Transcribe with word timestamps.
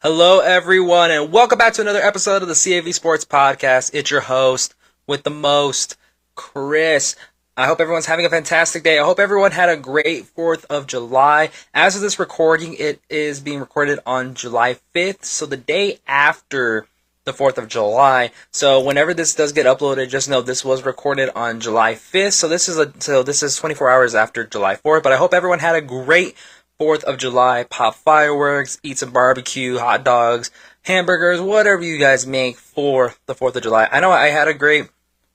Hello, 0.00 0.38
everyone, 0.38 1.10
and 1.10 1.32
welcome 1.32 1.58
back 1.58 1.72
to 1.72 1.80
another 1.80 2.00
episode 2.00 2.40
of 2.40 2.46
the 2.46 2.54
CAV 2.54 2.94
Sports 2.94 3.24
Podcast. 3.24 3.90
It's 3.92 4.12
your 4.12 4.20
host 4.20 4.76
with 5.08 5.24
the 5.24 5.30
most, 5.30 5.96
Chris. 6.36 7.16
I 7.56 7.66
hope 7.66 7.80
everyone's 7.80 8.06
having 8.06 8.24
a 8.24 8.30
fantastic 8.30 8.84
day. 8.84 9.00
I 9.00 9.04
hope 9.04 9.18
everyone 9.18 9.50
had 9.50 9.68
a 9.68 9.76
great 9.76 10.32
4th 10.36 10.64
of 10.66 10.86
July. 10.86 11.50
As 11.74 11.96
of 11.96 12.02
this 12.02 12.20
recording, 12.20 12.74
it 12.74 13.00
is 13.10 13.40
being 13.40 13.58
recorded 13.58 13.98
on 14.06 14.34
July 14.34 14.76
5th, 14.94 15.24
so 15.24 15.46
the 15.46 15.56
day 15.56 15.98
after 16.06 16.86
the 17.24 17.32
4th 17.32 17.58
of 17.58 17.66
July. 17.66 18.30
So 18.52 18.80
whenever 18.80 19.12
this 19.14 19.34
does 19.34 19.52
get 19.52 19.66
uploaded, 19.66 20.10
just 20.10 20.28
know 20.28 20.42
this 20.42 20.64
was 20.64 20.84
recorded 20.84 21.28
on 21.34 21.58
July 21.58 21.94
5th. 21.94 22.34
So 22.34 22.46
this 22.46 22.68
is 22.68 22.78
a 22.78 22.92
so 23.00 23.24
this 23.24 23.42
is 23.42 23.56
24 23.56 23.90
hours 23.90 24.14
after 24.14 24.46
July 24.46 24.76
4th, 24.76 25.02
but 25.02 25.12
I 25.12 25.16
hope 25.16 25.34
everyone 25.34 25.58
had 25.58 25.74
a 25.74 25.80
great 25.80 26.36
4th 26.80 27.02
of 27.04 27.18
July, 27.18 27.64
pop 27.64 27.94
fireworks, 27.94 28.78
eat 28.82 28.98
some 28.98 29.10
barbecue, 29.10 29.78
hot 29.78 30.04
dogs, 30.04 30.50
hamburgers, 30.82 31.40
whatever 31.40 31.82
you 31.82 31.98
guys 31.98 32.26
make 32.26 32.56
for 32.56 33.14
the 33.26 33.34
4th 33.34 33.56
of 33.56 33.62
July. 33.62 33.88
I 33.90 34.00
know 34.00 34.12
I 34.12 34.28
had 34.28 34.46
a 34.46 34.54
great 34.54 34.88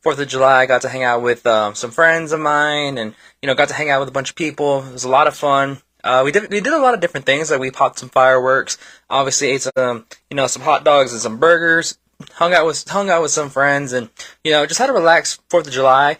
4th 0.05 0.19
of 0.19 0.27
July. 0.29 0.61
I 0.61 0.65
got 0.65 0.83
to 0.83 0.89
hang 0.89 1.03
out 1.03 1.21
with 1.21 1.45
um, 1.45 1.75
some 1.75 1.91
friends 1.91 2.31
of 2.31 2.39
mine 2.39 2.97
and, 2.97 3.13
you 3.41 3.47
know, 3.47 3.55
got 3.55 3.67
to 3.67 3.73
hang 3.73 3.89
out 3.89 3.99
with 3.99 4.09
a 4.09 4.13
bunch 4.13 4.29
of 4.29 4.35
people. 4.35 4.85
It 4.87 4.93
was 4.93 5.03
a 5.03 5.09
lot 5.09 5.27
of 5.27 5.35
fun. 5.35 5.81
Uh, 6.03 6.21
we 6.25 6.31
did 6.31 6.49
we 6.49 6.59
did 6.59 6.73
a 6.73 6.79
lot 6.79 6.93
of 6.93 6.99
different 6.99 7.25
things. 7.25 7.49
Like 7.49 7.61
we 7.61 7.71
popped 7.71 7.99
some 7.99 8.09
fireworks. 8.09 8.77
Obviously 9.09 9.49
ate 9.49 9.61
some 9.61 10.05
you 10.29 10.35
know 10.35 10.47
some 10.47 10.61
hot 10.61 10.83
dogs 10.83 11.13
and 11.13 11.21
some 11.21 11.39
burgers. 11.39 11.97
Hung 12.33 12.53
out 12.53 12.65
with 12.65 12.87
hung 12.89 13.09
out 13.09 13.21
with 13.21 13.31
some 13.31 13.49
friends 13.49 13.93
and 13.93 14.09
you 14.43 14.51
know 14.51 14.65
just 14.65 14.79
had 14.79 14.89
a 14.89 14.93
relaxed 14.93 15.41
Fourth 15.49 15.65
of 15.65 15.71
July. 15.71 16.17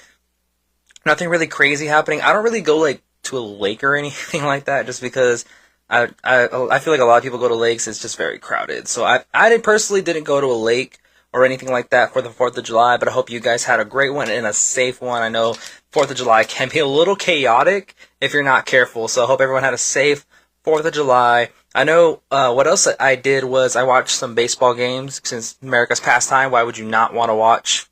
Nothing 1.05 1.27
really 1.27 1.47
crazy 1.47 1.87
happening. 1.87 2.21
I 2.21 2.31
don't 2.31 2.45
really 2.45 2.61
go 2.61 2.77
like 2.77 3.01
to 3.23 3.37
a 3.37 3.39
lake 3.39 3.83
or 3.83 3.95
anything 3.97 4.43
like 4.43 4.65
that, 4.65 4.85
just 4.85 5.01
because 5.01 5.45
I, 5.89 6.09
I 6.23 6.47
I 6.71 6.79
feel 6.79 6.93
like 6.93 7.01
a 7.01 7.05
lot 7.05 7.17
of 7.17 7.23
people 7.23 7.39
go 7.39 7.47
to 7.47 7.55
lakes. 7.55 7.87
It's 7.87 8.01
just 8.01 8.17
very 8.17 8.39
crowded. 8.39 8.87
So 8.87 9.03
I 9.03 9.23
I 9.33 9.49
did 9.49 9.63
personally 9.63 10.01
didn't 10.01 10.23
go 10.23 10.41
to 10.41 10.47
a 10.47 10.53
lake 10.53 10.99
or 11.33 11.43
anything 11.43 11.71
like 11.71 11.89
that 11.89 12.13
for 12.13 12.21
the 12.21 12.29
Fourth 12.29 12.57
of 12.57 12.63
July. 12.63 12.97
But 12.97 13.07
I 13.07 13.11
hope 13.11 13.29
you 13.29 13.39
guys 13.39 13.63
had 13.65 13.79
a 13.79 13.85
great 13.85 14.13
one 14.13 14.29
and 14.29 14.45
a 14.45 14.53
safe 14.53 15.01
one. 15.01 15.21
I 15.21 15.29
know 15.29 15.53
Fourth 15.91 16.11
of 16.11 16.17
July 16.17 16.43
can 16.43 16.69
be 16.69 16.79
a 16.79 16.85
little 16.85 17.15
chaotic 17.15 17.95
if 18.21 18.33
you're 18.33 18.43
not 18.43 18.65
careful. 18.65 19.07
So 19.07 19.23
I 19.23 19.27
hope 19.27 19.41
everyone 19.41 19.63
had 19.63 19.73
a 19.73 19.79
safe 19.79 20.25
Fourth 20.63 20.85
of 20.85 20.93
July. 20.93 21.49
I 21.75 21.83
know 21.83 22.21
uh, 22.29 22.53
what 22.53 22.67
else 22.67 22.87
I 22.99 23.15
did 23.15 23.43
was 23.43 23.75
I 23.75 23.83
watched 23.83 24.11
some 24.11 24.35
baseball 24.35 24.75
games 24.75 25.19
since 25.23 25.57
America's 25.61 25.99
pastime. 25.99 26.51
Why 26.51 26.63
would 26.63 26.77
you 26.77 26.85
not 26.85 27.13
want 27.13 27.29
to 27.29 27.35
watch? 27.35 27.87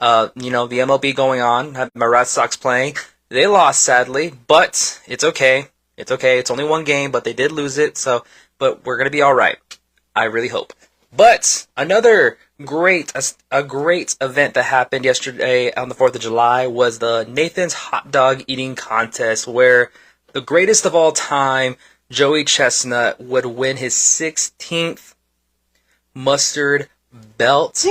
Uh, 0.00 0.28
you 0.34 0.50
know 0.50 0.66
the 0.66 0.80
MLB 0.80 1.14
going 1.14 1.40
on. 1.40 1.90
My 1.94 2.06
Red 2.06 2.26
Sox 2.26 2.56
playing. 2.56 2.96
They 3.34 3.48
lost 3.48 3.82
sadly, 3.82 4.32
but 4.46 5.02
it's 5.08 5.24
okay. 5.24 5.66
It's 5.96 6.12
okay. 6.12 6.38
It's 6.38 6.52
only 6.52 6.62
one 6.62 6.84
game, 6.84 7.10
but 7.10 7.24
they 7.24 7.32
did 7.32 7.50
lose 7.50 7.78
it. 7.78 7.98
So, 7.98 8.22
but 8.58 8.84
we're 8.84 8.96
gonna 8.96 9.10
be 9.10 9.22
all 9.22 9.34
right. 9.34 9.58
I 10.14 10.26
really 10.26 10.46
hope. 10.46 10.72
But 11.12 11.66
another 11.76 12.38
great 12.64 13.12
a, 13.50 13.64
great 13.64 14.16
event 14.20 14.54
that 14.54 14.66
happened 14.66 15.04
yesterday 15.04 15.74
on 15.74 15.88
the 15.88 15.96
4th 15.96 16.14
of 16.14 16.20
July 16.20 16.68
was 16.68 17.00
the 17.00 17.26
Nathan's 17.28 17.72
hot 17.72 18.12
dog 18.12 18.44
eating 18.46 18.76
contest 18.76 19.48
where 19.48 19.90
the 20.32 20.40
greatest 20.40 20.86
of 20.86 20.94
all 20.94 21.10
time 21.10 21.74
Joey 22.12 22.44
Chestnut 22.44 23.20
would 23.20 23.46
win 23.46 23.78
his 23.78 23.94
16th 23.94 25.16
mustard 26.14 26.88
belt. 27.36 27.84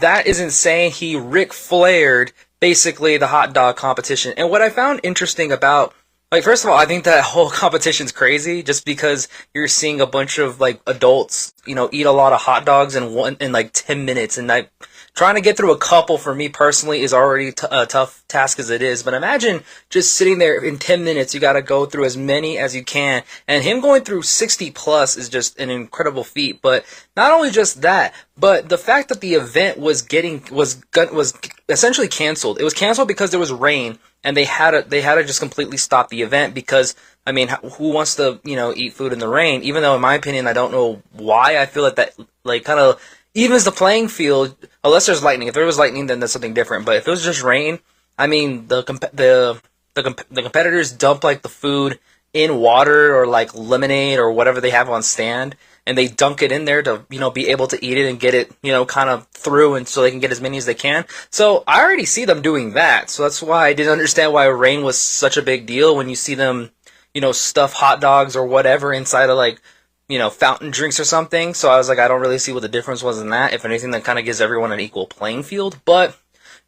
That 0.00 0.28
is 0.28 0.38
insane. 0.38 0.92
He 0.92 1.16
Ric 1.16 1.52
Flaired 1.52 2.32
basically 2.60 3.16
the 3.16 3.26
hot 3.28 3.52
dog 3.52 3.76
competition. 3.76 4.34
And 4.36 4.50
what 4.50 4.62
I 4.62 4.70
found 4.70 5.00
interesting 5.02 5.52
about 5.52 5.94
like 6.32 6.42
first 6.42 6.64
of 6.64 6.70
all, 6.70 6.76
I 6.76 6.86
think 6.86 7.04
that 7.04 7.24
whole 7.32 7.50
competition's 7.50 8.12
crazy 8.12 8.62
just 8.62 8.84
because 8.84 9.28
you're 9.54 9.68
seeing 9.68 10.00
a 10.00 10.06
bunch 10.06 10.38
of 10.38 10.60
like 10.60 10.80
adults, 10.86 11.52
you 11.66 11.74
know, 11.74 11.88
eat 11.92 12.06
a 12.06 12.12
lot 12.12 12.32
of 12.32 12.40
hot 12.40 12.64
dogs 12.64 12.94
in 12.94 13.14
one 13.14 13.36
in 13.40 13.52
like 13.52 13.70
10 13.72 14.04
minutes 14.04 14.38
and 14.38 14.50
I 14.50 14.68
trying 15.16 15.34
to 15.34 15.40
get 15.40 15.56
through 15.56 15.72
a 15.72 15.78
couple 15.78 16.18
for 16.18 16.34
me 16.34 16.48
personally 16.48 17.00
is 17.00 17.14
already 17.14 17.50
t- 17.50 17.66
a 17.70 17.86
tough 17.86 18.22
task 18.28 18.58
as 18.58 18.68
it 18.68 18.82
is. 18.82 19.02
But 19.02 19.14
imagine 19.14 19.64
just 19.88 20.14
sitting 20.14 20.38
there 20.38 20.62
in 20.62 20.78
10 20.78 21.02
minutes, 21.02 21.34
you 21.34 21.40
got 21.40 21.54
to 21.54 21.62
go 21.62 21.86
through 21.86 22.04
as 22.04 22.18
many 22.18 22.58
as 22.58 22.76
you 22.76 22.84
can. 22.84 23.22
And 23.48 23.64
him 23.64 23.80
going 23.80 24.04
through 24.04 24.22
60 24.22 24.70
plus 24.72 25.16
is 25.16 25.30
just 25.30 25.58
an 25.58 25.70
incredible 25.70 26.22
feat. 26.22 26.60
But 26.60 26.84
not 27.16 27.32
only 27.32 27.50
just 27.50 27.80
that, 27.80 28.14
but 28.36 28.68
the 28.68 28.78
fact 28.78 29.08
that 29.08 29.22
the 29.22 29.34
event 29.34 29.78
was 29.78 30.02
getting, 30.02 30.44
was, 30.52 30.82
was 30.94 31.32
essentially 31.70 32.08
canceled. 32.08 32.60
It 32.60 32.64
was 32.64 32.74
canceled 32.74 33.08
because 33.08 33.30
there 33.30 33.40
was 33.40 33.52
rain 33.52 33.98
and 34.22 34.36
they 34.36 34.44
had 34.44 34.72
to, 34.72 34.84
they 34.86 35.00
had 35.00 35.14
to 35.14 35.24
just 35.24 35.40
completely 35.40 35.78
stop 35.78 36.10
the 36.10 36.20
event 36.20 36.54
because 36.54 36.94
I 37.26 37.32
mean, 37.32 37.48
who 37.48 37.90
wants 37.90 38.14
to, 38.16 38.38
you 38.44 38.54
know, 38.54 38.72
eat 38.76 38.92
food 38.92 39.12
in 39.12 39.18
the 39.18 39.28
rain? 39.28 39.62
Even 39.62 39.82
though, 39.82 39.96
in 39.96 40.00
my 40.00 40.14
opinion, 40.14 40.46
I 40.46 40.52
don't 40.52 40.70
know 40.70 41.02
why. 41.12 41.58
I 41.58 41.66
feel 41.66 41.82
like 41.82 41.96
that, 41.96 42.14
like, 42.44 42.64
kind 42.64 42.78
of 42.78 43.02
evens 43.36 43.64
the 43.64 43.70
playing 43.70 44.08
field. 44.08 44.56
Unless 44.82 45.06
there's 45.06 45.22
lightning. 45.22 45.48
If 45.48 45.54
there 45.54 45.66
was 45.66 45.78
lightning, 45.78 46.06
then 46.06 46.18
that's 46.18 46.32
something 46.32 46.54
different. 46.54 46.86
But 46.86 46.96
if 46.96 47.06
it 47.06 47.10
was 47.10 47.22
just 47.22 47.42
rain, 47.42 47.78
I 48.18 48.26
mean, 48.26 48.66
the 48.66 48.82
comp- 48.82 49.12
the 49.12 49.60
the, 49.94 50.02
comp- 50.02 50.28
the 50.30 50.42
competitors 50.42 50.92
dump 50.92 51.22
like 51.22 51.42
the 51.42 51.48
food 51.48 52.00
in 52.32 52.56
water 52.56 53.16
or 53.16 53.26
like 53.26 53.54
lemonade 53.54 54.18
or 54.18 54.32
whatever 54.32 54.60
they 54.60 54.70
have 54.70 54.90
on 54.90 55.02
stand, 55.02 55.54
and 55.86 55.96
they 55.96 56.08
dunk 56.08 56.42
it 56.42 56.50
in 56.50 56.64
there 56.64 56.82
to 56.82 57.04
you 57.10 57.20
know 57.20 57.30
be 57.30 57.48
able 57.48 57.66
to 57.68 57.84
eat 57.84 57.98
it 57.98 58.08
and 58.08 58.18
get 58.18 58.34
it 58.34 58.50
you 58.62 58.72
know 58.72 58.84
kind 58.84 59.10
of 59.10 59.26
through, 59.28 59.74
and 59.74 59.86
so 59.86 60.02
they 60.02 60.10
can 60.10 60.20
get 60.20 60.32
as 60.32 60.40
many 60.40 60.56
as 60.56 60.66
they 60.66 60.74
can. 60.74 61.04
So 61.30 61.62
I 61.66 61.82
already 61.82 62.06
see 62.06 62.24
them 62.24 62.42
doing 62.42 62.72
that. 62.72 63.10
So 63.10 63.22
that's 63.22 63.42
why 63.42 63.68
I 63.68 63.74
didn't 63.74 63.92
understand 63.92 64.32
why 64.32 64.46
rain 64.46 64.82
was 64.82 64.98
such 64.98 65.36
a 65.36 65.42
big 65.42 65.66
deal 65.66 65.94
when 65.94 66.08
you 66.08 66.16
see 66.16 66.34
them 66.34 66.70
you 67.12 67.20
know 67.20 67.32
stuff 67.32 67.72
hot 67.72 68.00
dogs 68.00 68.36
or 68.36 68.46
whatever 68.46 68.92
inside 68.92 69.30
of 69.30 69.36
like 69.36 69.60
you 70.08 70.18
know, 70.18 70.30
fountain 70.30 70.70
drinks 70.70 71.00
or 71.00 71.04
something. 71.04 71.54
So 71.54 71.70
I 71.70 71.76
was 71.76 71.88
like, 71.88 71.98
I 71.98 72.08
don't 72.08 72.20
really 72.20 72.38
see 72.38 72.52
what 72.52 72.62
the 72.62 72.68
difference 72.68 73.02
was 73.02 73.20
in 73.20 73.30
that. 73.30 73.52
If 73.52 73.64
anything, 73.64 73.90
that 73.90 74.04
kind 74.04 74.18
of 74.18 74.24
gives 74.24 74.40
everyone 74.40 74.72
an 74.72 74.80
equal 74.80 75.06
playing 75.06 75.42
field. 75.42 75.80
But 75.84 76.16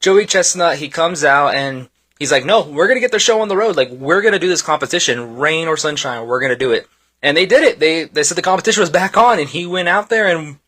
Joey 0.00 0.26
Chestnut, 0.26 0.78
he 0.78 0.88
comes 0.88 1.24
out 1.24 1.54
and 1.54 1.88
he's 2.18 2.32
like, 2.32 2.44
no, 2.44 2.62
we're 2.62 2.86
going 2.86 2.96
to 2.96 3.00
get 3.00 3.12
the 3.12 3.18
show 3.18 3.40
on 3.40 3.48
the 3.48 3.56
road. 3.56 3.76
Like, 3.76 3.90
we're 3.90 4.22
going 4.22 4.32
to 4.32 4.38
do 4.38 4.48
this 4.48 4.62
competition, 4.62 5.36
rain 5.36 5.68
or 5.68 5.76
sunshine, 5.76 6.26
we're 6.26 6.40
going 6.40 6.50
to 6.50 6.56
do 6.56 6.72
it. 6.72 6.88
And 7.22 7.36
they 7.36 7.46
did 7.46 7.64
it. 7.64 7.80
They, 7.80 8.04
they 8.04 8.22
said 8.22 8.36
the 8.36 8.42
competition 8.42 8.80
was 8.80 8.90
back 8.90 9.16
on 9.16 9.40
and 9.40 9.48
he 9.48 9.66
went 9.66 9.88
out 9.88 10.08
there 10.08 10.28
and 10.28 10.58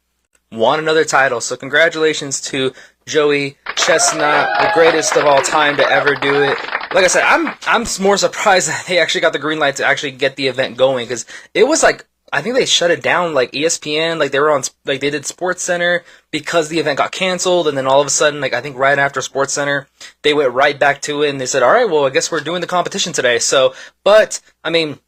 won 0.53 0.78
another 0.78 1.04
title. 1.04 1.41
So 1.41 1.56
congratulations 1.56 2.41
to 2.42 2.72
Joey 3.06 3.56
Chestnut, 3.76 4.48
the 4.60 4.70
greatest 4.75 5.16
of 5.16 5.25
all 5.25 5.42
time 5.42 5.76
to 5.76 5.88
ever 5.88 6.14
do 6.16 6.42
it. 6.42 6.59
Like 6.92 7.04
I 7.04 7.09
said, 7.09 7.22
I'm 7.22 7.54
I'm 7.66 7.86
more 8.00 8.16
surprised 8.16 8.69
that 8.70 8.84
they 8.86 8.98
actually 8.98 9.20
got 9.20 9.32
the 9.32 9.38
green 9.38 9.59
light 9.59 9.76
to 9.76 9.84
actually 9.84 10.12
get 10.12 10.36
the 10.36 10.48
event 10.48 10.76
going 10.76 11.06
because 11.06 11.25
it 11.54 11.64
was 11.64 11.82
like 11.82 12.04
I 12.32 12.42
think 12.42 12.54
they 12.54 12.66
shut 12.66 12.91
it 12.91 13.02
down 13.02 13.34
like 13.34 13.52
ESPN, 13.52 14.18
like 14.18 14.32
they 14.32 14.41
were 14.41 14.50
on 14.50 14.62
like 14.84 15.00
they 15.00 15.10
did 15.10 15.26
Sports 15.26 15.62
Center 15.62 16.04
because 16.30 16.68
the 16.68 16.78
event 16.78 16.98
got 16.98 17.12
canceled, 17.12 17.68
and 17.68 17.76
then 17.76 17.86
all 17.86 18.00
of 18.00 18.06
a 18.06 18.10
sudden, 18.10 18.41
like 18.41 18.54
I 18.54 18.60
think 18.60 18.76
right 18.76 18.98
after 18.98 19.20
Sports 19.20 19.52
Center, 19.52 19.88
they 20.22 20.34
went 20.34 20.52
right 20.52 20.78
back 20.78 21.02
to 21.02 21.22
it 21.22 21.30
and 21.30 21.41
they 21.41 21.46
said, 21.46 21.62
"All 21.62 21.72
right, 21.72 21.88
well, 21.88 22.06
I 22.06 22.10
guess 22.10 22.30
we're 22.30 22.41
doing 22.41 22.60
the 22.60 22.66
competition 22.66 23.12
today." 23.12 23.38
So, 23.38 23.74
but 24.04 24.41
I 24.62 24.70
mean, 24.70 24.98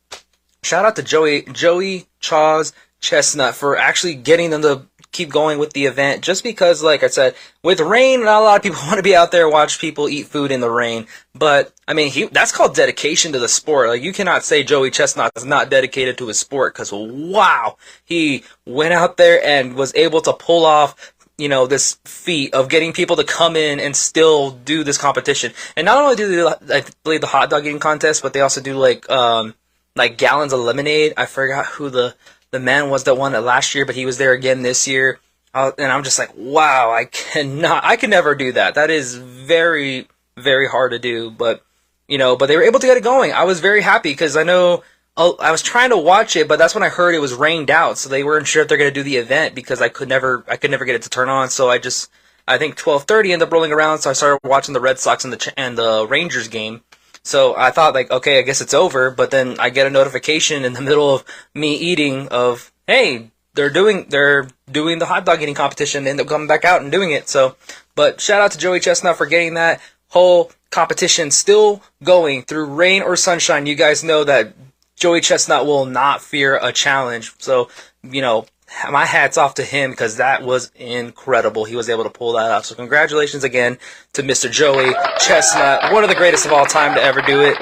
shout 0.62 0.84
out 0.84 0.97
to 0.97 1.03
Joey 1.03 1.43
Joey 1.43 2.06
Jaws 2.21 2.72
Chestnut 3.00 3.54
for 3.54 3.77
actually 3.77 4.15
getting 4.15 4.50
them 4.50 4.62
to 4.62 4.87
keep 5.12 5.31
going 5.31 5.59
with 5.59 5.75
the 5.75 5.87
event 5.87 6.23
just 6.23 6.43
because, 6.43 6.83
like 6.83 7.03
I 7.03 7.09
said, 7.09 7.34
with 7.62 7.81
rain, 7.81 8.25
not 8.25 8.41
a 8.41 8.45
lot 8.45 8.56
of 8.56 8.62
people 8.62 8.81
want 8.87 8.97
to 8.97 9.03
be 9.03 9.15
out 9.15 9.31
there 9.31 9.49
watch 9.49 9.78
people 9.78 10.09
eat 10.09 10.27
food 10.27 10.50
in 10.50 10.61
the 10.61 10.71
rain. 10.71 11.06
But 11.34 11.73
I 11.87 11.95
mean, 11.95 12.11
he 12.11 12.27
that's 12.27 12.53
called 12.53 12.75
dedication 12.75 13.33
to 13.33 13.39
the 13.39 13.49
sport. 13.49 13.89
Like 13.89 14.03
you 14.03 14.12
cannot 14.12 14.45
say 14.45 14.62
Joey 14.62 14.91
Chestnut 14.91 15.33
is 15.37 15.45
not 15.45 15.71
dedicated 15.71 16.19
to 16.19 16.28
his 16.28 16.39
sport 16.39 16.75
because 16.75 16.93
wow, 16.93 17.77
he 18.05 18.45
went 18.67 18.95
out 18.95 19.17
there 19.17 19.45
and 19.45 19.75
was 19.75 19.95
able 19.95 20.21
to 20.22 20.33
pull 20.33 20.65
off 20.65 21.15
you 21.39 21.49
know 21.49 21.67
this 21.67 21.99
feat 22.05 22.55
of 22.55 22.69
getting 22.69 22.93
people 22.93 23.17
to 23.17 23.25
come 23.25 23.56
in 23.56 23.81
and 23.81 23.97
still 23.97 24.51
do 24.51 24.84
this 24.84 24.99
competition. 24.99 25.53
And 25.77 25.84
not 25.84 26.03
only 26.03 26.17
do 26.17 26.28
they, 26.28 26.77
I 26.77 26.84
believe, 27.05 27.21
the 27.21 27.27
hot 27.27 27.51
dog 27.51 27.67
eating 27.67 27.78
contest, 27.78 28.22
but 28.22 28.33
they 28.33 28.41
also 28.41 28.61
do 28.61 28.77
like 28.77 29.09
um 29.11 29.55
like 29.97 30.19
gallons 30.19 30.53
of 30.53 30.61
lemonade. 30.61 31.15
I 31.17 31.27
forgot 31.27 31.67
who 31.67 31.91
the 31.91 32.15
the 32.53 32.61
man 32.61 32.91
was 32.91 33.04
the 33.04 33.15
one 33.15 33.34
it 33.34 33.41
last 33.41 33.75
year, 33.75 33.84
but 33.84 33.97
he 33.97 34.07
was 34.07 34.19
there 34.19 34.33
again 34.33 34.63
this 34.63 34.87
year. 34.87 35.19
Uh, 35.54 35.72
and 35.77 35.91
I'm 35.91 36.04
just 36.04 36.19
like, 36.19 36.31
wow, 36.37 36.93
I 36.93 37.07
cannot, 37.07 37.84
I 37.84 37.97
can 37.97 38.10
never 38.10 38.34
do 38.34 38.53
that. 38.53 38.77
That 38.77 38.91
is 38.91 39.16
very, 39.16 40.07
very 40.37 40.69
hard 40.69 40.93
to 40.93 40.99
do. 40.99 41.31
But, 41.31 41.65
you 42.07 42.19
know, 42.19 42.37
but 42.37 42.47
they 42.47 42.57
were 42.57 42.63
able 42.63 42.78
to 42.78 42.87
get 42.87 42.97
it 42.97 43.03
going. 43.03 43.33
I 43.33 43.45
was 43.45 43.60
very 43.60 43.83
happy 43.83 44.13
because 44.13 44.37
I 44.37 44.45
know 44.45 44.83
uh, 45.16 45.33
I 45.41 45.51
was 45.51 45.63
trying 45.63 45.91
to 45.91 45.97
watch 45.97 46.37
it, 46.37 46.49
but 46.49 46.59
that's 46.59 46.75
when 46.75 46.84
I 46.84 46.89
heard 46.89 47.15
it 47.15 47.21
was 47.21 47.34
rained 47.34 47.71
out. 47.71 47.99
So 47.99 48.09
they 48.09 48.25
weren't 48.25 48.47
sure 48.47 48.63
if 48.63 48.69
they're 48.69 48.78
going 48.78 48.93
to 48.93 48.95
do 48.95 49.03
the 49.03 49.16
event 49.16 49.55
because 49.55 49.83
I 49.83 49.89
could 49.89 50.09
never, 50.09 50.45
I 50.48 50.57
could 50.57 50.71
never 50.71 50.84
get 50.84 50.95
it 50.95 51.03
to 51.03 51.10
turn 51.10 51.28
on. 51.28 51.51
So 51.51 51.69
I 51.69 51.78
just, 51.78 52.10
I 52.47 52.59
think 52.59 52.77
12:30 52.77 53.33
ended 53.33 53.43
up 53.43 53.53
rolling 53.53 53.72
around. 53.72 53.98
So 53.98 54.10
I 54.10 54.15
started 54.15 54.41
watching 54.43 54.75
the 54.75 54.81
Red 54.81 54.98
Sox 54.98 55.25
and 55.25 55.33
the 55.33 55.53
and 55.57 55.78
the 55.78 56.07
Rangers 56.07 56.48
game. 56.48 56.83
So 57.22 57.57
I 57.57 57.71
thought 57.71 57.95
like, 57.95 58.10
okay, 58.10 58.39
I 58.39 58.42
guess 58.42 58.60
it's 58.60 58.74
over. 58.74 59.10
But 59.10 59.30
then 59.30 59.59
I 59.59 59.71
get 59.71 59.86
a 59.86 59.91
notification 59.91 60.65
in 60.65 60.72
the 60.72 60.80
middle 60.89 61.15
of 61.15 61.24
me 61.54 61.74
eating 61.74 62.28
of, 62.28 62.72
hey, 62.86 63.30
they're 63.54 63.71
doing 63.71 64.07
they're 64.09 64.48
doing 64.71 64.98
the 64.98 65.07
hot 65.07 65.24
dog 65.24 65.42
eating 65.42 65.54
competition. 65.54 65.98
And 65.98 66.07
They 66.07 66.10
end 66.10 66.21
up 66.21 66.27
coming 66.27 66.48
back 66.48 66.65
out 66.65 66.83
and 66.83 66.91
doing 66.91 67.13
it. 67.13 67.28
So, 67.28 67.57
but 67.95 68.21
shout 68.21 68.41
out 68.41 68.53
to 68.53 68.59
Joey 68.59 68.80
Chestnut 68.80 69.16
for 69.16 69.27
getting 69.27 69.54
that 69.54 69.80
whole 70.09 70.51
competition 70.71 71.30
still 71.30 71.83
going 72.03 72.42
through 72.42 72.66
rain 72.66 73.03
or 73.03 73.16
sunshine. 73.16 73.66
You 73.66 73.74
guys 73.74 74.03
know 74.03 74.24
that 74.24 74.54
Joey 74.97 75.21
Chestnut 75.21 75.66
will 75.66 75.84
not 75.86 76.22
fear 76.22 76.59
a 76.63 76.72
challenge. 76.72 77.34
So, 77.39 77.69
you 78.03 78.22
know, 78.22 78.47
my 78.91 79.04
hat's 79.04 79.39
off 79.39 79.54
to 79.54 79.65
him 79.65 79.91
because 79.91 80.16
that 80.16 80.42
was 80.42 80.71
incredible. 80.77 81.65
He 81.65 81.77
was 81.77 81.89
able 81.89 82.04
to 82.04 82.10
pull 82.10 82.33
that 82.33 82.51
off. 82.51 82.65
So 82.65 82.74
congratulations 82.74 83.45
again 83.45 83.78
to 84.15 84.22
Mr. 84.22 84.51
Joey 84.51 84.92
Chestnut, 85.19 85.92
one 85.92 86.03
of 86.03 86.09
the 86.09 86.16
greatest 86.16 86.47
of 86.47 86.53
all 86.53 86.66
time 86.66 86.95
to 86.95 87.03
ever 87.03 87.21
do 87.22 87.41
it. 87.41 87.57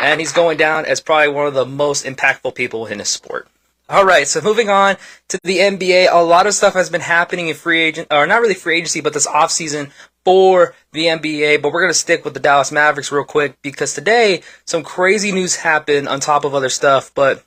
And 0.00 0.20
he's 0.20 0.32
going 0.32 0.58
down 0.58 0.84
as 0.84 1.00
probably 1.00 1.28
one 1.28 1.46
of 1.46 1.54
the 1.54 1.66
most 1.66 2.04
impactful 2.04 2.54
people 2.54 2.86
in 2.86 2.98
his 2.98 3.08
sport. 3.08 3.48
All 3.88 4.06
right, 4.06 4.26
so 4.26 4.40
moving 4.40 4.70
on 4.70 4.96
to 5.28 5.38
the 5.44 5.58
NBA, 5.58 6.08
a 6.10 6.22
lot 6.22 6.46
of 6.46 6.54
stuff 6.54 6.72
has 6.72 6.88
been 6.88 7.02
happening 7.02 7.48
in 7.48 7.54
free 7.54 7.82
agent, 7.82 8.08
or 8.10 8.26
not 8.26 8.40
really 8.40 8.54
free 8.54 8.78
agency, 8.78 9.02
but 9.02 9.12
this 9.12 9.26
offseason 9.26 9.90
for 10.24 10.74
the 10.92 11.04
NBA. 11.04 11.60
But 11.60 11.70
we're 11.70 11.82
going 11.82 11.92
to 11.92 11.98
stick 11.98 12.24
with 12.24 12.32
the 12.32 12.40
Dallas 12.40 12.72
Mavericks 12.72 13.12
real 13.12 13.24
quick 13.24 13.60
because 13.60 13.92
today 13.92 14.42
some 14.64 14.82
crazy 14.82 15.32
news 15.32 15.56
happened 15.56 16.08
on 16.08 16.20
top 16.20 16.46
of 16.46 16.54
other 16.54 16.70
stuff. 16.70 17.12
But 17.14 17.44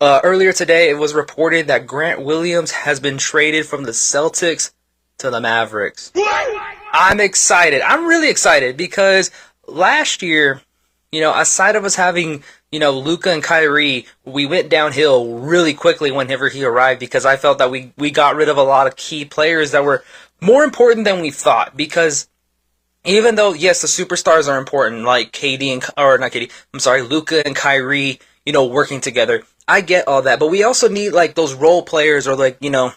uh, 0.00 0.20
earlier 0.22 0.52
today, 0.52 0.90
it 0.90 0.98
was 0.98 1.14
reported 1.14 1.66
that 1.66 1.86
Grant 1.86 2.22
Williams 2.22 2.70
has 2.70 3.00
been 3.00 3.18
traded 3.18 3.66
from 3.66 3.84
the 3.84 3.92
Celtics 3.92 4.72
to 5.18 5.30
the 5.30 5.40
Mavericks. 5.40 6.12
I'm 6.92 7.20
excited. 7.20 7.82
I'm 7.82 8.06
really 8.06 8.30
excited 8.30 8.76
because 8.76 9.30
last 9.66 10.22
year, 10.22 10.62
you 11.12 11.20
know, 11.20 11.38
aside 11.38 11.76
of 11.76 11.84
us 11.84 11.96
having 11.96 12.42
you 12.70 12.78
know, 12.78 12.92
Luka 12.92 13.32
and 13.32 13.42
Kyrie, 13.42 14.06
we 14.24 14.46
went 14.46 14.68
downhill 14.68 15.38
really 15.38 15.72
quickly 15.72 16.10
whenever 16.10 16.48
he 16.48 16.64
arrived 16.64 17.00
because 17.00 17.24
I 17.24 17.36
felt 17.36 17.58
that 17.58 17.70
we, 17.70 17.92
we 17.96 18.10
got 18.10 18.36
rid 18.36 18.48
of 18.48 18.58
a 18.58 18.62
lot 18.62 18.86
of 18.86 18.96
key 18.96 19.24
players 19.24 19.70
that 19.70 19.84
were 19.84 20.04
more 20.40 20.64
important 20.64 21.04
than 21.04 21.20
we 21.20 21.30
thought 21.30 21.76
because 21.76 22.28
even 23.04 23.36
though, 23.36 23.54
yes, 23.54 23.80
the 23.80 23.88
superstars 23.88 24.48
are 24.48 24.58
important, 24.58 25.04
like 25.04 25.32
KD 25.32 25.72
and, 25.72 25.84
or 25.96 26.18
not 26.18 26.32
KD, 26.32 26.50
I'm 26.74 26.80
sorry, 26.80 27.02
Luka 27.02 27.46
and 27.46 27.56
Kyrie, 27.56 28.20
you 28.44 28.52
know, 28.52 28.66
working 28.66 29.00
together. 29.00 29.44
I 29.68 29.82
get 29.82 30.08
all 30.08 30.22
that, 30.22 30.40
but 30.40 30.48
we 30.48 30.64
also 30.64 30.88
need 30.88 31.10
like 31.10 31.34
those 31.34 31.54
role 31.54 31.82
players 31.82 32.26
or 32.26 32.34
like, 32.34 32.56
you 32.60 32.70
know, 32.70 32.92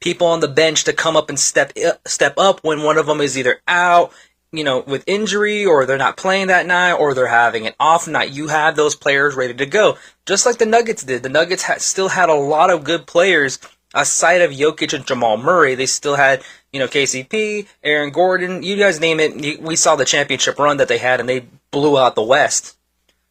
people 0.00 0.28
on 0.28 0.40
the 0.40 0.48
bench 0.48 0.84
to 0.84 0.92
come 0.92 1.16
up 1.16 1.28
and 1.28 1.38
step 1.38 1.72
uh, 1.84 1.92
step 2.06 2.34
up 2.38 2.62
when 2.62 2.82
one 2.82 2.96
of 2.96 3.06
them 3.06 3.20
is 3.20 3.36
either 3.36 3.60
out 3.66 4.12
you 4.52 4.64
know, 4.64 4.80
with 4.86 5.04
injury 5.06 5.64
or 5.64 5.84
they're 5.84 5.98
not 5.98 6.16
playing 6.16 6.46
that 6.48 6.66
night 6.66 6.94
or 6.94 7.14
they're 7.14 7.26
having 7.26 7.66
an 7.66 7.74
off 7.78 8.08
night, 8.08 8.32
you 8.32 8.48
have 8.48 8.76
those 8.76 8.94
players 8.94 9.34
ready 9.34 9.54
to 9.54 9.66
go. 9.66 9.98
Just 10.24 10.46
like 10.46 10.58
the 10.58 10.66
Nuggets 10.66 11.02
did. 11.02 11.22
The 11.22 11.28
Nuggets 11.28 11.62
had, 11.62 11.80
still 11.80 12.08
had 12.08 12.28
a 12.28 12.34
lot 12.34 12.70
of 12.70 12.84
good 12.84 13.06
players 13.06 13.58
aside 13.94 14.42
of 14.42 14.52
Jokic 14.52 14.94
and 14.94 15.06
Jamal 15.06 15.36
Murray. 15.36 15.74
They 15.74 15.86
still 15.86 16.16
had, 16.16 16.42
you 16.72 16.80
know, 16.80 16.86
KCP, 16.86 17.66
Aaron 17.82 18.10
Gordon, 18.10 18.62
you 18.62 18.76
guys 18.76 19.00
name 19.00 19.20
it. 19.20 19.60
We 19.60 19.76
saw 19.76 19.96
the 19.96 20.04
championship 20.04 20.58
run 20.58 20.78
that 20.78 20.88
they 20.88 20.98
had 20.98 21.20
and 21.20 21.28
they 21.28 21.46
blew 21.70 21.98
out 21.98 22.14
the 22.14 22.22
West. 22.22 22.76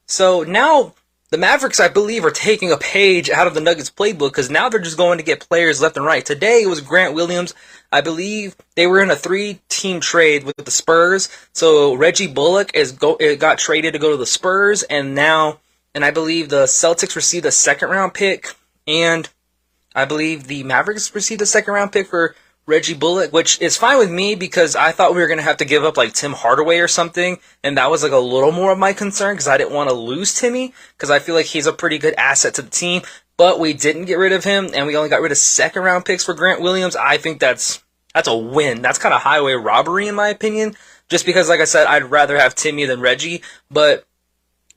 So 0.08 0.44
now 0.44 0.94
the 1.32 1.38
Mavericks, 1.38 1.80
I 1.80 1.88
believe, 1.88 2.24
are 2.24 2.32
taking 2.32 2.72
a 2.72 2.78
page 2.78 3.30
out 3.30 3.48
of 3.48 3.54
the 3.54 3.62
Nuggets 3.62 3.90
playbook 3.90 4.30
because 4.30 4.50
now 4.50 4.70
they're 4.70 4.80
just 4.80 4.98
going 4.98 5.18
to 5.18 5.24
get 5.24 5.48
players 5.48 5.82
left 5.82 5.98
and 5.98 6.06
right. 6.06 6.26
Today 6.26 6.62
it 6.64 6.70
was 6.70 6.82
Grant 6.82 7.14
Williams 7.14 7.54
I 7.96 8.02
believe 8.02 8.58
they 8.76 8.88
were 8.88 9.02
in 9.02 9.10
a 9.10 9.16
three-team 9.16 10.02
trade 10.02 10.44
with 10.44 10.58
the 10.58 10.70
Spurs. 10.70 11.30
So 11.54 11.94
Reggie 11.94 12.28
Bullock 12.28 12.76
is 12.76 12.92
go 12.92 13.16
eh, 13.16 13.36
got 13.36 13.58
traded 13.58 13.94
to 13.94 14.00
go 14.00 14.12
to 14.12 14.18
the 14.18 14.26
Spurs, 14.26 14.84
and 14.84 15.16
now, 15.16 15.60
and 15.94 16.04
I 16.04 16.12
believe 16.12 16.50
the 16.50 16.66
Celtics 16.66 17.16
received 17.16 17.46
a 17.46 17.52
second-round 17.52 18.14
pick, 18.14 18.54
and 18.86 19.30
I 19.96 20.04
believe 20.04 20.48
the 20.48 20.64
Mavericks 20.64 21.16
received 21.16 21.42
a 21.42 21.46
second-round 21.46 21.94
pick 21.94 22.08
for 22.08 22.36
Reggie 22.68 22.96
Bullock, 22.96 23.32
which 23.32 23.62
is 23.62 23.78
fine 23.78 24.00
with 24.00 24.10
me 24.10 24.34
because 24.34 24.76
I 24.76 24.92
thought 24.92 25.14
we 25.14 25.22
were 25.22 25.28
going 25.28 25.38
to 25.38 25.44
have 25.44 25.58
to 25.58 25.66
give 25.66 25.84
up 25.84 25.98
like 25.98 26.14
Tim 26.14 26.34
Hardaway 26.34 26.80
or 26.80 26.88
something. 26.88 27.38
And 27.64 27.78
that 27.78 27.92
was 27.92 28.02
like 28.02 28.12
a 28.12 28.18
little 28.18 28.52
more 28.52 28.72
of 28.72 28.80
my 28.80 28.94
concern 28.94 29.36
because 29.36 29.48
I 29.48 29.58
didn't 29.58 29.74
want 29.74 29.90
to 29.90 29.96
lose 29.96 30.34
Timmy 30.34 30.74
because 30.98 31.12
I 31.12 31.20
feel 31.20 31.36
like 31.36 31.46
he's 31.46 31.68
a 31.68 31.74
pretty 31.74 32.00
good 32.00 32.16
asset 32.16 32.56
to 32.56 32.64
the 32.64 32.70
team. 32.70 33.04
But 33.38 33.60
we 33.60 33.74
didn't 33.74 34.06
get 34.06 34.18
rid 34.18 34.32
of 34.32 34.44
him 34.44 34.70
and 34.74 34.88
we 34.88 34.98
only 34.98 35.10
got 35.10 35.22
rid 35.22 35.32
of 35.32 35.38
second 35.38 35.84
round 35.84 36.06
picks 36.06 36.24
for 36.24 36.34
Grant 36.34 36.62
Williams. 36.62 36.96
I 36.96 37.18
think 37.18 37.40
that's 37.40 37.84
that's 38.14 38.28
a 38.28 38.36
win. 38.36 38.82
That's 38.82 38.98
kind 38.98 39.14
of 39.14 39.22
highway 39.22 39.54
robbery 39.54 40.08
in 40.08 40.16
my 40.16 40.30
opinion. 40.30 40.76
Just 41.08 41.26
because, 41.26 41.50
like 41.50 41.60
I 41.60 41.66
said, 41.66 41.86
I'd 41.86 42.10
rather 42.10 42.38
have 42.38 42.56
Timmy 42.56 42.86
than 42.86 43.00
Reggie. 43.00 43.44
But 43.70 44.08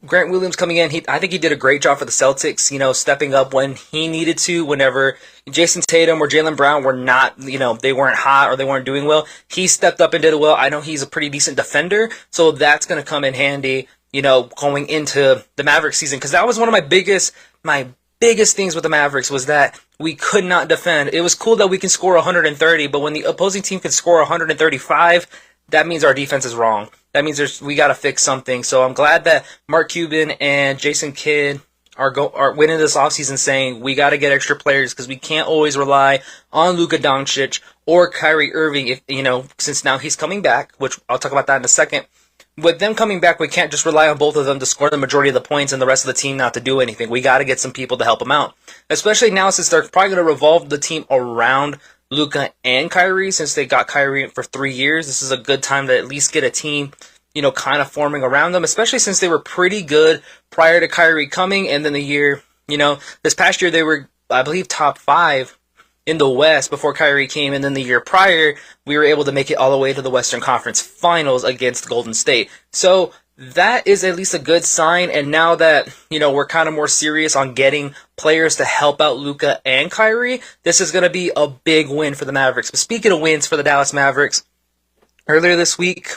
Grant 0.06 0.30
Williams 0.30 0.54
coming 0.54 0.76
in, 0.76 0.90
he, 0.90 1.04
I 1.08 1.18
think 1.18 1.32
he 1.32 1.38
did 1.38 1.50
a 1.50 1.56
great 1.56 1.82
job 1.82 1.98
for 1.98 2.04
the 2.04 2.12
Celtics, 2.12 2.70
you 2.70 2.78
know, 2.78 2.92
stepping 2.92 3.34
up 3.34 3.52
when 3.52 3.74
he 3.74 4.06
needed 4.06 4.38
to, 4.38 4.64
whenever 4.64 5.18
Jayson 5.50 5.82
Tatum 5.82 6.22
or 6.22 6.28
Jaylen 6.28 6.56
Brown 6.56 6.84
were 6.84 6.92
not, 6.92 7.36
you 7.38 7.58
know, 7.58 7.74
they 7.74 7.92
weren't 7.92 8.16
hot 8.16 8.48
or 8.48 8.54
they 8.54 8.64
weren't 8.64 8.86
doing 8.86 9.06
well. 9.06 9.26
He 9.48 9.66
stepped 9.66 10.00
up 10.00 10.14
and 10.14 10.22
did 10.22 10.38
well. 10.38 10.54
I 10.54 10.68
know 10.68 10.80
he's 10.80 11.02
a 11.02 11.06
pretty 11.06 11.28
decent 11.28 11.56
defender, 11.56 12.10
so 12.30 12.52
that's 12.52 12.86
going 12.86 13.02
to 13.02 13.08
come 13.08 13.24
in 13.24 13.34
handy, 13.34 13.88
you 14.12 14.22
know, 14.22 14.44
going 14.56 14.88
into 14.88 15.44
the 15.56 15.64
Maverick 15.64 15.94
season, 15.94 16.18
because 16.18 16.30
that 16.30 16.46
was 16.46 16.60
one 16.60 16.68
of 16.68 16.72
my 16.72 16.80
biggest, 16.80 17.32
my 17.64 17.88
biggest 18.20 18.54
things 18.54 18.76
with 18.76 18.84
the 18.84 18.88
Mavericks 18.88 19.32
was 19.32 19.46
that 19.46 19.80
we 19.98 20.14
could 20.14 20.44
not 20.44 20.68
defend. 20.68 21.10
It 21.12 21.22
was 21.22 21.34
cool 21.34 21.56
that 21.56 21.70
we 21.70 21.78
can 21.78 21.88
score 21.88 22.14
130, 22.14 22.86
but 22.86 23.00
when 23.00 23.14
the 23.14 23.22
opposing 23.22 23.62
team 23.62 23.80
can 23.80 23.90
score 23.90 24.18
135, 24.18 25.26
that 25.70 25.88
means 25.88 26.04
our 26.04 26.14
defense 26.14 26.44
is 26.44 26.54
wrong. 26.54 26.88
That 27.12 27.24
means 27.24 27.36
there's 27.36 27.60
we 27.62 27.74
got 27.74 27.88
to 27.88 27.94
fix 27.94 28.22
something. 28.22 28.62
So 28.62 28.84
I'm 28.84 28.92
glad 28.92 29.24
that 29.24 29.44
Mark 29.68 29.88
Cuban 29.90 30.32
and 30.32 30.78
Jason 30.78 31.12
Kidd 31.12 31.60
are 31.96 32.10
go 32.10 32.28
are 32.30 32.52
winning 32.52 32.78
this 32.78 32.96
offseason 32.96 33.38
saying 33.38 33.80
we 33.80 33.94
got 33.94 34.10
to 34.10 34.18
get 34.18 34.32
extra 34.32 34.56
players 34.56 34.92
because 34.92 35.08
we 35.08 35.16
can't 35.16 35.48
always 35.48 35.76
rely 35.76 36.20
on 36.52 36.76
Luka 36.76 36.98
Doncic 36.98 37.60
or 37.86 38.10
Kyrie 38.10 38.54
Irving 38.54 38.88
if 38.88 39.00
you 39.08 39.22
know 39.22 39.46
since 39.58 39.84
now 39.84 39.98
he's 39.98 40.16
coming 40.16 40.42
back, 40.42 40.72
which 40.78 40.98
I'll 41.08 41.18
talk 41.18 41.32
about 41.32 41.46
that 41.48 41.56
in 41.56 41.64
a 41.64 41.68
second 41.68 42.06
with 42.58 42.80
them 42.80 42.94
coming 42.94 43.20
back, 43.20 43.38
we 43.38 43.48
can't 43.48 43.70
just 43.70 43.86
rely 43.86 44.08
on 44.08 44.18
both 44.18 44.36
of 44.36 44.44
them 44.44 44.58
to 44.58 44.66
score 44.66 44.90
the 44.90 44.96
majority 44.96 45.30
of 45.30 45.34
the 45.34 45.40
points 45.40 45.72
and 45.72 45.80
the 45.80 45.86
rest 45.86 46.04
of 46.04 46.08
the 46.08 46.20
team 46.20 46.36
not 46.36 46.54
to 46.54 46.60
do 46.60 46.80
anything. 46.80 47.08
We 47.08 47.20
got 47.20 47.38
to 47.38 47.44
get 47.44 47.60
some 47.60 47.72
people 47.72 47.96
to 47.98 48.04
help 48.04 48.18
them 48.18 48.32
out, 48.32 48.54
especially 48.90 49.30
now 49.30 49.50
since 49.50 49.68
they're 49.68 49.82
probably 49.82 50.10
going 50.10 50.24
to 50.26 50.30
revolve 50.30 50.68
the 50.68 50.78
team 50.78 51.04
around 51.10 51.78
Luka 52.10 52.52
and 52.64 52.90
Kyrie. 52.90 53.30
Since 53.30 53.54
they 53.54 53.66
got 53.66 53.88
Kyrie 53.88 54.28
for 54.28 54.42
three 54.42 54.72
years, 54.72 55.06
this 55.06 55.22
is 55.22 55.30
a 55.30 55.36
good 55.36 55.62
time 55.62 55.86
to 55.86 55.96
at 55.96 56.06
least 56.06 56.32
get 56.32 56.44
a 56.44 56.50
team, 56.50 56.92
you 57.34 57.42
know, 57.42 57.52
kind 57.52 57.80
of 57.80 57.90
forming 57.90 58.22
around 58.22 58.52
them. 58.52 58.64
Especially 58.64 58.98
since 58.98 59.20
they 59.20 59.28
were 59.28 59.38
pretty 59.38 59.82
good 59.82 60.22
prior 60.50 60.80
to 60.80 60.88
Kyrie 60.88 61.26
coming, 61.26 61.68
and 61.68 61.84
then 61.84 61.92
the 61.92 62.02
year, 62.02 62.42
you 62.66 62.78
know, 62.78 62.98
this 63.22 63.34
past 63.34 63.60
year 63.62 63.70
they 63.70 63.82
were, 63.82 64.08
I 64.30 64.42
believe, 64.42 64.68
top 64.68 64.98
five 64.98 65.58
in 66.06 66.16
the 66.16 66.28
West 66.28 66.70
before 66.70 66.94
Kyrie 66.94 67.26
came, 67.26 67.52
and 67.52 67.62
then 67.62 67.74
the 67.74 67.82
year 67.82 68.00
prior, 68.00 68.54
we 68.86 68.96
were 68.96 69.04
able 69.04 69.24
to 69.24 69.32
make 69.32 69.50
it 69.50 69.58
all 69.58 69.70
the 69.70 69.76
way 69.76 69.92
to 69.92 70.00
the 70.00 70.08
Western 70.08 70.40
Conference 70.40 70.80
Finals 70.80 71.44
against 71.44 71.88
Golden 71.88 72.14
State. 72.14 72.48
So 72.72 73.12
that 73.38 73.86
is 73.86 74.02
at 74.02 74.16
least 74.16 74.34
a 74.34 74.38
good 74.38 74.64
sign. 74.64 75.10
And 75.10 75.30
now 75.30 75.54
that, 75.54 75.88
you 76.10 76.18
know, 76.18 76.32
we're 76.32 76.46
kind 76.46 76.68
of 76.68 76.74
more 76.74 76.88
serious 76.88 77.36
on 77.36 77.54
getting 77.54 77.94
players 78.16 78.56
to 78.56 78.64
help 78.64 79.00
out 79.00 79.16
Luka 79.16 79.60
and 79.64 79.90
Kyrie, 79.90 80.42
this 80.64 80.80
is 80.80 80.90
going 80.90 81.04
to 81.04 81.10
be 81.10 81.30
a 81.36 81.46
big 81.46 81.88
win 81.88 82.14
for 82.14 82.24
the 82.24 82.32
Mavericks. 82.32 82.70
But 82.70 82.80
speaking 82.80 83.12
of 83.12 83.20
wins 83.20 83.46
for 83.46 83.56
the 83.56 83.62
Dallas 83.62 83.92
Mavericks, 83.92 84.44
earlier 85.28 85.54
this 85.54 85.78
week, 85.78 86.16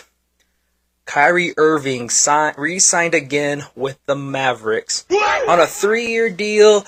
Kyrie 1.06 1.54
Irving 1.58 2.10
signed, 2.10 2.58
re-signed 2.58 3.14
again 3.14 3.66
with 3.76 4.00
the 4.06 4.16
Mavericks 4.16 5.06
on 5.48 5.60
a 5.60 5.68
three-year 5.68 6.30
deal 6.30 6.86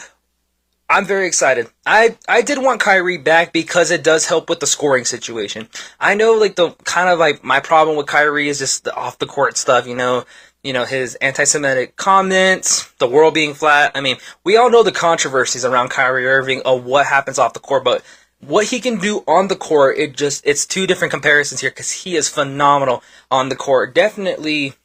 I'm 0.94 1.06
very 1.06 1.26
excited. 1.26 1.70
I 1.88 2.18
I 2.28 2.44
did 2.44 2.60
want 2.60 2.80
Kyrie 2.80 3.18
back 3.18 3.52
because 3.52 3.90
it 3.90 4.04
does 4.04 4.28
help 4.28 4.48
with 4.48 4.60
the 4.60 4.68
scoring 4.68 5.06
situation. 5.06 5.68
I 6.00 6.14
know 6.14 6.34
like 6.34 6.56
the 6.56 6.70
kind 6.84 7.10
of 7.10 7.18
like 7.18 7.44
my 7.44 7.60
problem 7.60 7.98
with 7.98 8.06
Kyrie 8.06 8.48
is 8.48 8.60
just 8.60 8.84
the 8.84 8.94
off 8.94 9.18
the 9.18 9.26
court 9.26 9.58
stuff, 9.58 9.88
you 9.88 9.96
know, 9.96 10.24
you 10.64 10.72
know 10.72 10.86
his 10.86 11.16
anti-Semitic 11.16 11.96
comments, 11.96 12.94
the 13.00 13.08
world 13.08 13.34
being 13.34 13.56
flat. 13.56 13.92
I 13.96 14.02
mean, 14.02 14.18
we 14.44 14.56
all 14.56 14.70
know 14.70 14.84
the 14.84 14.92
controversies 14.92 15.66
around 15.66 15.90
Kyrie 15.90 16.28
Irving 16.28 16.62
of 16.64 16.86
what 16.86 17.08
happens 17.08 17.40
off 17.40 17.54
the 17.54 17.60
court, 17.60 17.84
but 17.84 18.04
what 18.40 18.68
he 18.68 18.80
can 18.80 19.00
do 19.00 19.24
on 19.28 19.48
the 19.48 19.56
court, 19.56 19.98
it 19.98 20.16
just 20.16 20.46
it's 20.46 20.64
two 20.64 20.86
different 20.86 21.12
comparisons 21.12 21.62
here 21.62 21.72
because 21.72 21.92
he 21.92 22.16
is 22.16 22.30
phenomenal 22.30 23.02
on 23.32 23.50
the 23.50 23.56
court. 23.56 23.96
Definitely 23.96 24.76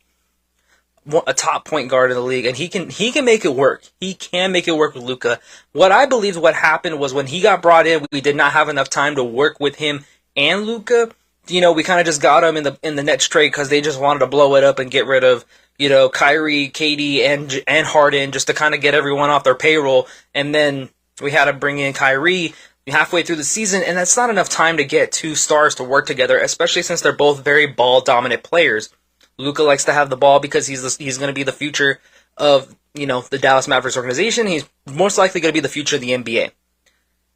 a 1.26 1.35
top 1.35 1.64
point 1.64 1.88
guard 1.88 2.11
in 2.11 2.17
the 2.17 2.23
league, 2.23 2.47
and 2.47 2.57
he 2.57 2.69
can 2.69 2.90
he 2.90 3.12
can 3.12 3.25
make 3.25 3.45
it 3.45 3.55
work. 3.55 3.83
He 4.00 4.14
can 4.14 4.52
make 4.52 4.69
it 4.69 4.76
work 4.76 4.95
with 4.95 5.05
Luka. 5.05 5.40
What 5.73 5.93
I 5.93 6.07
believe 6.07 6.37
what 6.37 6.55
happened 6.55 6.99
was 6.99 7.14
when 7.14 7.26
he 7.26 7.40
got 7.40 7.62
brought 7.62 7.87
in, 7.87 8.07
we 8.12 8.21
did 8.21 8.37
not 8.37 8.52
have 8.52 8.69
enough 8.69 8.90
time 8.90 9.14
to 9.17 9.25
work 9.25 9.61
with 9.61 9.76
him 9.76 10.05
and 10.37 10.64
Luka. 10.64 11.11
You 11.49 11.61
know, 11.61 11.73
we 11.73 11.83
kind 11.83 12.00
of 12.00 12.07
just 12.07 12.21
got 12.21 12.45
him 12.45 12.57
in 12.57 12.64
the 12.64 12.78
in 12.83 12.97
the 12.97 13.02
next 13.02 13.28
trade 13.28 13.49
because 13.49 13.69
they 13.69 13.81
just 13.81 14.00
wanted 14.00 14.21
to 14.21 14.26
blow 14.26 14.55
it 14.57 14.64
up 14.64 14.78
and 14.78 14.90
get 14.90 15.07
rid 15.07 15.25
of 15.25 15.45
you 15.78 15.88
know 15.88 16.09
Kyrie, 16.09 16.69
KD, 16.69 17.21
and 17.21 17.62
and 17.67 17.87
Harden 17.87 18.33
just 18.33 18.49
to 18.49 18.55
kind 18.55 18.75
of 18.75 18.81
get 18.81 18.95
everyone 18.95 19.31
off 19.31 19.45
their 19.45 19.55
payroll, 19.55 20.07
and 20.35 20.55
then 20.55 20.90
we 21.21 21.31
had 21.31 21.47
to 21.47 21.52
bring 21.52 21.78
in 21.78 21.93
Kyrie 21.93 22.55
halfway 22.90 23.23
through 23.23 23.37
the 23.37 23.45
season, 23.45 23.83
and 23.83 23.97
that's 23.97 24.17
not 24.17 24.31
enough 24.31 24.49
time 24.49 24.76
to 24.76 24.85
get 24.85 25.12
two 25.12 25.35
stars 25.35 25.75
to 25.76 25.85
work 25.85 26.07
together, 26.07 26.38
especially 26.38 26.83
since 26.83 27.00
they're 27.00 27.12
both 27.12 27.45
very 27.45 27.67
ball 27.67 28.00
dominant 28.00 28.43
players. 28.43 28.90
Luka 29.38 29.62
likes 29.62 29.85
to 29.85 29.92
have 29.92 30.11
the 30.11 30.16
ball 30.16 30.40
because 30.40 30.66
he's 30.66 30.83
the, 30.83 31.02
he's 31.02 31.18
going 31.18 31.28
to 31.28 31.35
be 31.35 31.45
the 31.45 31.52
future 31.52 32.00
of 32.37 32.75
you 32.95 33.07
know 33.07 33.23
the 33.23 33.38
Dallas 33.38 33.68
Mavericks 33.68 33.97
organization. 33.97 34.47
He's 34.47 34.68
most 34.87 35.18
likely 35.18 35.40
going 35.40 35.52
to 35.52 35.57
be 35.57 35.61
the 35.61 35.68
future 35.68 35.97
of 35.97 36.02
the 36.02 36.11
NBA. 36.11 36.50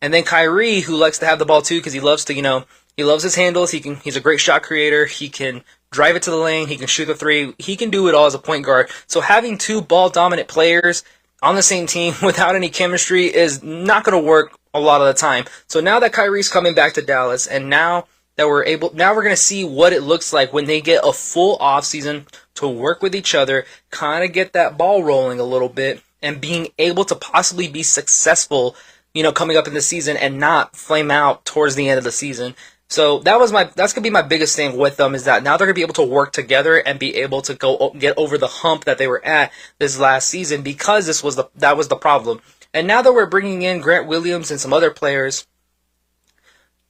And 0.00 0.12
then 0.12 0.24
Kyrie, 0.24 0.80
who 0.80 0.96
likes 0.96 1.18
to 1.20 1.26
have 1.26 1.38
the 1.38 1.44
ball 1.44 1.62
too 1.62 1.78
because 1.78 1.92
he 1.92 2.00
loves 2.00 2.24
to 2.26 2.34
you 2.34 2.42
know 2.42 2.64
he 2.96 3.04
loves 3.04 3.22
his 3.22 3.36
handles. 3.36 3.70
He 3.70 3.80
can 3.80 3.96
he's 3.96 4.16
a 4.16 4.20
great 4.20 4.40
shot 4.40 4.62
creator. 4.62 5.06
He 5.06 5.28
can 5.28 5.62
drive 5.90 6.16
it 6.16 6.22
to 6.22 6.30
the 6.30 6.36
lane. 6.36 6.68
He 6.68 6.76
can 6.76 6.88
shoot 6.88 7.06
the 7.06 7.14
three. 7.14 7.54
He 7.58 7.76
can 7.76 7.90
do 7.90 8.08
it 8.08 8.14
all 8.14 8.26
as 8.26 8.34
a 8.34 8.38
point 8.38 8.64
guard. 8.64 8.90
So 9.06 9.20
having 9.20 9.58
two 9.58 9.80
ball 9.80 10.10
dominant 10.10 10.48
players 10.48 11.04
on 11.40 11.54
the 11.54 11.62
same 11.62 11.86
team 11.86 12.14
without 12.22 12.56
any 12.56 12.68
chemistry 12.68 13.26
is 13.26 13.62
not 13.62 14.04
going 14.04 14.20
to 14.20 14.26
work 14.26 14.58
a 14.74 14.80
lot 14.80 15.00
of 15.00 15.06
the 15.06 15.14
time. 15.14 15.44
So 15.68 15.80
now 15.80 16.00
that 16.00 16.12
Kyrie's 16.12 16.48
coming 16.48 16.74
back 16.74 16.94
to 16.94 17.02
Dallas, 17.02 17.46
and 17.46 17.68
now 17.68 18.06
that 18.36 18.48
we're 18.48 18.64
able, 18.64 18.92
now 18.94 19.14
we're 19.14 19.22
gonna 19.22 19.36
see 19.36 19.64
what 19.64 19.92
it 19.92 20.02
looks 20.02 20.32
like 20.32 20.52
when 20.52 20.64
they 20.64 20.80
get 20.80 21.04
a 21.04 21.12
full 21.12 21.56
off 21.56 21.84
season 21.84 22.26
to 22.54 22.68
work 22.68 23.02
with 23.02 23.14
each 23.14 23.34
other, 23.34 23.64
kind 23.90 24.24
of 24.24 24.32
get 24.32 24.52
that 24.52 24.78
ball 24.78 25.02
rolling 25.02 25.38
a 25.38 25.44
little 25.44 25.68
bit, 25.68 26.02
and 26.22 26.40
being 26.40 26.68
able 26.78 27.04
to 27.04 27.14
possibly 27.14 27.68
be 27.68 27.82
successful, 27.82 28.76
you 29.14 29.22
know, 29.22 29.32
coming 29.32 29.56
up 29.56 29.66
in 29.66 29.74
the 29.74 29.82
season 29.82 30.16
and 30.16 30.38
not 30.38 30.76
flame 30.76 31.10
out 31.10 31.44
towards 31.44 31.74
the 31.74 31.88
end 31.88 31.98
of 31.98 32.04
the 32.04 32.12
season. 32.12 32.54
So 32.88 33.20
that 33.20 33.40
was 33.40 33.52
my 33.52 33.64
that's 33.74 33.94
gonna 33.94 34.02
be 34.02 34.10
my 34.10 34.20
biggest 34.20 34.54
thing 34.54 34.76
with 34.76 34.98
them 34.98 35.14
is 35.14 35.24
that 35.24 35.42
now 35.42 35.56
they're 35.56 35.66
gonna 35.66 35.74
be 35.74 35.80
able 35.80 35.94
to 35.94 36.02
work 36.02 36.32
together 36.32 36.76
and 36.76 36.98
be 36.98 37.16
able 37.16 37.40
to 37.42 37.54
go 37.54 37.94
get 37.98 38.18
over 38.18 38.36
the 38.36 38.46
hump 38.46 38.84
that 38.84 38.98
they 38.98 39.06
were 39.06 39.24
at 39.24 39.50
this 39.78 39.98
last 39.98 40.28
season 40.28 40.60
because 40.60 41.06
this 41.06 41.22
was 41.24 41.36
the 41.36 41.48
that 41.56 41.76
was 41.76 41.88
the 41.88 41.96
problem. 41.96 42.42
And 42.74 42.86
now 42.86 43.00
that 43.02 43.12
we're 43.12 43.26
bringing 43.26 43.62
in 43.62 43.80
Grant 43.80 44.06
Williams 44.06 44.50
and 44.50 44.60
some 44.60 44.72
other 44.72 44.90
players, 44.90 45.46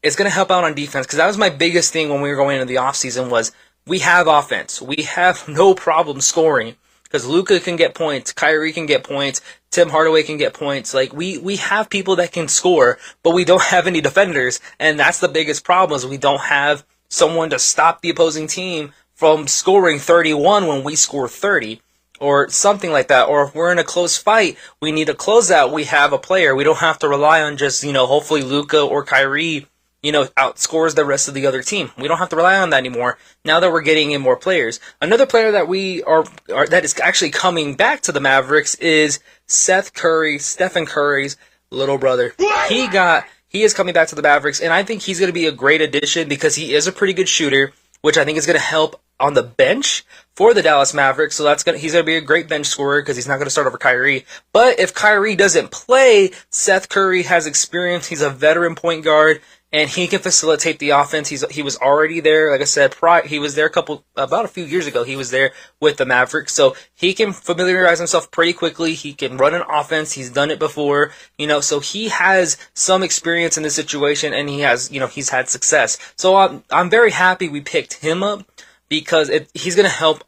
it's 0.03 0.17
gonna 0.17 0.31
help 0.31 0.51
out 0.51 0.65
on 0.65 0.75
defense 0.75 1.07
because 1.07 1.19
that 1.19 1.27
was 1.27 1.39
my 1.39 1.51
biggest 1.51 1.93
thing 1.93 2.09
when 2.09 2.21
we 2.21 2.29
were 2.29 2.37
going 2.37 2.61
into 2.61 2.67
the 2.67 2.81
offseason 2.81 3.31
was 3.31 3.53
we 3.87 4.01
have 4.01 4.27
offense. 4.27 4.81
We 4.81 5.03
have 5.03 5.49
no 5.49 5.75
problem 5.75 6.21
scoring 6.21 6.77
because 7.05 7.27
Luka 7.27 7.61
can 7.61 7.77
get 7.77 7.95
points, 7.95 8.33
Kyrie 8.33 8.73
can 8.73 8.87
get 8.87 9.05
points, 9.05 9.41
Tim 9.71 9.91
Hardaway 9.91 10.23
can 10.23 10.37
get 10.37 10.55
points. 10.55 10.95
Like 10.95 11.13
we 11.13 11.39
we 11.39 11.57
have 11.57 11.91
people 11.91 12.17
that 12.17 12.33
can 12.33 12.49
score, 12.49 12.99
but 13.23 13.35
we 13.35 13.45
don't 13.45 13.63
have 13.75 13.87
any 13.87 14.01
defenders, 14.01 14.61
and 14.79 14.99
that's 14.99 15.21
the 15.21 15.29
biggest 15.29 15.65
problem 15.65 15.97
is 15.97 16.07
we 16.07 16.19
don't 16.19 16.43
have 16.43 16.85
someone 17.09 17.51
to 17.51 17.59
stop 17.59 18.01
the 18.01 18.11
opposing 18.11 18.47
team 18.47 18.93
from 19.15 19.47
scoring 19.47 19.99
31 19.99 20.67
when 20.67 20.83
we 20.83 20.97
score 20.97 21.29
30 21.29 21.81
or 22.19 22.49
something 22.49 22.91
like 22.91 23.09
that. 23.09 23.29
Or 23.29 23.45
if 23.45 23.55
we're 23.55 23.71
in 23.71 23.79
a 23.79 23.85
close 23.85 24.17
fight, 24.17 24.57
we 24.81 24.93
need 24.93 25.09
a 25.09 25.15
closeout. 25.15 25.73
We 25.73 25.85
have 25.85 26.13
a 26.13 26.19
player. 26.19 26.55
We 26.55 26.65
don't 26.65 26.79
have 26.79 26.99
to 27.01 27.09
rely 27.09 27.43
on 27.43 27.57
just, 27.57 27.85
you 27.85 27.93
know, 27.93 28.07
hopefully 28.07 28.43
Luka 28.43 28.81
or 28.81 29.05
Kyrie 29.05 29.67
you 30.03 30.13
know, 30.13 30.25
outscores 30.37 30.95
the 30.95 31.05
rest 31.05 31.29
of 31.29 31.35
the 31.35 31.47
other 31.47 31.63
team. 31.63 31.91
We 31.97 32.09
don't 32.09 32.19
have 32.19 32.29
to 32.31 32.37
rely 32.37 32.57
on 32.57 32.71
that 32.71 32.79
anymore 32.79 33.19
now 33.45 33.61
that 33.61 33.71
we're 33.71 33.83
getting 33.83 34.11
in 34.11 34.21
more 34.21 34.37
players. 34.37 34.81
Another 35.01 35.27
player 35.27 35.53
that 35.53 35.69
we 35.69 36.03
are, 36.03 36.25
are 36.53 36.67
that 36.67 36.85
is 36.85 36.99
actually 37.01 37.31
coming 37.31 37.75
back 37.75 38.03
to 38.03 38.13
the 38.13 38.21
Mavericks 38.21 38.75
is 38.77 39.21
Seth 39.47 39.95
Curry, 39.95 40.39
Stephen 40.39 40.87
Curry's 40.87 41.37
little 41.71 41.99
brother. 41.99 42.35
He 42.69 42.89
got 42.89 43.25
he 43.49 43.63
is 43.63 43.75
coming 43.75 43.95
back 43.95 44.09
to 44.09 44.15
the 44.15 44.23
Mavericks, 44.23 44.61
and 44.61 44.73
I 44.73 44.83
think 44.83 45.03
he's 45.03 45.19
going 45.19 45.29
to 45.29 45.35
be 45.35 45.47
a 45.47 45.53
great 45.53 45.81
addition 45.81 46.29
because 46.29 46.55
he 46.55 46.75
is 46.75 46.87
a 46.87 46.93
pretty 46.93 47.13
good 47.13 47.29
shooter, 47.29 47.73
which 48.01 48.17
I 48.17 48.25
think 48.25 48.39
is 48.39 48.47
going 48.47 48.59
to 48.59 48.65
help 48.65 49.01
on 49.21 49.35
the 49.35 49.43
bench 49.43 50.05
for 50.35 50.53
the 50.53 50.63
Dallas 50.63 50.93
Mavericks. 50.93 51.37
So 51.37 51.45
that's 51.45 51.63
gonna 51.63 51.79
he's 51.79 51.93
gonna 51.93 52.05
be 52.05 52.17
a 52.17 52.21
great 52.21 52.49
bench 52.49 52.67
scorer 52.67 53.01
because 53.01 53.17
he's 53.17 53.29
not 53.29 53.39
gonna 53.39 53.51
start 53.51 53.67
over 53.67 53.79
Kyrie. 53.79 54.27
But 54.53 54.81
if 54.81 54.93
Kyrie 54.93 55.37
doesn't 55.37 55.71
play, 55.71 56.33
Seth 56.51 56.89
Curry 56.89 57.23
has 57.23 57.47
experience. 57.47 58.09
He's 58.09 58.21
a 58.21 58.31
veteran 58.31 58.75
point 58.75 59.05
guard 59.05 59.41
and 59.73 59.89
he 59.89 60.07
can 60.07 60.21
facilitate 60.21 60.79
the 60.79 60.91
offense. 60.91 61.29
He's 61.29 61.49
he 61.51 61.63
was 61.63 61.79
already 61.79 62.21
there, 62.21 62.51
like 62.51 62.61
I 62.61 62.65
said, 62.65 62.93
prior, 62.93 63.27
he 63.27 63.39
was 63.39 63.55
there 63.55 63.67
a 63.67 63.71
couple 63.71 64.05
about 64.17 64.45
a 64.45 64.49
few 64.49 64.65
years 64.65 64.87
ago. 64.87 65.03
He 65.03 65.17
was 65.17 65.31
there 65.31 65.53
with 65.81 65.97
the 65.97 66.05
Mavericks, 66.05 66.53
so 66.53 66.77
he 66.95 67.15
can 67.15 67.33
familiarize 67.33 67.99
himself 67.99 68.31
pretty 68.31 68.53
quickly. 68.53 68.95
He 68.95 69.15
can 69.15 69.39
run 69.39 69.55
an 69.55 69.63
offense. 69.69 70.13
He's 70.13 70.31
done 70.31 70.51
it 70.51 70.59
before, 70.59 71.13
you 71.39 71.47
know. 71.47 71.61
So 71.61 71.81
he 71.81 72.11
has 72.11 72.59
some 72.75 73.03
experience 73.03 73.57
in 73.57 73.63
this 73.63 73.75
situation, 73.75 74.35
and 74.35 74.49
he 74.49 74.61
has 74.61 74.91
you 74.91 75.01
know 75.01 75.07
he's 75.07 75.31
had 75.31 75.49
success. 75.49 75.97
So 76.17 76.37
I'm 76.37 76.65
I'm 76.71 76.91
very 76.91 77.11
happy 77.11 77.49
we 77.49 77.63
picked 77.63 77.95
him 77.95 78.23
up 78.23 78.45
because 78.89 79.31
it, 79.31 79.51
he's 79.55 79.75
going 79.75 79.89
to 79.89 79.95
help 79.95 80.23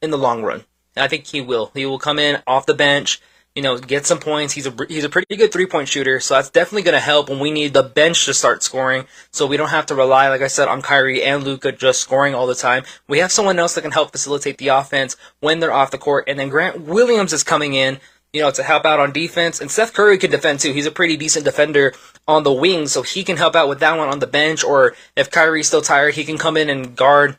in 0.00 0.10
the 0.10 0.18
long 0.18 0.42
run. 0.42 0.64
I 0.96 1.08
think 1.08 1.26
he 1.26 1.40
will. 1.40 1.72
He 1.74 1.84
will 1.84 1.98
come 1.98 2.20
in 2.20 2.40
off 2.46 2.66
the 2.66 2.74
bench 2.74 3.20
you 3.54 3.62
know, 3.62 3.78
get 3.78 4.04
some 4.04 4.18
points. 4.18 4.52
He's 4.52 4.66
a 4.66 4.74
he's 4.88 5.04
a 5.04 5.08
pretty 5.08 5.36
good 5.36 5.52
three 5.52 5.66
point 5.66 5.88
shooter, 5.88 6.18
so 6.18 6.34
that's 6.34 6.50
definitely 6.50 6.82
going 6.82 6.94
to 6.94 7.00
help 7.00 7.28
when 7.28 7.38
we 7.38 7.52
need 7.52 7.72
the 7.72 7.84
bench 7.84 8.24
to 8.24 8.34
start 8.34 8.64
scoring. 8.64 9.06
So 9.30 9.46
we 9.46 9.56
don't 9.56 9.68
have 9.68 9.86
to 9.86 9.94
rely, 9.94 10.28
like 10.28 10.42
I 10.42 10.48
said, 10.48 10.66
on 10.66 10.82
Kyrie 10.82 11.22
and 11.22 11.44
Luka 11.44 11.70
just 11.70 12.00
scoring 12.00 12.34
all 12.34 12.48
the 12.48 12.56
time. 12.56 12.82
We 13.06 13.18
have 13.18 13.30
someone 13.30 13.58
else 13.58 13.74
that 13.76 13.82
can 13.82 13.92
help 13.92 14.10
facilitate 14.10 14.58
the 14.58 14.68
offense 14.68 15.16
when 15.38 15.60
they're 15.60 15.72
off 15.72 15.92
the 15.92 15.98
court. 15.98 16.24
And 16.26 16.38
then 16.38 16.48
Grant 16.48 16.80
Williams 16.80 17.32
is 17.32 17.44
coming 17.44 17.74
in, 17.74 18.00
you 18.32 18.42
know, 18.42 18.50
to 18.50 18.62
help 18.64 18.84
out 18.84 18.98
on 18.98 19.12
defense. 19.12 19.60
And 19.60 19.70
Seth 19.70 19.92
Curry 19.92 20.18
can 20.18 20.32
defend 20.32 20.58
too. 20.58 20.72
He's 20.72 20.86
a 20.86 20.90
pretty 20.90 21.16
decent 21.16 21.44
defender 21.44 21.94
on 22.26 22.42
the 22.42 22.52
wing, 22.52 22.88
so 22.88 23.02
he 23.02 23.22
can 23.22 23.36
help 23.36 23.54
out 23.54 23.68
with 23.68 23.78
that 23.80 23.96
one 23.96 24.08
on 24.08 24.18
the 24.18 24.26
bench. 24.26 24.64
Or 24.64 24.96
if 25.14 25.30
Kyrie's 25.30 25.68
still 25.68 25.82
tired, 25.82 26.14
he 26.14 26.24
can 26.24 26.38
come 26.38 26.56
in 26.56 26.68
and 26.68 26.96
guard 26.96 27.38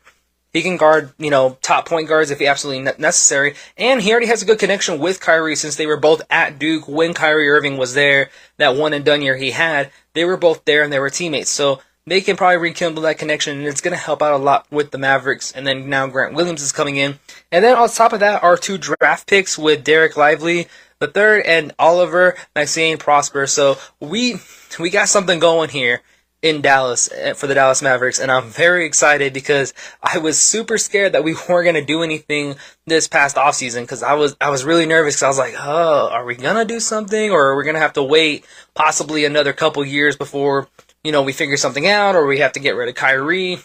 he 0.56 0.62
can 0.62 0.76
guard, 0.76 1.12
you 1.18 1.30
know, 1.30 1.58
top 1.62 1.86
point 1.88 2.08
guards 2.08 2.30
if 2.30 2.38
he 2.38 2.46
absolutely 2.46 2.90
necessary. 2.98 3.54
And 3.76 4.00
he 4.00 4.10
already 4.10 4.26
has 4.26 4.42
a 4.42 4.46
good 4.46 4.58
connection 4.58 4.98
with 4.98 5.20
Kyrie 5.20 5.56
since 5.56 5.76
they 5.76 5.86
were 5.86 5.96
both 5.96 6.22
at 6.30 6.58
Duke 6.58 6.88
when 6.88 7.14
Kyrie 7.14 7.48
Irving 7.48 7.76
was 7.76 7.94
there. 7.94 8.30
That 8.56 8.76
one 8.76 8.92
and 8.92 9.04
done 9.04 9.22
year 9.22 9.36
he 9.36 9.50
had, 9.50 9.90
they 10.14 10.24
were 10.24 10.36
both 10.36 10.64
there 10.64 10.82
and 10.82 10.92
they 10.92 10.98
were 10.98 11.10
teammates. 11.10 11.50
So 11.50 11.80
they 12.06 12.20
can 12.20 12.36
probably 12.36 12.56
rekindle 12.56 13.02
that 13.02 13.18
connection 13.18 13.58
and 13.58 13.66
it's 13.66 13.80
going 13.80 13.92
to 13.96 14.02
help 14.02 14.22
out 14.22 14.32
a 14.32 14.42
lot 14.42 14.66
with 14.70 14.92
the 14.92 14.98
Mavericks. 14.98 15.52
And 15.52 15.66
then 15.66 15.90
now 15.90 16.06
Grant 16.06 16.34
Williams 16.34 16.62
is 16.62 16.72
coming 16.72 16.96
in. 16.96 17.18
And 17.52 17.64
then 17.64 17.76
on 17.76 17.88
top 17.88 18.12
of 18.12 18.20
that, 18.20 18.42
are 18.42 18.56
two 18.56 18.78
draft 18.78 19.26
picks 19.26 19.58
with 19.58 19.84
Dereck 19.84 20.16
Lively 20.16 20.68
the 20.98 21.06
third 21.06 21.44
and 21.44 21.74
Oliver 21.78 22.36
Maxine 22.54 22.98
Prosper. 22.98 23.46
So 23.46 23.76
we 24.00 24.36
we 24.78 24.90
got 24.90 25.08
something 25.08 25.38
going 25.38 25.70
here 25.70 26.02
in 26.42 26.60
Dallas 26.60 27.10
eh, 27.12 27.32
for 27.32 27.46
the 27.46 27.54
Dallas 27.54 27.82
Mavericks, 27.82 28.18
and 28.18 28.30
I'm 28.30 28.48
very 28.48 28.84
excited 28.86 29.32
because 29.32 29.72
I 30.02 30.18
was 30.18 30.38
super 30.38 30.78
scared 30.78 31.12
that 31.12 31.24
we 31.24 31.34
weren't 31.48 31.66
gonna 31.66 31.84
do 31.84 32.02
anything 32.02 32.56
this 32.86 33.08
past 33.08 33.36
offseason 33.36 33.82
because 33.82 34.02
I 34.02 34.14
was 34.14 34.36
I 34.40 34.50
was 34.50 34.64
really 34.64 34.86
nervous 34.86 35.14
because 35.14 35.22
I 35.22 35.28
was 35.28 35.38
like, 35.38 35.54
oh, 35.58 36.08
are 36.10 36.24
we 36.24 36.34
gonna 36.34 36.64
do 36.64 36.80
something 36.80 37.30
or 37.30 37.46
are 37.48 37.56
we 37.56 37.64
gonna 37.64 37.78
have 37.78 37.94
to 37.94 38.02
wait 38.02 38.44
possibly 38.74 39.24
another 39.24 39.52
couple 39.52 39.84
years 39.84 40.16
before 40.16 40.68
you 41.02 41.12
know 41.12 41.22
we 41.22 41.32
figure 41.32 41.56
something 41.56 41.86
out 41.86 42.14
or 42.14 42.26
we 42.26 42.38
have 42.38 42.52
to 42.52 42.60
get 42.60 42.76
rid 42.76 42.88
of 42.88 42.94
Kyrie? 42.94 43.58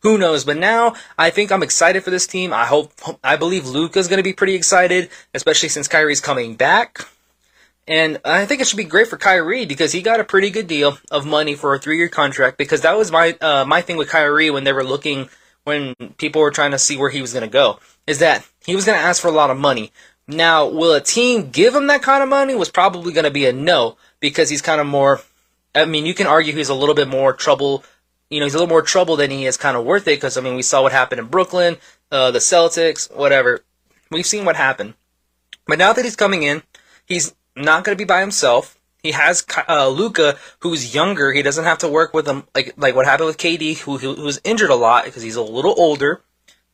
Who 0.00 0.18
knows? 0.18 0.44
But 0.44 0.58
now 0.58 0.94
I 1.18 1.30
think 1.30 1.50
I'm 1.50 1.62
excited 1.62 2.04
for 2.04 2.10
this 2.10 2.26
team. 2.26 2.52
I 2.52 2.66
hope 2.66 2.92
I 3.24 3.36
believe 3.36 3.66
Luka's 3.66 4.08
gonna 4.08 4.22
be 4.22 4.32
pretty 4.32 4.54
excited, 4.54 5.10
especially 5.32 5.68
since 5.68 5.88
Kyrie's 5.88 6.20
coming 6.20 6.54
back. 6.54 7.06
And 7.88 8.20
I 8.24 8.46
think 8.46 8.60
it 8.60 8.66
should 8.66 8.76
be 8.76 8.84
great 8.84 9.06
for 9.06 9.16
Kyrie 9.16 9.64
because 9.64 9.92
he 9.92 10.02
got 10.02 10.18
a 10.18 10.24
pretty 10.24 10.50
good 10.50 10.66
deal 10.66 10.98
of 11.10 11.24
money 11.24 11.54
for 11.54 11.74
a 11.74 11.78
three-year 11.78 12.08
contract. 12.08 12.58
Because 12.58 12.80
that 12.80 12.98
was 12.98 13.12
my 13.12 13.36
uh, 13.40 13.64
my 13.64 13.80
thing 13.80 13.96
with 13.96 14.08
Kyrie 14.08 14.50
when 14.50 14.64
they 14.64 14.72
were 14.72 14.84
looking, 14.84 15.28
when 15.64 15.94
people 16.18 16.42
were 16.42 16.50
trying 16.50 16.72
to 16.72 16.78
see 16.78 16.96
where 16.96 17.10
he 17.10 17.20
was 17.20 17.32
going 17.32 17.44
to 17.44 17.52
go, 17.52 17.78
is 18.06 18.18
that 18.18 18.44
he 18.64 18.74
was 18.74 18.84
going 18.84 18.98
to 18.98 19.04
ask 19.04 19.22
for 19.22 19.28
a 19.28 19.32
lot 19.32 19.50
of 19.50 19.58
money. 19.58 19.92
Now, 20.28 20.66
will 20.66 20.92
a 20.92 21.00
team 21.00 21.50
give 21.50 21.74
him 21.74 21.86
that 21.86 22.02
kind 22.02 22.22
of 22.22 22.28
money? 22.28 22.56
Was 22.56 22.70
probably 22.70 23.12
going 23.12 23.24
to 23.24 23.30
be 23.30 23.46
a 23.46 23.52
no 23.52 23.96
because 24.18 24.50
he's 24.50 24.62
kind 24.62 24.80
of 24.80 24.86
more. 24.88 25.20
I 25.72 25.84
mean, 25.84 26.06
you 26.06 26.14
can 26.14 26.26
argue 26.26 26.52
he's 26.52 26.68
a 26.68 26.74
little 26.74 26.94
bit 26.94 27.06
more 27.06 27.32
trouble. 27.32 27.84
You 28.30 28.40
know, 28.40 28.46
he's 28.46 28.54
a 28.54 28.58
little 28.58 28.68
more 28.68 28.82
trouble 28.82 29.14
than 29.14 29.30
he 29.30 29.46
is 29.46 29.56
kind 29.56 29.76
of 29.76 29.84
worth 29.84 30.08
it 30.08 30.16
because 30.16 30.36
I 30.36 30.40
mean, 30.40 30.56
we 30.56 30.62
saw 30.62 30.82
what 30.82 30.90
happened 30.90 31.20
in 31.20 31.26
Brooklyn, 31.26 31.76
uh, 32.10 32.32
the 32.32 32.40
Celtics, 32.40 33.14
whatever. 33.14 33.62
We've 34.10 34.26
seen 34.26 34.44
what 34.44 34.56
happened. 34.56 34.94
But 35.68 35.78
now 35.78 35.92
that 35.92 36.04
he's 36.04 36.16
coming 36.16 36.42
in, 36.42 36.64
he's 37.06 37.34
not 37.56 37.84
going 37.84 37.96
to 37.96 38.00
be 38.00 38.06
by 38.06 38.20
himself. 38.20 38.78
He 39.02 39.12
has 39.12 39.46
uh, 39.68 39.88
Luka, 39.88 40.36
who's 40.60 40.94
younger. 40.94 41.32
He 41.32 41.42
doesn't 41.42 41.64
have 41.64 41.78
to 41.78 41.88
work 41.88 42.12
with 42.12 42.26
him 42.26 42.44
like 42.54 42.74
like 42.76 42.96
what 42.96 43.06
happened 43.06 43.28
with 43.28 43.38
KD, 43.38 43.78
who 43.78 43.98
who's 43.98 44.40
injured 44.42 44.70
a 44.70 44.74
lot 44.74 45.04
because 45.04 45.22
he's 45.22 45.36
a 45.36 45.42
little 45.42 45.74
older. 45.76 46.22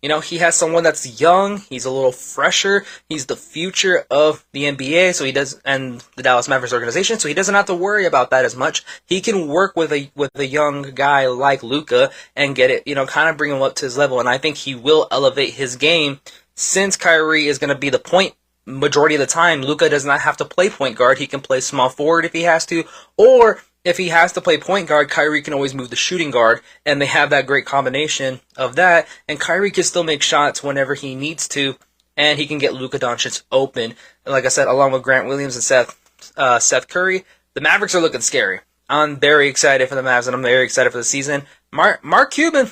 You 0.02 0.08
know, 0.08 0.18
he 0.18 0.38
has 0.38 0.56
someone 0.56 0.82
that's 0.82 1.20
young. 1.20 1.58
He's 1.58 1.84
a 1.84 1.90
little 1.90 2.10
fresher. 2.10 2.84
He's 3.08 3.26
the 3.26 3.36
future 3.36 4.04
of 4.10 4.44
the 4.50 4.64
NBA, 4.64 5.14
so 5.14 5.24
he 5.24 5.30
does, 5.30 5.60
and 5.64 6.02
the 6.16 6.24
Dallas 6.24 6.48
Mavericks 6.48 6.72
organization. 6.72 7.20
So 7.20 7.28
he 7.28 7.34
doesn't 7.34 7.54
have 7.54 7.66
to 7.66 7.74
worry 7.74 8.04
about 8.04 8.30
that 8.30 8.44
as 8.44 8.56
much. 8.56 8.82
He 9.06 9.20
can 9.20 9.46
work 9.46 9.76
with 9.76 9.92
a 9.92 10.10
with 10.16 10.30
a 10.34 10.46
young 10.46 10.82
guy 10.94 11.28
like 11.28 11.62
Luka 11.62 12.10
and 12.34 12.56
get 12.56 12.70
it, 12.70 12.84
you 12.84 12.96
know, 12.96 13.06
kind 13.06 13.28
of 13.28 13.36
bring 13.36 13.52
him 13.52 13.62
up 13.62 13.76
to 13.76 13.84
his 13.84 13.96
level. 13.96 14.18
And 14.18 14.28
I 14.28 14.38
think 14.38 14.56
he 14.56 14.74
will 14.74 15.06
elevate 15.12 15.54
his 15.54 15.76
game 15.76 16.20
since 16.56 16.96
Kyrie 16.96 17.46
is 17.46 17.58
going 17.58 17.72
to 17.72 17.78
be 17.78 17.90
the 17.90 18.00
point 18.00 18.34
majority 18.66 19.14
of 19.14 19.20
the 19.20 19.26
time, 19.26 19.62
Luka 19.62 19.88
does 19.88 20.04
not 20.04 20.20
have 20.20 20.36
to 20.38 20.44
play 20.44 20.70
point 20.70 20.96
guard. 20.96 21.18
He 21.18 21.26
can 21.26 21.40
play 21.40 21.60
small 21.60 21.88
forward 21.88 22.24
if 22.24 22.32
he 22.32 22.42
has 22.42 22.66
to, 22.66 22.84
or 23.16 23.62
if 23.84 23.98
he 23.98 24.08
has 24.08 24.32
to 24.32 24.40
play 24.40 24.58
point 24.58 24.88
guard, 24.88 25.10
Kyrie 25.10 25.42
can 25.42 25.54
always 25.54 25.74
move 25.74 25.90
the 25.90 25.96
shooting 25.96 26.30
guard, 26.30 26.60
and 26.86 27.00
they 27.00 27.06
have 27.06 27.30
that 27.30 27.46
great 27.46 27.66
combination 27.66 28.40
of 28.56 28.76
that. 28.76 29.08
And 29.28 29.40
Kyrie 29.40 29.70
can 29.70 29.84
still 29.84 30.04
make 30.04 30.22
shots 30.22 30.62
whenever 30.62 30.94
he 30.94 31.14
needs 31.14 31.48
to, 31.48 31.76
and 32.16 32.38
he 32.38 32.46
can 32.46 32.58
get 32.58 32.74
Luka 32.74 32.98
Doncic 32.98 33.42
open. 33.50 33.94
Like 34.24 34.44
I 34.44 34.48
said, 34.48 34.68
along 34.68 34.92
with 34.92 35.02
Grant 35.02 35.26
Williams 35.26 35.56
and 35.56 35.64
Seth 35.64 35.98
uh, 36.36 36.60
Seth 36.60 36.88
Curry, 36.88 37.24
the 37.54 37.60
Mavericks 37.60 37.94
are 37.94 38.00
looking 38.00 38.20
scary. 38.20 38.60
I'm 38.88 39.16
very 39.16 39.48
excited 39.48 39.88
for 39.88 39.94
the 39.94 40.02
Mavs, 40.02 40.26
and 40.26 40.36
I'm 40.36 40.42
very 40.42 40.64
excited 40.64 40.90
for 40.90 40.98
the 40.98 41.04
season. 41.04 41.42
Mark 41.72 42.04
Mark 42.04 42.30
Cuban, 42.30 42.66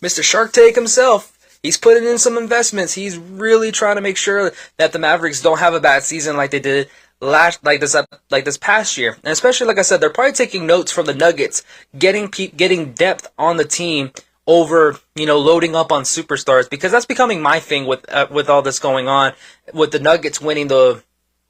Mr. 0.00 0.22
Shark 0.22 0.52
Tank 0.52 0.76
himself, 0.76 1.31
he's 1.62 1.76
putting 1.76 2.04
in 2.04 2.18
some 2.18 2.36
investments. 2.36 2.94
He's 2.94 3.16
really 3.16 3.72
trying 3.72 3.96
to 3.96 4.02
make 4.02 4.16
sure 4.16 4.52
that 4.78 4.92
the 4.92 4.98
Mavericks 4.98 5.42
don't 5.42 5.58
have 5.58 5.74
a 5.74 5.80
bad 5.80 6.02
season 6.02 6.36
like 6.36 6.50
they 6.50 6.60
did 6.60 6.88
last, 7.20 7.64
like 7.64 7.80
this, 7.80 7.94
up 7.94 8.06
like 8.30 8.44
this 8.44 8.58
past 8.58 8.98
year. 8.98 9.16
And 9.24 9.32
especially, 9.32 9.66
like 9.66 9.78
I 9.78 9.82
said, 9.82 10.00
they're 10.00 10.10
probably 10.10 10.32
taking 10.32 10.66
notes 10.66 10.92
from 10.92 11.06
the 11.06 11.14
Nuggets, 11.14 11.62
getting 11.98 12.26
getting 12.26 12.92
depth 12.92 13.30
on 13.38 13.56
the 13.56 13.64
team 13.64 14.12
over 14.46 14.98
you 15.14 15.24
know 15.24 15.38
loading 15.38 15.76
up 15.76 15.92
on 15.92 16.02
superstars 16.02 16.68
because 16.68 16.90
that's 16.90 17.06
becoming 17.06 17.40
my 17.40 17.60
thing 17.60 17.86
with 17.86 18.04
uh, 18.10 18.26
with 18.30 18.48
all 18.50 18.60
this 18.60 18.80
going 18.80 19.06
on 19.06 19.32
with 19.72 19.92
the 19.92 20.00
Nuggets 20.00 20.40
winning 20.40 20.68
the 20.68 21.02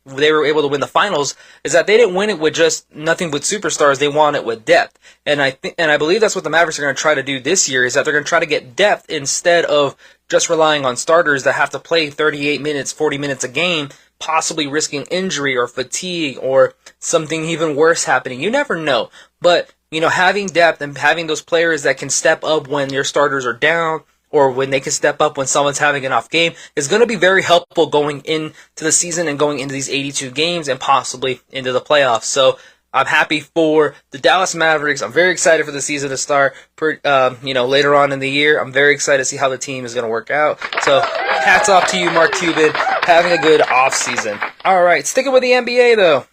they 0.04 0.32
were 0.32 0.44
able 0.44 0.62
to 0.62 0.68
win 0.68 0.80
the 0.80 0.86
finals 0.86 1.36
is 1.62 1.72
that 1.72 1.86
they 1.86 1.96
didn't 1.96 2.14
win 2.14 2.30
it 2.30 2.38
with 2.38 2.54
just 2.54 2.92
nothing 2.94 3.30
but 3.30 3.42
superstars. 3.42 3.98
They 3.98 4.08
won 4.08 4.34
it 4.34 4.44
with 4.44 4.64
depth, 4.64 4.98
and 5.24 5.40
I 5.40 5.52
think 5.52 5.74
and 5.78 5.90
I 5.90 5.96
believe 5.96 6.20
that's 6.20 6.34
what 6.34 6.44
the 6.44 6.50
Mavericks 6.50 6.78
are 6.78 6.82
going 6.82 6.94
to 6.94 7.00
try 7.00 7.14
to 7.14 7.22
do 7.22 7.38
this 7.38 7.68
year. 7.68 7.84
Is 7.84 7.94
that 7.94 8.04
they're 8.04 8.12
going 8.12 8.24
to 8.24 8.28
try 8.28 8.40
to 8.40 8.46
get 8.46 8.74
depth 8.74 9.08
instead 9.08 9.64
of 9.66 9.96
just 10.28 10.50
relying 10.50 10.84
on 10.84 10.96
starters 10.96 11.44
that 11.44 11.54
have 11.54 11.70
to 11.70 11.78
play 11.78 12.10
38 12.10 12.60
minutes, 12.60 12.92
40 12.92 13.18
minutes 13.18 13.44
a 13.44 13.48
game, 13.48 13.90
possibly 14.18 14.66
risking 14.66 15.02
injury 15.10 15.56
or 15.56 15.68
fatigue 15.68 16.38
or 16.40 16.74
something 16.98 17.44
even 17.44 17.76
worse 17.76 18.04
happening. 18.04 18.40
You 18.40 18.50
never 18.50 18.76
know, 18.76 19.10
but 19.40 19.72
you 19.90 20.00
know 20.00 20.08
having 20.08 20.46
depth 20.48 20.80
and 20.80 20.98
having 20.98 21.28
those 21.28 21.42
players 21.42 21.84
that 21.84 21.98
can 21.98 22.10
step 22.10 22.42
up 22.42 22.66
when 22.66 22.92
your 22.92 23.04
starters 23.04 23.46
are 23.46 23.52
down 23.52 24.02
or 24.32 24.50
when 24.50 24.70
they 24.70 24.80
can 24.80 24.92
step 24.92 25.20
up 25.20 25.36
when 25.36 25.46
someone's 25.46 25.78
having 25.78 26.04
an 26.04 26.12
off 26.12 26.28
game 26.28 26.54
is 26.74 26.88
going 26.88 27.00
to 27.00 27.06
be 27.06 27.16
very 27.16 27.42
helpful 27.42 27.86
going 27.86 28.20
into 28.22 28.54
the 28.76 28.90
season 28.90 29.28
and 29.28 29.38
going 29.38 29.60
into 29.60 29.72
these 29.72 29.88
82 29.88 30.30
games 30.30 30.68
and 30.68 30.80
possibly 30.80 31.40
into 31.50 31.72
the 31.72 31.80
playoffs. 31.80 32.24
So 32.24 32.58
I'm 32.94 33.06
happy 33.06 33.40
for 33.40 33.94
the 34.10 34.18
Dallas 34.18 34.54
Mavericks. 34.54 35.00
I'm 35.00 35.12
very 35.12 35.32
excited 35.32 35.64
for 35.64 35.72
the 35.72 35.80
season 35.80 36.10
to 36.10 36.16
start. 36.16 36.54
Per, 36.76 36.98
um, 37.04 37.38
you 37.42 37.54
know, 37.54 37.66
later 37.66 37.94
on 37.94 38.12
in 38.12 38.18
the 38.18 38.28
year, 38.28 38.60
I'm 38.60 38.72
very 38.72 38.92
excited 38.92 39.18
to 39.18 39.24
see 39.24 39.36
how 39.36 39.48
the 39.48 39.56
team 39.56 39.84
is 39.84 39.94
going 39.94 40.04
to 40.04 40.10
work 40.10 40.30
out. 40.30 40.58
So, 40.82 41.00
hats 41.00 41.70
off 41.70 41.88
to 41.88 41.98
you, 41.98 42.10
Mark 42.10 42.32
Cuban, 42.32 42.72
having 43.02 43.32
a 43.32 43.40
good 43.40 43.62
off 43.62 43.94
season. 43.94 44.38
All 44.64 44.82
right, 44.82 45.06
sticking 45.06 45.32
with 45.32 45.42
the 45.42 45.52
NBA 45.52 45.96
though. 45.96 46.26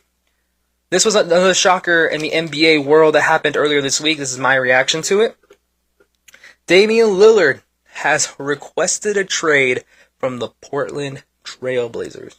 This 0.90 1.06
was 1.06 1.16
another 1.16 1.54
shocker 1.54 2.08
in 2.08 2.20
the 2.20 2.32
NBA 2.32 2.84
world 2.84 3.14
that 3.16 3.22
happened 3.22 3.56
earlier 3.56 3.80
this 3.80 4.02
week. 4.02 4.18
This 4.18 4.32
is 4.32 4.40
my 4.40 4.56
reaction 4.56 5.02
to 5.04 5.22
it. 5.22 5.38
Damian 6.66 7.10
Lillard 7.10 7.62
has 8.00 8.34
requested 8.38 9.18
a 9.18 9.24
trade 9.24 9.84
from 10.18 10.40
the 10.40 10.50
Portland 10.62 11.24
Trailblazers. 11.44 12.36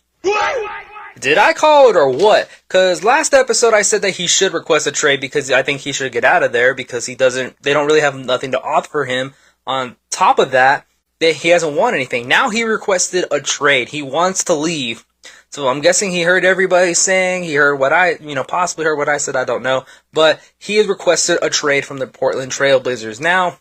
Did 1.18 1.38
I 1.38 1.52
call 1.52 1.90
it 1.90 1.96
or 1.96 2.08
what? 2.08 2.48
Because 2.66 3.04
last 3.04 3.34
episode 3.34 3.74
I 3.74 3.82
said 3.82 4.02
that 4.02 4.16
he 4.16 4.26
should 4.26 4.54
request 4.54 4.86
a 4.86 4.92
trade 4.92 5.20
because 5.20 5.50
I 5.50 5.62
think 5.62 5.80
he 5.80 5.92
should 5.92 6.12
get 6.12 6.24
out 6.24 6.42
of 6.42 6.52
there 6.52 6.72
because 6.74 7.06
he 7.06 7.14
doesn't. 7.14 7.62
They 7.62 7.72
don't 7.72 7.86
really 7.86 8.00
have 8.00 8.16
nothing 8.16 8.52
to 8.52 8.62
offer 8.62 9.04
him. 9.04 9.34
On 9.66 9.96
top 10.08 10.38
of 10.38 10.52
that, 10.52 10.86
that 11.20 11.36
he 11.36 11.48
hasn't 11.48 11.76
won 11.76 11.94
anything. 11.94 12.26
Now 12.26 12.48
he 12.48 12.62
requested 12.64 13.26
a 13.30 13.40
trade. 13.40 13.90
He 13.90 14.02
wants 14.02 14.44
to 14.44 14.54
leave. 14.54 15.04
So 15.50 15.68
I'm 15.68 15.80
guessing 15.80 16.10
he 16.10 16.22
heard 16.22 16.44
everybody 16.44 16.94
saying, 16.94 17.42
he 17.42 17.54
heard 17.54 17.74
what 17.74 17.92
I, 17.92 18.12
you 18.20 18.34
know, 18.34 18.44
possibly 18.44 18.86
heard 18.86 18.96
what 18.96 19.08
I 19.08 19.18
said, 19.18 19.36
I 19.36 19.44
don't 19.44 19.62
know. 19.62 19.84
But 20.12 20.40
he 20.58 20.76
has 20.76 20.86
requested 20.86 21.38
a 21.42 21.50
trade 21.50 21.84
from 21.84 21.98
the 21.98 22.06
Portland 22.06 22.52
Trailblazers. 22.52 23.20
Now, 23.20 23.58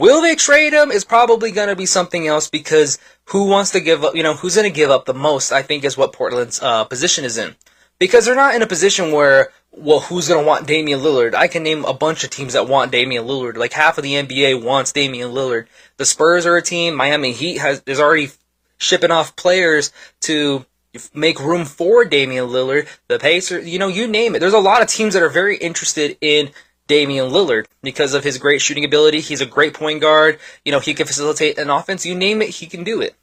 Will 0.00 0.22
they 0.22 0.34
trade 0.34 0.72
him 0.72 0.90
is 0.90 1.04
probably 1.04 1.50
going 1.50 1.68
to 1.68 1.76
be 1.76 1.84
something 1.84 2.26
else 2.26 2.48
because 2.48 2.98
who 3.26 3.44
wants 3.44 3.72
to 3.72 3.80
give 3.80 4.02
up, 4.02 4.16
you 4.16 4.22
know, 4.22 4.32
who's 4.32 4.54
going 4.54 4.64
to 4.64 4.74
give 4.74 4.88
up 4.88 5.04
the 5.04 5.12
most, 5.12 5.52
I 5.52 5.60
think 5.60 5.84
is 5.84 5.98
what 5.98 6.14
Portland's 6.14 6.58
uh, 6.62 6.84
position 6.84 7.26
is 7.26 7.36
in. 7.36 7.54
Because 7.98 8.24
they're 8.24 8.34
not 8.34 8.54
in 8.54 8.62
a 8.62 8.66
position 8.66 9.12
where, 9.12 9.52
well, 9.72 10.00
who's 10.00 10.26
going 10.26 10.42
to 10.42 10.46
want 10.46 10.66
Damian 10.66 11.00
Lillard? 11.00 11.34
I 11.34 11.48
can 11.48 11.62
name 11.62 11.84
a 11.84 11.92
bunch 11.92 12.24
of 12.24 12.30
teams 12.30 12.54
that 12.54 12.66
want 12.66 12.90
Damian 12.90 13.26
Lillard. 13.26 13.58
Like 13.58 13.74
half 13.74 13.98
of 13.98 14.02
the 14.02 14.14
NBA 14.14 14.64
wants 14.64 14.90
Damian 14.90 15.32
Lillard. 15.32 15.66
The 15.98 16.06
Spurs 16.06 16.46
are 16.46 16.56
a 16.56 16.62
team. 16.62 16.94
Miami 16.94 17.32
Heat 17.32 17.58
has 17.58 17.82
is 17.84 18.00
already 18.00 18.30
shipping 18.78 19.10
off 19.10 19.36
players 19.36 19.92
to 20.20 20.64
make 21.12 21.38
room 21.38 21.66
for 21.66 22.06
Damian 22.06 22.48
Lillard. 22.48 22.88
The 23.08 23.18
Pacers, 23.18 23.68
you 23.68 23.78
know, 23.78 23.88
you 23.88 24.08
name 24.08 24.34
it. 24.34 24.38
There's 24.38 24.54
a 24.54 24.58
lot 24.60 24.80
of 24.80 24.88
teams 24.88 25.12
that 25.12 25.22
are 25.22 25.28
very 25.28 25.58
interested 25.58 26.16
in 26.22 26.52
Damian 26.90 27.30
Lillard 27.30 27.66
because 27.84 28.14
of 28.14 28.24
his 28.24 28.36
great 28.36 28.60
shooting 28.60 28.84
ability. 28.84 29.20
He's 29.20 29.40
a 29.40 29.46
great 29.46 29.74
point 29.74 30.00
guard. 30.00 30.40
You 30.64 30.72
know, 30.72 30.80
he 30.80 30.92
can 30.92 31.06
facilitate 31.06 31.56
an 31.56 31.70
offense. 31.70 32.04
You 32.04 32.16
name 32.16 32.42
it, 32.42 32.48
he 32.48 32.66
can 32.66 32.82
do 32.82 33.00
it. 33.00 33.14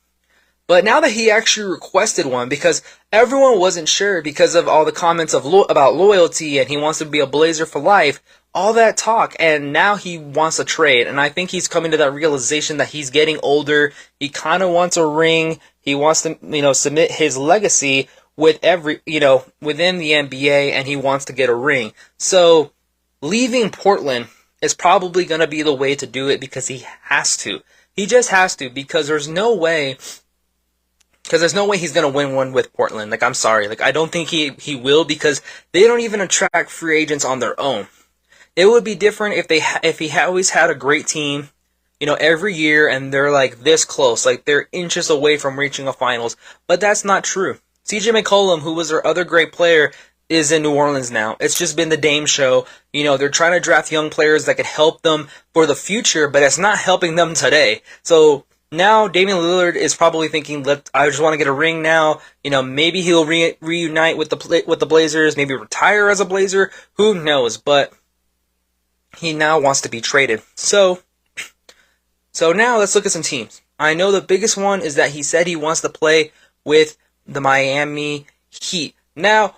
But 0.67 0.85
now 0.85 1.01
that 1.01 1.11
he 1.11 1.29
actually 1.29 1.69
requested 1.69 2.25
one, 2.25 2.47
because 2.47 2.81
everyone 3.11 3.59
wasn't 3.59 3.89
sure 3.89 4.21
because 4.21 4.55
of 4.55 4.69
all 4.69 4.85
the 4.85 4.93
comments 4.93 5.33
of 5.33 5.45
lo- 5.45 5.65
about 5.69 5.95
loyalty 5.95 6.59
and 6.59 6.69
he 6.69 6.77
wants 6.77 6.99
to 6.99 7.05
be 7.05 7.19
a 7.19 7.27
Blazer 7.27 7.65
for 7.65 7.79
life, 7.81 8.21
all 8.53 8.71
that 8.71 8.95
talk, 8.95 9.35
and 9.37 9.73
now 9.73 9.97
he 9.97 10.17
wants 10.17 10.59
a 10.59 10.65
trade. 10.65 11.05
And 11.05 11.19
I 11.19 11.27
think 11.27 11.51
he's 11.51 11.67
coming 11.67 11.91
to 11.91 11.97
that 11.97 12.13
realization 12.13 12.77
that 12.77 12.89
he's 12.89 13.09
getting 13.09 13.37
older. 13.43 13.91
He 14.17 14.29
kind 14.29 14.63
of 14.63 14.69
wants 14.69 14.95
a 14.95 15.05
ring. 15.05 15.59
He 15.81 15.93
wants 15.93 16.21
to, 16.21 16.37
you 16.41 16.61
know, 16.61 16.73
submit 16.73 17.11
his 17.11 17.37
legacy 17.37 18.07
with 18.37 18.59
every, 18.63 19.01
you 19.05 19.19
know, 19.19 19.43
within 19.61 19.97
the 19.97 20.11
NBA, 20.11 20.71
and 20.71 20.87
he 20.87 20.95
wants 20.95 21.25
to 21.25 21.33
get 21.33 21.49
a 21.49 21.55
ring. 21.55 21.91
So 22.17 22.71
leaving 23.21 23.69
Portland 23.69 24.27
is 24.61 24.73
probably 24.73 25.25
going 25.25 25.41
to 25.41 25.47
be 25.47 25.61
the 25.61 25.73
way 25.73 25.95
to 25.95 26.07
do 26.07 26.29
it 26.29 26.39
because 26.39 26.67
he 26.67 26.85
has 27.03 27.37
to. 27.37 27.61
He 27.93 28.05
just 28.05 28.29
has 28.29 28.55
to 28.57 28.69
because 28.69 29.07
there's 29.07 29.27
no 29.27 29.55
way 29.55 29.97
because 31.23 31.41
there's 31.41 31.53
no 31.53 31.65
way 31.65 31.77
he's 31.77 31.91
going 31.91 32.09
to 32.09 32.15
win 32.15 32.35
one 32.35 32.53
with 32.53 32.73
Portland. 32.73 33.11
Like 33.11 33.23
I'm 33.23 33.33
sorry. 33.33 33.67
Like 33.67 33.81
I 33.81 33.91
don't 33.91 34.11
think 34.11 34.29
he 34.29 34.51
he 34.59 34.75
will 34.75 35.03
because 35.03 35.41
they 35.71 35.81
don't 35.81 36.01
even 36.01 36.21
attract 36.21 36.69
free 36.69 36.99
agents 36.99 37.25
on 37.25 37.39
their 37.39 37.59
own. 37.59 37.87
It 38.55 38.67
would 38.67 38.83
be 38.83 38.95
different 38.95 39.35
if 39.35 39.47
they 39.47 39.61
if 39.83 39.99
he 39.99 40.17
always 40.17 40.51
had 40.51 40.69
a 40.69 40.75
great 40.75 41.07
team, 41.07 41.49
you 41.99 42.07
know, 42.07 42.15
every 42.15 42.53
year 42.53 42.87
and 42.87 43.13
they're 43.13 43.31
like 43.31 43.59
this 43.59 43.83
close, 43.83 44.25
like 44.25 44.45
they're 44.45 44.69
inches 44.71 45.09
away 45.09 45.37
from 45.37 45.59
reaching 45.59 45.87
a 45.87 45.93
finals. 45.93 46.37
But 46.65 46.79
that's 46.79 47.03
not 47.03 47.23
true. 47.23 47.59
CJ 47.85 48.21
McCollum, 48.21 48.59
who 48.59 48.73
was 48.73 48.89
their 48.89 49.05
other 49.05 49.23
great 49.23 49.53
player, 49.53 49.91
is 50.29 50.51
in 50.51 50.63
New 50.63 50.73
Orleans 50.73 51.11
now. 51.11 51.37
It's 51.39 51.57
just 51.57 51.77
been 51.77 51.89
the 51.89 51.97
Dame 51.97 52.25
show. 52.25 52.65
You 52.91 53.03
know, 53.03 53.17
they're 53.17 53.29
trying 53.29 53.53
to 53.53 53.59
draft 53.59 53.91
young 53.91 54.09
players 54.09 54.45
that 54.45 54.57
could 54.57 54.65
help 54.65 55.01
them 55.01 55.29
for 55.53 55.65
the 55.65 55.75
future, 55.75 56.27
but 56.27 56.43
it's 56.43 56.57
not 56.57 56.77
helping 56.77 57.15
them 57.15 57.33
today. 57.33 57.81
So 58.03 58.45
now 58.71 59.07
Damian 59.07 59.37
Lillard 59.37 59.75
is 59.75 59.95
probably 59.95 60.27
thinking, 60.27 60.63
"Let 60.63 60.89
I 60.93 61.07
just 61.07 61.21
want 61.21 61.33
to 61.33 61.37
get 61.37 61.47
a 61.47 61.53
ring 61.53 61.81
now." 61.81 62.21
You 62.43 62.51
know, 62.51 62.61
maybe 62.61 63.01
he'll 63.01 63.25
re- 63.25 63.57
reunite 63.61 64.17
with 64.17 64.29
the 64.29 64.63
with 64.67 64.79
the 64.79 64.85
Blazers, 64.85 65.37
maybe 65.37 65.53
retire 65.53 66.09
as 66.09 66.19
a 66.19 66.25
Blazer. 66.25 66.71
Who 66.93 67.13
knows? 67.13 67.57
But 67.57 67.93
he 69.17 69.33
now 69.33 69.59
wants 69.59 69.81
to 69.81 69.89
be 69.89 70.01
traded. 70.01 70.41
So, 70.55 70.99
so 72.31 72.51
now 72.51 72.77
let's 72.77 72.93
look 72.95 73.05
at 73.05 73.11
some 73.11 73.21
teams. 73.21 73.61
I 73.79 73.93
know 73.93 74.11
the 74.11 74.21
biggest 74.21 74.57
one 74.57 74.81
is 74.81 74.95
that 74.95 75.11
he 75.11 75.23
said 75.23 75.47
he 75.47 75.55
wants 75.55 75.81
to 75.81 75.89
play 75.89 76.31
with 76.63 76.97
the 77.25 77.41
Miami 77.41 78.27
Heat. 78.49 78.95
Now, 79.15 79.55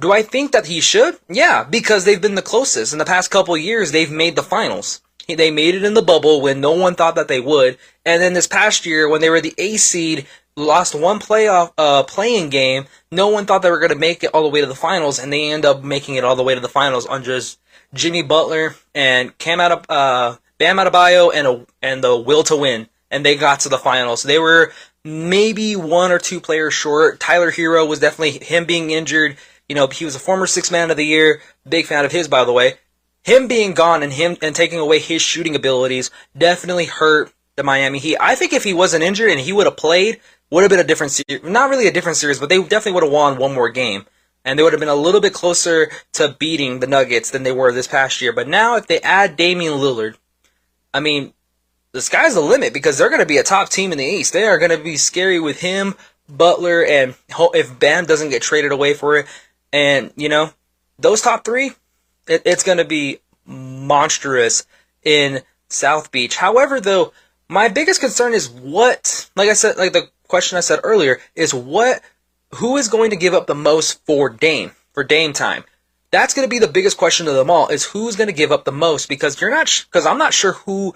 do 0.00 0.12
I 0.12 0.22
think 0.22 0.52
that 0.52 0.66
he 0.66 0.80
should? 0.80 1.18
Yeah, 1.28 1.64
because 1.64 2.04
they've 2.04 2.20
been 2.20 2.34
the 2.34 2.42
closest. 2.42 2.92
In 2.92 2.98
the 2.98 3.04
past 3.04 3.30
couple 3.30 3.56
years, 3.56 3.92
they've 3.92 4.10
made 4.10 4.36
the 4.36 4.42
finals. 4.42 5.02
They 5.28 5.50
made 5.50 5.74
it 5.76 5.84
in 5.84 5.94
the 5.94 6.02
bubble 6.02 6.40
when 6.40 6.60
no 6.60 6.72
one 6.72 6.94
thought 6.94 7.14
that 7.14 7.28
they 7.28 7.40
would. 7.40 7.78
And 8.04 8.20
then 8.20 8.32
this 8.32 8.48
past 8.48 8.84
year, 8.84 9.08
when 9.08 9.20
they 9.20 9.30
were 9.30 9.40
the 9.40 9.54
A 9.58 9.76
seed, 9.76 10.26
lost 10.56 10.94
one 10.94 11.20
playoff 11.20 11.72
uh, 11.78 12.02
playing 12.02 12.50
game, 12.50 12.86
no 13.12 13.28
one 13.28 13.46
thought 13.46 13.62
they 13.62 13.70
were 13.70 13.78
going 13.78 13.92
to 13.92 13.98
make 13.98 14.24
it 14.24 14.30
all 14.34 14.42
the 14.42 14.48
way 14.48 14.60
to 14.60 14.66
the 14.66 14.74
finals, 14.74 15.18
and 15.18 15.32
they 15.32 15.52
end 15.52 15.64
up 15.64 15.84
making 15.84 16.16
it 16.16 16.24
all 16.24 16.36
the 16.36 16.42
way 16.42 16.54
to 16.54 16.60
the 16.60 16.68
finals 16.68 17.06
on 17.06 17.22
just 17.22 17.58
Jimmy 17.94 18.22
Butler 18.22 18.74
and 18.94 19.36
Cam 19.38 19.60
out 19.60 19.72
of 19.72 19.86
uh, 19.88 20.36
Bam 20.58 20.76
Adebayo 20.76 21.32
and 21.34 21.46
a, 21.46 21.66
and 21.82 22.02
the 22.02 22.16
will 22.16 22.42
to 22.44 22.56
win, 22.56 22.88
and 23.10 23.24
they 23.24 23.36
got 23.36 23.60
to 23.60 23.68
the 23.68 23.78
finals. 23.78 24.22
They 24.22 24.38
were 24.38 24.72
maybe 25.04 25.76
one 25.76 26.12
or 26.12 26.18
two 26.18 26.40
players 26.40 26.74
short. 26.74 27.20
Tyler 27.20 27.50
Herro 27.50 27.88
was 27.88 28.00
definitely 28.00 28.44
him 28.44 28.64
being 28.64 28.90
injured 28.90 29.36
you 29.70 29.76
know, 29.76 29.86
he 29.86 30.04
was 30.04 30.16
a 30.16 30.18
former 30.18 30.48
six 30.48 30.72
man 30.72 30.90
of 30.90 30.96
the 30.96 31.06
year, 31.06 31.40
big 31.66 31.86
fan 31.86 32.04
of 32.04 32.10
his, 32.10 32.26
by 32.26 32.42
the 32.42 32.52
way. 32.52 32.74
Him 33.22 33.46
being 33.46 33.72
gone 33.72 34.02
and 34.02 34.12
him 34.12 34.36
and 34.42 34.52
taking 34.52 34.80
away 34.80 34.98
his 34.98 35.22
shooting 35.22 35.54
abilities 35.54 36.10
definitely 36.36 36.86
hurt 36.86 37.32
the 37.54 37.62
Miami 37.62 38.00
Heat. 38.00 38.16
I 38.18 38.34
think 38.34 38.52
if 38.52 38.64
he 38.64 38.74
wasn't 38.74 39.04
injured 39.04 39.30
and 39.30 39.38
he 39.38 39.52
would 39.52 39.66
have 39.66 39.76
played, 39.76 40.18
would 40.50 40.62
have 40.62 40.70
been 40.70 40.80
a 40.80 40.84
different 40.84 41.12
series. 41.12 41.44
Not 41.44 41.70
really 41.70 41.86
a 41.86 41.92
different 41.92 42.18
series, 42.18 42.40
but 42.40 42.48
they 42.48 42.60
definitely 42.60 42.94
would 42.94 43.04
have 43.04 43.12
won 43.12 43.38
one 43.38 43.54
more 43.54 43.68
game. 43.68 44.06
And 44.44 44.58
they 44.58 44.64
would 44.64 44.72
have 44.72 44.80
been 44.80 44.88
a 44.88 44.94
little 44.96 45.20
bit 45.20 45.34
closer 45.34 45.88
to 46.14 46.34
beating 46.40 46.80
the 46.80 46.88
Nuggets 46.88 47.30
than 47.30 47.44
they 47.44 47.52
were 47.52 47.70
this 47.70 47.86
past 47.86 48.20
year. 48.20 48.32
But 48.32 48.48
now, 48.48 48.74
if 48.74 48.88
they 48.88 48.98
add 49.02 49.36
Damian 49.36 49.74
Lillard, 49.74 50.16
I 50.92 50.98
mean, 50.98 51.32
the 51.92 52.00
sky's 52.00 52.34
the 52.34 52.40
limit 52.40 52.72
because 52.72 52.98
they're 52.98 53.08
going 53.08 53.20
to 53.20 53.26
be 53.26 53.38
a 53.38 53.44
top 53.44 53.68
team 53.68 53.92
in 53.92 53.98
the 53.98 54.04
East. 54.04 54.32
They 54.32 54.46
are 54.46 54.58
going 54.58 54.76
to 54.76 54.82
be 54.82 54.96
scary 54.96 55.38
with 55.38 55.60
him, 55.60 55.94
Butler, 56.28 56.84
and 56.84 57.14
if 57.54 57.78
Bam 57.78 58.06
doesn't 58.06 58.30
get 58.30 58.42
traded 58.42 58.72
away 58.72 58.94
for 58.94 59.16
it, 59.16 59.26
and, 59.72 60.12
you 60.16 60.28
know, 60.28 60.52
those 60.98 61.22
top 61.22 61.44
three, 61.44 61.72
it, 62.26 62.42
it's 62.44 62.62
going 62.62 62.78
to 62.78 62.84
be 62.84 63.18
monstrous 63.46 64.66
in 65.02 65.40
South 65.68 66.10
Beach. 66.10 66.36
However, 66.36 66.80
though, 66.80 67.12
my 67.48 67.68
biggest 67.68 68.00
concern 68.00 68.34
is 68.34 68.48
what, 68.48 69.30
like 69.36 69.48
I 69.48 69.54
said, 69.54 69.76
like 69.76 69.92
the 69.92 70.08
question 70.28 70.58
I 70.58 70.60
said 70.60 70.80
earlier, 70.82 71.20
is 71.34 71.52
what, 71.52 72.02
who 72.56 72.76
is 72.76 72.88
going 72.88 73.10
to 73.10 73.16
give 73.16 73.34
up 73.34 73.46
the 73.46 73.54
most 73.54 74.04
for 74.04 74.28
Dame, 74.28 74.72
for 74.92 75.04
Dame 75.04 75.32
time? 75.32 75.64
That's 76.10 76.34
going 76.34 76.44
to 76.44 76.50
be 76.50 76.58
the 76.58 76.68
biggest 76.68 76.96
question 76.96 77.28
of 77.28 77.34
them 77.34 77.50
all, 77.50 77.68
is 77.68 77.84
who's 77.84 78.16
going 78.16 78.28
to 78.28 78.32
give 78.32 78.52
up 78.52 78.64
the 78.64 78.72
most, 78.72 79.08
because 79.08 79.40
you're 79.40 79.50
not, 79.50 79.86
because 79.88 80.06
I'm 80.06 80.18
not 80.18 80.34
sure 80.34 80.52
who, 80.52 80.92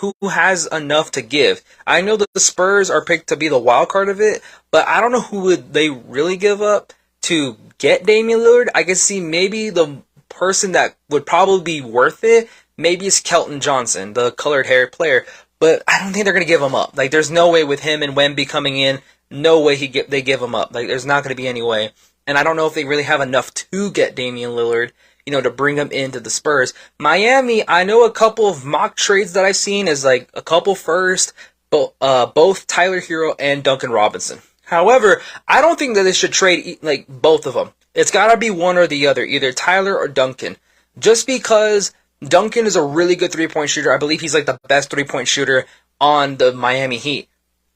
who 0.00 0.12
has 0.28 0.66
enough 0.66 1.12
to 1.12 1.22
give. 1.22 1.62
I 1.86 2.00
know 2.00 2.16
that 2.16 2.32
the 2.34 2.40
Spurs 2.40 2.90
are 2.90 3.04
picked 3.04 3.28
to 3.28 3.36
be 3.36 3.48
the 3.48 3.58
wild 3.58 3.88
card 3.88 4.08
of 4.08 4.20
it, 4.20 4.42
but 4.70 4.86
I 4.86 5.00
don't 5.00 5.12
know 5.12 5.20
who 5.20 5.40
would 5.42 5.72
they 5.72 5.88
really 5.88 6.36
give 6.36 6.60
up 6.60 6.92
to 7.22 7.56
get 7.80 8.06
Damian 8.06 8.38
Lillard, 8.38 8.68
I 8.72 8.84
can 8.84 8.94
see 8.94 9.20
maybe 9.20 9.70
the 9.70 10.02
person 10.28 10.72
that 10.72 10.94
would 11.08 11.26
probably 11.26 11.80
be 11.80 11.80
worth 11.80 12.22
it, 12.22 12.48
maybe 12.76 13.08
it's 13.08 13.20
Keldon 13.20 13.60
Johnson, 13.60 14.12
the 14.12 14.30
colored 14.30 14.66
hair 14.66 14.86
player. 14.86 15.26
But 15.58 15.82
I 15.88 15.98
don't 15.98 16.12
think 16.12 16.24
they're 16.24 16.32
going 16.32 16.46
to 16.46 16.48
give 16.48 16.62
him 16.62 16.74
up. 16.74 16.96
Like, 16.96 17.10
there's 17.10 17.30
no 17.30 17.50
way 17.50 17.64
with 17.64 17.80
him 17.80 18.02
and 18.02 18.14
Wemby 18.16 18.48
coming 18.48 18.78
in, 18.78 19.00
no 19.30 19.60
way 19.60 19.76
he 19.76 19.88
get, 19.88 20.10
they 20.10 20.22
give 20.22 20.42
him 20.42 20.54
up. 20.54 20.74
Like 20.74 20.88
there's 20.88 21.06
not 21.06 21.22
going 21.22 21.34
to 21.34 21.40
be 21.40 21.48
any 21.48 21.62
way. 21.62 21.90
And 22.26 22.36
I 22.36 22.42
don't 22.42 22.56
know 22.56 22.66
if 22.66 22.74
they 22.74 22.84
really 22.84 23.04
have 23.04 23.20
enough 23.20 23.52
to 23.54 23.90
get 23.90 24.14
Damian 24.14 24.50
Lillard, 24.50 24.90
you 25.24 25.32
know, 25.32 25.40
to 25.40 25.50
bring 25.50 25.76
him 25.76 25.90
into 25.90 26.20
the 26.20 26.30
Spurs. 26.30 26.74
Miami, 26.98 27.66
I 27.68 27.84
know 27.84 28.04
a 28.04 28.10
couple 28.10 28.48
of 28.48 28.64
mock 28.64 28.96
trades 28.96 29.32
that 29.32 29.44
I've 29.44 29.56
seen 29.56 29.88
is 29.88 30.04
like 30.04 30.28
a 30.34 30.42
couple 30.42 30.74
first, 30.74 31.32
but 31.70 31.94
uh, 32.00 32.26
both 32.26 32.66
Tyler 32.66 33.00
Herro 33.00 33.34
and 33.38 33.62
Duncan 33.62 33.90
Robinson. 33.90 34.40
However, 34.70 35.20
I 35.48 35.60
don't 35.60 35.76
think 35.76 35.96
that 35.96 36.04
they 36.04 36.12
should 36.12 36.32
trade 36.32 36.78
like 36.80 37.06
both 37.08 37.44
of 37.44 37.54
them. 37.54 37.72
It's 37.92 38.12
got 38.12 38.30
to 38.30 38.36
be 38.36 38.50
one 38.50 38.78
or 38.78 38.86
the 38.86 39.08
other, 39.08 39.24
either 39.24 39.52
Tyler 39.52 39.98
or 39.98 40.06
Duncan. 40.06 40.56
Just 40.96 41.26
because 41.26 41.92
Duncan 42.22 42.66
is 42.66 42.76
a 42.76 42.82
really 42.82 43.16
good 43.16 43.32
three 43.32 43.48
point 43.48 43.70
shooter, 43.70 43.92
I 43.92 43.98
believe 43.98 44.20
he's 44.20 44.32
like 44.32 44.46
the 44.46 44.60
best 44.68 44.88
three 44.88 45.02
point 45.02 45.26
shooter 45.26 45.66
on 46.00 46.36
the 46.36 46.52
Miami 46.52 46.98
Heat. 46.98 47.28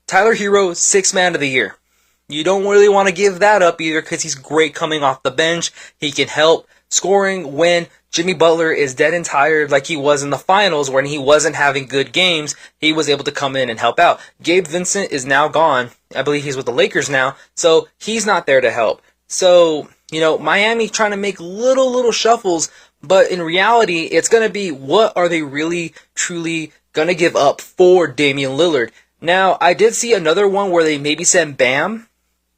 Tyler 0.07 0.37
Herro, 0.37 0.77
six 0.77 1.13
man 1.13 1.35
of 1.35 1.41
the 1.41 1.49
year. 1.49 1.77
You 2.29 2.45
don't 2.45 2.69
really 2.69 2.89
want 2.89 3.09
to 3.09 3.15
give 3.15 3.41
that 3.41 3.61
up 3.61 3.81
either 3.81 4.01
because 4.01 4.23
he's 4.23 4.37
great 4.37 4.77
coming 4.77 5.03
off 5.03 5.25
the 5.25 5.33
bench. 5.33 5.73
He 5.99 6.13
can 6.13 6.29
help 6.29 6.69
scoring 6.95 7.55
when 7.57 7.89
Jimmy 8.11 8.35
Butler 8.35 8.71
is 8.71 8.95
dead 8.95 9.13
and 9.13 9.25
tired 9.25 9.73
like 9.73 9.87
he 9.87 9.97
was 9.97 10.23
in 10.23 10.31
the 10.31 10.39
finals 10.39 10.89
when 10.89 11.05
he 11.05 11.19
wasn't 11.19 11.57
having 11.57 11.87
good 11.87 12.13
games. 12.13 12.55
He 12.79 12.93
was 12.93 13.09
able 13.09 13.25
to 13.25 13.33
come 13.33 13.57
in 13.57 13.69
and 13.69 13.81
help 13.81 13.99
out. 13.99 14.21
Gabe 14.41 14.67
Vincent 14.67 15.11
is 15.11 15.27
now 15.27 15.49
gone. 15.49 15.91
I 16.15 16.23
believe 16.23 16.45
he's 16.45 16.57
with 16.57 16.67
the 16.67 16.73
Lakers 16.73 17.11
now. 17.11 17.37
So 17.57 17.89
he's 17.99 18.25
not 18.25 18.47
there 18.47 18.61
to 18.61 18.71
help. 18.71 19.03
So, 19.27 19.89
you 20.13 20.21
know, 20.21 20.39
Miami 20.39 20.89
trying 20.89 21.11
to 21.11 21.17
make 21.17 21.41
little, 21.41 21.91
little 21.91 22.13
shuffles, 22.13 22.71
but 23.03 23.31
in 23.31 23.43
reality, 23.43 24.03
it's 24.03 24.29
going 24.29 24.47
to 24.47 24.53
be 24.53 24.71
what 24.71 25.13
are 25.17 25.29
they 25.29 25.43
really, 25.43 25.95
truly 26.15 26.73
going 26.93 27.09
to 27.09 27.15
give 27.15 27.35
up 27.35 27.61
for 27.61 28.07
Damian 28.07 28.53
Lillard? 28.53 28.93
Now, 29.21 29.59
I 29.61 29.75
did 29.75 29.95
see 29.95 30.13
another 30.13 30.47
one 30.47 30.71
where 30.71 30.85
they 30.85 30.99
maybe 30.99 31.25
send 31.25 31.57
Bam, 31.57 32.09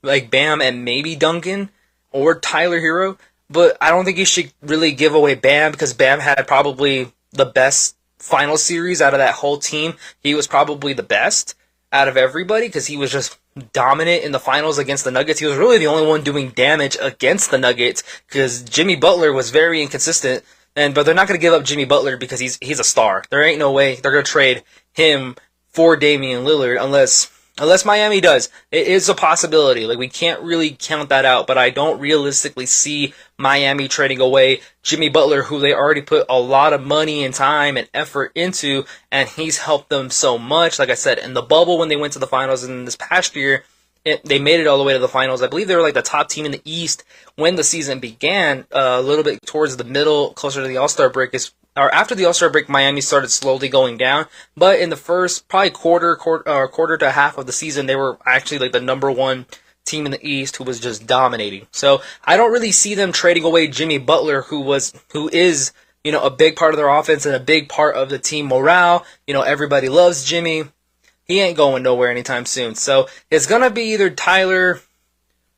like 0.03 0.31
Bam 0.31 0.61
and 0.61 0.85
maybe 0.85 1.17
Duncan 1.17 1.71
or 2.13 2.39
Tyler 2.39 2.81
Herro, 2.81 3.17
but 3.49 3.77
I 3.81 3.91
don't 3.91 4.05
think 4.05 4.19
you 4.19 4.25
should 4.25 4.53
really 4.63 4.93
give 4.93 5.15
away 5.15 5.35
Bam 5.35 5.73
because 5.73 5.95
Bam 5.95 6.21
had 6.21 6.47
probably 6.47 7.13
the 7.33 7.47
best 7.47 7.97
final 8.19 8.57
series 8.57 9.01
out 9.01 9.15
of 9.15 9.19
that 9.19 9.35
whole 9.35 9.59
team. 9.59 9.95
He 10.21 10.35
was 10.35 10.47
probably 10.47 10.93
the 10.93 11.03
best 11.03 11.55
out 11.93 12.09
of 12.09 12.17
everybody 12.17 12.67
because 12.67 12.87
he 12.87 12.97
was 12.97 13.13
just 13.13 13.39
dominant 13.73 14.25
in 14.25 14.33
the 14.33 14.41
finals 14.41 14.79
against 14.79 15.05
the 15.05 15.11
Nuggets. 15.11 15.41
He 15.41 15.47
was 15.47 15.57
really 15.57 15.79
the 15.79 15.87
only 15.87 16.07
one 16.07 16.23
doing 16.23 16.51
damage 16.51 16.97
against 17.01 17.51
the 17.51 17.59
Nuggets 17.59 18.03
because 18.27 18.63
Jimmy 18.63 18.97
Butler 18.97 19.33
was 19.33 19.51
very 19.51 19.83
inconsistent. 19.83 20.45
And 20.75 20.95
but 20.95 21.07
they're 21.07 21.15
not 21.15 21.27
going 21.27 21.39
to 21.39 21.43
give 21.43 21.55
up 21.55 21.65
Jimmy 21.65 21.87
Butler 21.87 22.19
because 22.19 22.39
he's 22.39 22.59
he's 22.61 22.81
a 22.81 22.85
star. 22.85 23.25
There 23.31 23.43
ain't 23.43 23.59
no 23.59 23.73
way 23.73 23.95
they're 23.95 24.13
going 24.13 24.25
to 24.25 24.31
trade 24.31 24.63
him 24.93 25.37
for 25.69 25.97
Damian 25.97 26.45
Lillard 26.45 26.83
unless 26.83 27.25
unless 27.59 27.85
Miami 27.85 28.21
does. 28.21 28.49
It 28.71 28.87
is 28.87 29.09
a 29.09 29.15
possibility. 29.15 29.87
Like 29.87 29.99
we 29.99 30.09
can't 30.09 30.43
really 30.43 30.77
count 30.79 31.09
that 31.09 31.25
out, 31.25 31.47
but 31.47 31.59
I 31.59 31.71
don't 31.71 32.01
realistically 32.01 32.67
see 32.67 33.15
Miami 33.39 33.89
trading 33.89 34.21
away 34.21 34.61
Jimmy 34.83 35.09
Butler, 35.09 35.43
who 35.43 35.59
they 35.59 35.75
already 35.75 36.03
put 36.03 36.27
a 36.29 36.39
lot 36.39 36.73
of 36.73 36.85
money 36.85 37.25
and 37.25 37.35
time 37.35 37.77
and 37.77 37.89
effort 37.93 38.33
into, 38.35 38.85
and 39.11 39.29
he's 39.29 39.59
helped 39.59 39.89
them 39.89 40.11
so 40.11 40.39
much. 40.39 40.79
Like 40.79 40.91
I 40.91 40.95
said, 40.95 41.19
in 41.19 41.35
the 41.35 41.43
bubble 41.43 41.79
when 41.79 41.89
they 41.89 41.97
went 41.97 42.13
to 42.15 42.19
the 42.19 42.27
finals 42.27 42.65
in 42.65 42.85
this 42.85 42.97
past 42.97 43.37
year, 43.37 43.65
it, 44.05 44.25
they 44.25 44.39
made 44.39 44.61
it 44.61 44.69
all 44.69 44.79
the 44.79 44.85
way 44.85 44.93
to 44.93 45.01
the 45.01 45.09
finals. 45.09 45.43
I 45.43 45.49
believe 45.49 45.67
they 45.67 45.75
were 45.75 45.83
like 45.83 45.95
the 45.95 46.03
top 46.03 46.29
team 46.29 46.47
in 46.47 46.53
the 46.53 46.63
East 46.65 47.03
when 47.35 47.57
the 47.57 47.65
season 47.65 47.99
began. 47.99 48.65
Uh, 48.73 48.99
a 48.99 49.03
little 49.03 49.25
bit 49.25 49.45
towards 49.45 49.77
the 49.77 49.85
middle, 49.85 50.33
closer 50.35 50.63
to 50.63 50.69
the 50.69 50.77
All 50.77 50.87
Star 50.87 51.11
break, 51.11 51.35
is 51.35 51.51
or 51.77 51.95
after 51.95 52.15
the 52.15 52.25
All 52.25 52.33
Star 52.33 52.51
break, 52.51 52.69
Miami 52.69 53.01
started 53.01 53.31
slowly 53.31 53.69
going 53.69 53.97
down. 53.97 54.27
But 54.57 54.81
in 54.81 54.91
the 54.91 54.97
first 54.97 55.49
probably 55.49 55.71
quarter, 55.71 56.17
quarter, 56.17 56.49
uh, 56.49 56.67
quarter 56.69 56.97
to 56.99 57.11
half 57.11 57.37
of 57.39 57.47
the 57.47 57.53
season, 57.53 57.87
they 57.87 57.97
were 57.97 58.19
actually 58.25 58.59
like 58.59 58.73
the 58.73 58.81
number 58.81 59.11
one 59.11 59.47
team 59.87 60.05
in 60.05 60.13
the 60.13 60.27
East 60.27 60.57
who 60.57 60.65
was 60.65 60.81
just 60.81 61.07
dominating. 61.07 61.67
So 61.71 62.03
I 62.25 62.37
don't 62.37 62.53
really 62.53 62.73
see 62.73 62.95
them 62.95 63.13
trading 63.13 63.45
away 63.45 63.69
Jimmy 63.69 63.99
Butler, 63.99 64.43
who 64.43 64.61
was 64.61 64.93
who 65.13 65.29
is 65.33 65.73
you 66.05 66.13
know 66.13 66.23
a 66.23 66.31
big 66.31 66.57
part 66.57 66.75
of 66.75 66.77
their 66.77 66.89
offense 66.89 67.25
and 67.25 67.35
a 67.35 67.41
big 67.41 67.69
part 67.69 67.95
of 67.97 68.11
the 68.11 68.19
team 68.19 68.47
morale. 68.47 69.07
You 69.27 69.35
know 69.35 69.43
everybody 69.43 69.89
loves 69.89 70.25
Jimmy. 70.25 70.65
He 71.25 71.41
ain't 71.41 71.57
going 71.57 71.83
nowhere 71.83 72.11
anytime 72.11 72.47
soon. 72.47 72.75
So 72.75 73.09
it's 73.31 73.47
gonna 73.47 73.71
be 73.71 73.93
either 73.95 74.11
Tyler, 74.11 74.81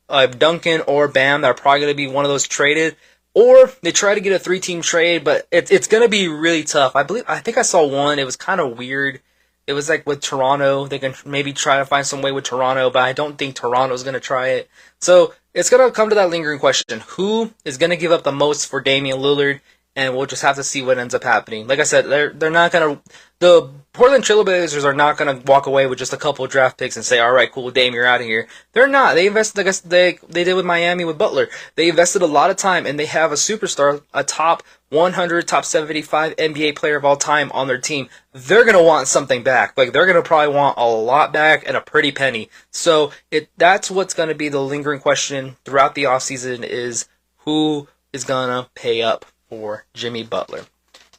uh, 0.09 0.27
Duncan, 0.27 0.83
or 0.87 1.09
Bam. 1.09 1.43
that 1.43 1.49
are 1.49 1.55
probably 1.55 1.81
gonna 1.81 1.95
be 1.95 2.07
one 2.07 2.25
of 2.25 2.31
those 2.31 2.47
traded. 2.47 2.97
Or 3.39 3.71
they 3.83 3.93
try 3.93 4.17
to 4.17 4.21
get 4.21 4.33
a 4.33 4.39
three 4.41 4.59
team 4.59 4.83
trade, 4.83 5.23
but 5.23 5.47
it, 5.53 5.71
it's 5.71 5.87
going 5.87 6.03
to 6.03 6.09
be 6.09 6.27
really 6.27 6.65
tough. 6.65 6.97
I 6.97 7.05
believe, 7.05 7.23
I 7.29 7.39
think 7.39 7.57
I 7.57 7.63
saw 7.63 7.87
one. 7.87 8.19
It 8.19 8.25
was 8.25 8.35
kind 8.35 8.61
of 8.61 8.77
weird. 8.77 9.21
It 9.69 9.75
was 9.75 9.89
like 9.89 10.05
with 10.09 10.21
Toronto. 10.21 10.89
They 10.89 10.99
can 10.99 11.15
maybe 11.25 11.53
try 11.53 11.79
to 11.79 11.85
find 11.85 12.05
some 12.05 12.21
way 12.21 12.33
with 12.33 12.43
Toronto, 12.43 12.91
but 12.91 13.05
I 13.05 13.13
don't 13.13 13.39
think 13.39 13.55
Toronto's 13.55 14.03
going 14.03 14.15
to 14.15 14.21
try 14.21 14.49
it. 14.49 14.69
So 15.01 15.35
it's 15.55 15.71
going 15.71 15.89
to 15.89 15.95
come 15.95 16.09
to 16.09 16.17
that 16.17 16.31
lingering 16.31 16.59
question. 16.59 16.99
Who 17.11 17.53
is 17.65 17.79
going 17.79 17.91
to 17.91 17.97
give 17.97 18.11
up 18.11 18.25
the 18.25 18.33
most 18.33 18.67
for 18.67 18.81
Damian 18.81 19.19
Lillard? 19.21 19.61
And 19.95 20.17
we'll 20.17 20.27
just 20.27 20.43
have 20.43 20.57
to 20.57 20.65
see 20.65 20.83
what 20.83 20.99
ends 20.99 21.15
up 21.15 21.23
happening. 21.23 21.69
Like 21.69 21.79
I 21.79 21.85
said, 21.85 22.07
they're, 22.07 22.31
they're 22.31 22.51
not 22.51 22.73
going 22.73 22.97
to, 22.97 23.03
the 23.41 23.71
Portland 23.93 24.25
Trailblazers 24.25 24.85
are 24.85 24.95
not 24.95 25.17
going 25.17 25.37
to 25.37 25.45
walk 25.45 25.67
away 25.67 25.87
with 25.87 25.99
just 25.99 26.13
a 26.13 26.17
couple 26.17 26.45
of 26.45 26.51
draft 26.51 26.79
picks 26.79 26.97
and 26.97 27.05
say, 27.05 27.19
"All 27.19 27.33
right, 27.33 27.51
cool, 27.51 27.71
Dame, 27.71 27.95
you're 27.95 28.07
out 28.07 28.21
of 28.21 28.27
here." 28.27 28.47
They're 28.73 28.89
not. 28.89 29.15
They 29.15 29.27
invested, 29.27 29.61
I 29.61 29.65
guess 29.65 29.81
they 29.81 30.19
they 30.29 30.45
did 30.45 30.55
with 30.55 30.65
Miami 30.65 31.05
with 31.05 31.19
Butler. 31.19 31.49
They 31.75 31.89
invested 31.89 32.23
a 32.23 32.27
lot 32.27 32.51
of 32.51 32.57
time, 32.57 32.87
and 32.87 32.99
they 32.99 33.07
have 33.07 33.33
a 33.33 33.37
superstar, 33.37 34.03
a 34.13 34.25
top 34.25 34.63
100, 34.91 35.47
top 35.47 35.65
75 35.65 36.35
NBA 36.37 36.77
player 36.77 36.97
of 36.97 37.05
all 37.05 37.17
time 37.17 37.51
on 37.53 37.67
their 37.67 37.79
team. 37.79 38.09
They're 38.33 38.65
going 38.65 38.77
to 38.77 38.83
want 38.83 39.09
something 39.09 39.43
back. 39.43 39.77
Like 39.77 39.93
they're 39.93 40.07
going 40.07 40.17
to 40.17 40.23
probably 40.23 40.55
want 40.55 40.79
a 40.79 40.87
lot 40.87 41.33
back 41.33 41.65
and 41.67 41.77
a 41.77 41.81
pretty 41.81 42.13
penny. 42.13 42.51
So 42.71 43.13
it 43.31 43.51
that's 43.57 43.91
what's 43.91 44.15
going 44.15 44.31
to 44.31 44.35
be 44.35 44.49
the 44.49 44.63
lingering 44.63 45.01
question 45.01 45.57
throughout 45.65 45.95
the 45.95 46.05
offseason 46.05 46.65
is 46.65 47.09
who 47.39 47.89
is 48.13 48.25
going 48.25 48.49
to 48.49 48.71
pay 48.75 49.03
up 49.03 49.27
for 49.49 49.85
Jimmy 49.95 50.23
Butler. 50.23 50.65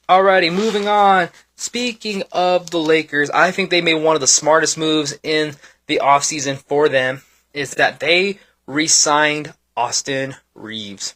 Alrighty, 0.08 0.52
moving 0.52 0.88
on. 0.88 1.30
Speaking 1.60 2.24
of 2.32 2.70
the 2.70 2.80
Lakers, 2.80 3.30
I 3.32 3.52
think 3.52 3.70
they 3.70 3.82
made 3.82 3.96
one 3.96 4.16
of 4.16 4.22
the 4.22 4.28
smartest 4.28 4.78
moves 4.78 5.20
in 5.24 5.58
the 5.88 6.00
offseason 6.02 6.58
for 6.58 6.88
them 6.88 7.22
is 7.54 7.72
that 7.72 8.00
they 8.00 8.40
re-signed 8.66 9.54
Austin 9.76 10.38
Reaves. 10.56 11.16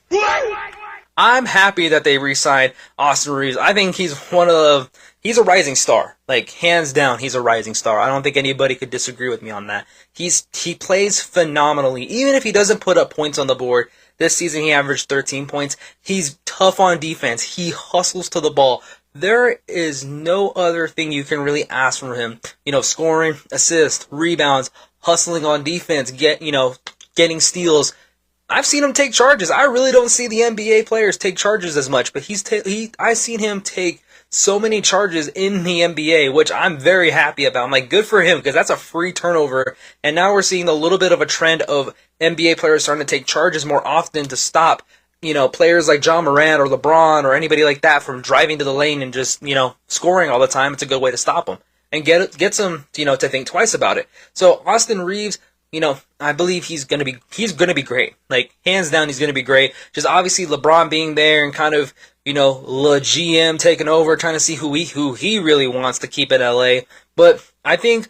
I'm 1.15 1.45
happy 1.45 1.87
that 1.87 2.03
they 2.03 2.17
re-signed 2.17 2.73
Austin 2.99 3.31
Reaves. 3.31 3.55
I 3.55 3.73
think 3.73 3.95
he's 3.95 4.17
one 4.31 4.49
of 4.49 4.91
he's 5.21 5.37
a 5.37 5.43
rising 5.43 5.75
star. 5.75 6.17
Like 6.27 6.49
hands 6.49 6.91
down, 6.91 7.19
he's 7.19 7.35
a 7.35 7.41
rising 7.41 7.73
star. 7.73 8.01
I 8.01 8.07
don't 8.07 8.21
think 8.21 8.35
anybody 8.35 8.75
could 8.75 8.89
disagree 8.89 9.29
with 9.29 9.41
me 9.41 9.49
on 9.49 9.67
that. 9.67 9.87
He's 10.11 10.45
he 10.53 10.75
plays 10.75 11.21
phenomenally. 11.21 12.03
Even 12.03 12.35
if 12.35 12.43
he 12.43 12.51
doesn't 12.51 12.81
put 12.81 12.97
up 12.97 13.13
points 13.13 13.39
on 13.39 13.47
the 13.47 13.55
board, 13.55 13.87
this 14.17 14.35
season 14.35 14.63
he 14.63 14.73
averaged 14.73 15.07
13 15.07 15.45
points. 15.45 15.77
He's 16.01 16.37
tough 16.43 16.81
on 16.81 16.99
defense. 16.99 17.55
He 17.55 17.69
hustles 17.69 18.27
to 18.29 18.41
the 18.41 18.51
ball. 18.51 18.83
There 19.13 19.59
is 19.67 20.03
no 20.03 20.49
other 20.49 20.87
thing 20.87 21.11
you 21.11 21.23
can 21.23 21.41
really 21.41 21.69
ask 21.69 21.99
from 21.99 22.15
him. 22.15 22.39
You 22.65 22.71
know, 22.71 22.81
scoring, 22.81 23.35
assist, 23.51 24.07
rebounds, 24.09 24.71
hustling 25.01 25.45
on 25.45 25.63
defense, 25.63 26.09
get, 26.11 26.41
you 26.41 26.51
know, 26.51 26.75
getting 27.15 27.39
steals. 27.39 27.93
I've 28.49 28.65
seen 28.65 28.83
him 28.83 28.93
take 28.93 29.13
charges. 29.13 29.51
I 29.51 29.63
really 29.63 29.91
don't 29.91 30.09
see 30.09 30.27
the 30.27 30.41
NBA 30.41 30.85
players 30.85 31.17
take 31.17 31.37
charges 31.37 31.77
as 31.77 31.89
much, 31.89 32.11
but 32.13 32.23
he's 32.23 32.43
ta- 32.43 32.63
he 32.65 32.91
I've 32.99 33.17
seen 33.17 33.39
him 33.39 33.61
take 33.61 34.03
so 34.29 34.59
many 34.59 34.81
charges 34.81 35.27
in 35.27 35.63
the 35.63 35.81
NBA, 35.81 36.33
which 36.33 36.51
I'm 36.51 36.79
very 36.79 37.11
happy 37.11 37.45
about. 37.45 37.65
I'm 37.65 37.71
like, 37.71 37.89
good 37.89 38.05
for 38.05 38.21
him 38.21 38.39
because 38.39 38.55
that's 38.55 38.71
a 38.71 38.75
free 38.75 39.13
turnover. 39.13 39.77
And 40.03 40.15
now 40.15 40.33
we're 40.33 40.41
seeing 40.41 40.67
a 40.67 40.73
little 40.73 40.97
bit 40.97 41.11
of 41.11 41.21
a 41.21 41.25
trend 41.25 41.61
of 41.63 41.93
NBA 42.19 42.57
players 42.57 42.83
starting 42.83 43.05
to 43.05 43.15
take 43.15 43.27
charges 43.27 43.65
more 43.65 43.85
often 43.85 44.25
to 44.25 44.35
stop, 44.35 44.81
you 45.23 45.33
know, 45.33 45.47
players 45.47 45.87
like 45.87 46.05
Ja 46.05 46.21
Morant 46.21 46.61
or 46.61 46.67
LeBron 46.67 47.23
or 47.23 47.33
anybody 47.33 47.63
like 47.63 47.81
that 47.81 48.03
from 48.03 48.21
driving 48.21 48.59
to 48.59 48.63
the 48.63 48.73
lane 48.73 49.01
and 49.01 49.13
just, 49.13 49.41
you 49.41 49.55
know, 49.55 49.75
scoring 49.87 50.29
all 50.29 50.39
the 50.39 50.47
time. 50.47 50.73
It's 50.73 50.83
a 50.83 50.87
good 50.87 51.01
way 51.01 51.11
to 51.11 51.17
stop 51.17 51.45
them 51.45 51.57
and 51.91 52.03
get 52.03 52.37
gets 52.37 52.57
them, 52.57 52.87
you 52.95 53.05
know, 53.05 53.15
to 53.15 53.29
think 53.29 53.47
twice 53.47 53.73
about 53.73 53.97
it. 53.97 54.09
So 54.33 54.61
Austin 54.65 55.01
Reaves, 55.01 55.39
you 55.71 55.79
know, 55.79 55.97
I 56.19 56.33
believe 56.33 56.65
he's 56.65 56.83
gonna 56.83 57.05
be 57.05 57.17
he's 57.31 57.53
gonna 57.53 57.73
be 57.73 57.81
great. 57.81 58.15
Like 58.29 58.55
hands 58.65 58.91
down, 58.91 59.07
he's 59.07 59.19
gonna 59.19 59.33
be 59.33 59.41
great. 59.41 59.73
Just 59.93 60.07
obviously 60.07 60.45
LeBron 60.45 60.89
being 60.89 61.15
there 61.15 61.45
and 61.45 61.53
kind 61.53 61.73
of 61.73 61.93
you 62.25 62.33
know, 62.33 62.61
the 62.61 63.01
GM 63.01 63.59
taking 63.59 63.89
over, 63.89 64.15
trying 64.15 64.35
to 64.35 64.39
see 64.39 64.55
who 64.55 64.73
he 64.73 64.85
who 64.85 65.13
he 65.13 65.39
really 65.39 65.67
wants 65.67 65.99
to 65.99 66.07
keep 66.07 66.31
in 66.31 66.41
LA. 66.41 66.81
But 67.15 67.45
I 67.65 67.75
think 67.75 68.07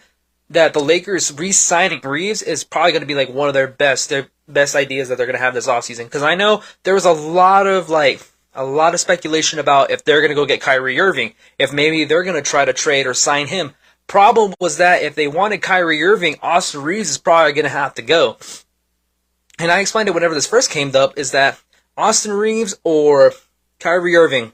that 0.53 0.73
the 0.73 0.79
Lakers 0.79 1.33
re-signing 1.37 2.01
Reaves 2.01 2.41
is 2.41 2.63
probably 2.63 2.91
going 2.91 3.01
to 3.01 3.07
be 3.07 3.15
like 3.15 3.29
one 3.29 3.47
of 3.47 3.53
their 3.53 3.67
best 3.67 4.09
their 4.09 4.29
best 4.47 4.75
ideas 4.75 5.09
that 5.09 5.17
they're 5.17 5.27
going 5.27 5.37
to 5.37 5.43
have 5.43 5.53
this 5.53 5.67
offseason. 5.67 6.05
Because 6.05 6.23
I 6.23 6.35
know 6.35 6.63
there 6.83 6.93
was 6.93 7.05
a 7.05 7.11
lot 7.11 7.67
of 7.67 7.89
like 7.89 8.21
a 8.53 8.63
lot 8.63 8.93
of 8.93 8.99
speculation 8.99 9.59
about 9.59 9.91
if 9.91 10.03
they're 10.03 10.21
going 10.21 10.29
to 10.29 10.35
go 10.35 10.45
get 10.45 10.61
Kyrie 10.61 10.99
Irving, 10.99 11.33
if 11.57 11.73
maybe 11.73 12.05
they're 12.05 12.23
going 12.23 12.35
to 12.35 12.49
try 12.49 12.65
to 12.65 12.73
trade 12.73 13.07
or 13.07 13.13
sign 13.13 13.47
him. 13.47 13.73
Problem 14.05 14.53
was 14.59 14.77
that 14.77 15.01
if 15.01 15.15
they 15.15 15.27
wanted 15.27 15.61
Kyrie 15.61 16.03
Irving, 16.03 16.35
Austin 16.41 16.83
Reaves 16.83 17.09
is 17.09 17.17
probably 17.17 17.53
going 17.53 17.63
to 17.63 17.69
have 17.69 17.93
to 17.95 18.01
go. 18.01 18.37
And 19.59 19.71
I 19.71 19.79
explained 19.79 20.09
it 20.09 20.13
whenever 20.13 20.33
this 20.33 20.47
first 20.47 20.69
came 20.69 20.95
up 20.95 21.17
is 21.17 21.31
that 21.31 21.59
Austin 21.97 22.33
Reaves 22.33 22.75
or 22.83 23.31
Kyrie 23.79 24.15
Irving. 24.15 24.51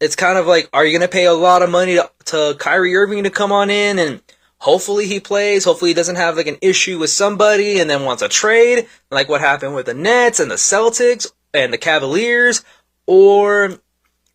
It's 0.00 0.16
kind 0.16 0.38
of 0.38 0.46
like, 0.46 0.68
are 0.72 0.84
you 0.84 0.92
going 0.92 1.08
to 1.08 1.12
pay 1.12 1.26
a 1.26 1.34
lot 1.34 1.62
of 1.62 1.70
money 1.70 1.96
to, 1.96 2.10
to 2.26 2.56
Kyrie 2.58 2.96
Irving 2.96 3.24
to 3.24 3.30
come 3.30 3.50
on 3.50 3.68
in 3.68 3.98
and 3.98 4.22
Hopefully 4.60 5.06
he 5.06 5.20
plays. 5.20 5.64
Hopefully 5.64 5.90
he 5.90 5.94
doesn't 5.94 6.16
have 6.16 6.36
like 6.36 6.46
an 6.46 6.58
issue 6.60 6.98
with 6.98 7.10
somebody 7.10 7.80
and 7.80 7.88
then 7.88 8.04
wants 8.04 8.22
a 8.22 8.28
trade, 8.28 8.88
like 9.10 9.28
what 9.28 9.40
happened 9.40 9.74
with 9.74 9.86
the 9.86 9.94
Nets 9.94 10.40
and 10.40 10.50
the 10.50 10.56
Celtics 10.56 11.30
and 11.54 11.72
the 11.72 11.78
Cavaliers, 11.78 12.64
or 13.06 13.78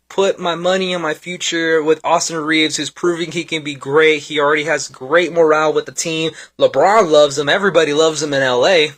put 0.08 0.38
my 0.38 0.54
money 0.54 0.94
on 0.94 1.02
my 1.02 1.12
future 1.12 1.82
with 1.82 2.00
Austin 2.04 2.36
Reaves, 2.36 2.76
who's 2.76 2.90
proving 2.90 3.32
he 3.32 3.44
can 3.44 3.62
be 3.62 3.74
great. 3.74 4.22
He 4.22 4.40
already 4.40 4.64
has 4.64 4.88
great 4.88 5.32
morale 5.32 5.72
with 5.72 5.86
the 5.86 5.92
team. 5.92 6.32
LeBron 6.58 7.10
loves 7.10 7.36
him. 7.38 7.48
Everybody 7.48 7.92
loves 7.92 8.22
him 8.22 8.32
in 8.32 8.40
LA. 8.40 8.94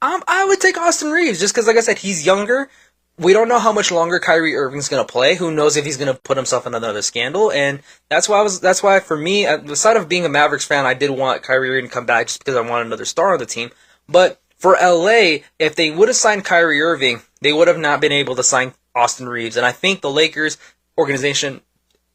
Um, 0.00 0.22
I 0.28 0.44
would 0.44 0.60
take 0.60 0.78
Austin 0.78 1.10
Reaves 1.10 1.40
just 1.40 1.52
because, 1.52 1.66
like 1.66 1.76
I 1.76 1.80
said, 1.80 1.98
he's 1.98 2.24
younger. 2.24 2.70
We 3.18 3.32
don't 3.32 3.48
know 3.48 3.58
how 3.58 3.72
much 3.72 3.90
longer 3.90 4.20
Kyrie 4.20 4.54
Irving's 4.54 4.88
going 4.88 5.04
to 5.04 5.12
play. 5.12 5.34
Who 5.34 5.50
knows 5.50 5.76
if 5.76 5.84
he's 5.84 5.96
going 5.96 6.12
to 6.12 6.20
put 6.20 6.36
himself 6.36 6.66
in 6.66 6.74
another 6.74 7.02
scandal? 7.02 7.50
And 7.50 7.80
that's 8.08 8.28
why 8.28 8.38
I 8.38 8.42
was. 8.42 8.60
That's 8.60 8.82
why 8.82 9.00
for 9.00 9.16
me, 9.16 9.44
aside 9.44 9.96
of 9.96 10.08
being 10.08 10.24
a 10.24 10.28
Mavericks 10.28 10.64
fan, 10.64 10.86
I 10.86 10.94
did 10.94 11.10
want 11.10 11.42
Kyrie 11.42 11.70
Irving 11.70 11.88
to 11.88 11.94
come 11.94 12.06
back 12.06 12.28
just 12.28 12.38
because 12.38 12.56
I 12.56 12.60
want 12.60 12.86
another 12.86 13.04
star 13.04 13.32
on 13.32 13.40
the 13.40 13.46
team. 13.46 13.70
But 14.08 14.40
for 14.56 14.76
LA, 14.80 15.38
if 15.58 15.74
they 15.74 15.90
would 15.90 16.08
have 16.08 16.16
signed 16.16 16.44
Kyrie 16.44 16.80
Irving, 16.80 17.22
they 17.40 17.52
would 17.52 17.68
have 17.68 17.78
not 17.78 18.00
been 18.00 18.12
able 18.12 18.36
to 18.36 18.42
sign 18.42 18.74
Austin 18.94 19.28
Reaves. 19.28 19.56
And 19.56 19.66
I 19.66 19.72
think 19.72 20.00
the 20.00 20.10
Lakers 20.10 20.58
organization 20.96 21.60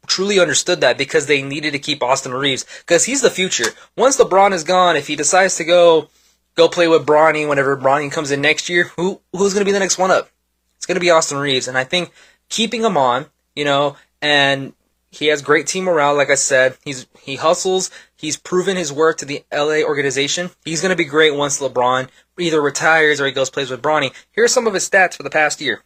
truly 0.06 0.38
understood 0.38 0.80
that 0.82 0.98
because 0.98 1.26
they 1.26 1.42
needed 1.42 1.72
to 1.72 1.78
keep 1.78 2.02
Austin 2.02 2.32
Reaves 2.32 2.64
because 2.80 3.04
he's 3.04 3.22
the 3.22 3.30
future. 3.30 3.70
Once 3.96 4.18
LeBron 4.18 4.52
is 4.52 4.64
gone, 4.64 4.96
if 4.96 5.06
he 5.06 5.16
decides 5.16 5.56
to 5.56 5.64
go 5.64 6.08
go 6.54 6.68
play 6.68 6.86
with 6.86 7.06
Bronny 7.06 7.48
whenever 7.48 7.76
Bronny 7.76 8.12
comes 8.12 8.30
in 8.30 8.40
next 8.40 8.68
year, 8.68 8.84
who 8.96 9.20
who's 9.32 9.54
going 9.54 9.62
to 9.62 9.68
be 9.68 9.72
the 9.72 9.78
next 9.78 9.98
one 9.98 10.10
up? 10.10 10.28
It's 10.76 10.86
going 10.86 10.96
to 10.96 11.00
be 11.00 11.10
Austin 11.10 11.38
Reaves. 11.38 11.68
and 11.68 11.78
I 11.78 11.84
think 11.84 12.12
keeping 12.48 12.82
him 12.82 12.96
on, 12.96 13.26
you 13.54 13.64
know, 13.64 13.96
and 14.20 14.74
he 15.10 15.26
has 15.26 15.42
great 15.42 15.66
team 15.66 15.84
morale. 15.84 16.14
Like 16.14 16.30
I 16.30 16.34
said, 16.34 16.76
he's 16.84 17.06
he 17.20 17.36
hustles. 17.36 17.90
He's 18.16 18.36
proven 18.36 18.76
his 18.76 18.92
worth 18.92 19.18
to 19.18 19.24
the 19.24 19.44
LA 19.52 19.82
organization. 19.82 20.50
He's 20.64 20.80
going 20.80 20.90
to 20.90 20.96
be 20.96 21.04
great 21.04 21.34
once 21.34 21.60
LeBron 21.60 22.08
either 22.38 22.60
retires 22.60 23.20
or 23.20 23.26
he 23.26 23.32
goes 23.32 23.50
plays 23.50 23.70
with 23.70 23.82
Bronny. 23.82 24.12
Here 24.32 24.44
are 24.44 24.48
some 24.48 24.66
of 24.66 24.74
his 24.74 24.88
stats 24.88 25.14
for 25.14 25.22
the 25.22 25.30
past 25.30 25.60
year. 25.60 25.84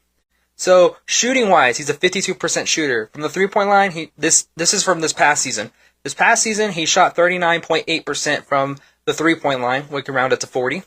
So 0.57 0.97
shooting 1.07 1.51
wise, 1.51 1.77
he's 1.77 1.91
a 1.91 1.95
52% 1.95 2.67
shooter 2.67 3.11
from 3.13 3.23
the 3.23 3.29
three 3.29 3.47
point 3.47 3.69
line. 3.69 3.93
He 3.93 4.13
this 4.17 4.49
this 4.57 4.75
is 4.75 4.83
from 4.83 5.01
this 5.01 5.13
past 5.13 5.43
season. 5.43 5.71
This 6.05 6.15
past 6.15 6.43
season, 6.43 6.73
he 6.73 6.87
shot 6.87 7.17
39.8% 7.17 8.45
from 8.45 8.79
the 9.05 9.13
three 9.13 9.35
point 9.35 9.61
line. 9.61 9.85
We 9.91 10.03
can 10.03 10.15
round 10.15 10.33
it 10.33 10.41
to 10.41 10.47
40. 10.47 10.83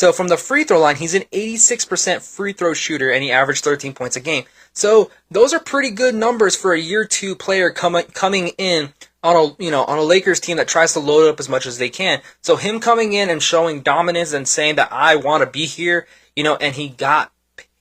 So 0.00 0.14
from 0.14 0.28
the 0.28 0.38
free 0.38 0.64
throw 0.64 0.78
line, 0.78 0.96
he's 0.96 1.12
an 1.12 1.24
86% 1.24 2.22
free 2.22 2.54
throw 2.54 2.72
shooter, 2.72 3.10
and 3.10 3.22
he 3.22 3.30
averaged 3.30 3.62
13 3.62 3.92
points 3.92 4.16
a 4.16 4.20
game. 4.20 4.44
So 4.72 5.10
those 5.30 5.52
are 5.52 5.60
pretty 5.60 5.90
good 5.90 6.14
numbers 6.14 6.56
for 6.56 6.72
a 6.72 6.80
year 6.80 7.04
two 7.04 7.34
player 7.34 7.68
coming 7.68 8.06
coming 8.14 8.48
in 8.56 8.94
on 9.22 9.36
a 9.36 9.62
you 9.62 9.70
know 9.70 9.84
on 9.84 9.98
a 9.98 10.02
Lakers 10.02 10.40
team 10.40 10.56
that 10.56 10.68
tries 10.68 10.94
to 10.94 11.00
load 11.00 11.28
up 11.28 11.38
as 11.38 11.50
much 11.50 11.66
as 11.66 11.76
they 11.76 11.90
can. 11.90 12.22
So 12.40 12.56
him 12.56 12.80
coming 12.80 13.12
in 13.12 13.28
and 13.28 13.42
showing 13.42 13.82
dominance 13.82 14.32
and 14.32 14.48
saying 14.48 14.76
that 14.76 14.90
I 14.90 15.16
want 15.16 15.42
to 15.42 15.50
be 15.50 15.66
here, 15.66 16.06
you 16.34 16.44
know, 16.44 16.56
and 16.56 16.74
he 16.74 16.88
got 16.88 17.30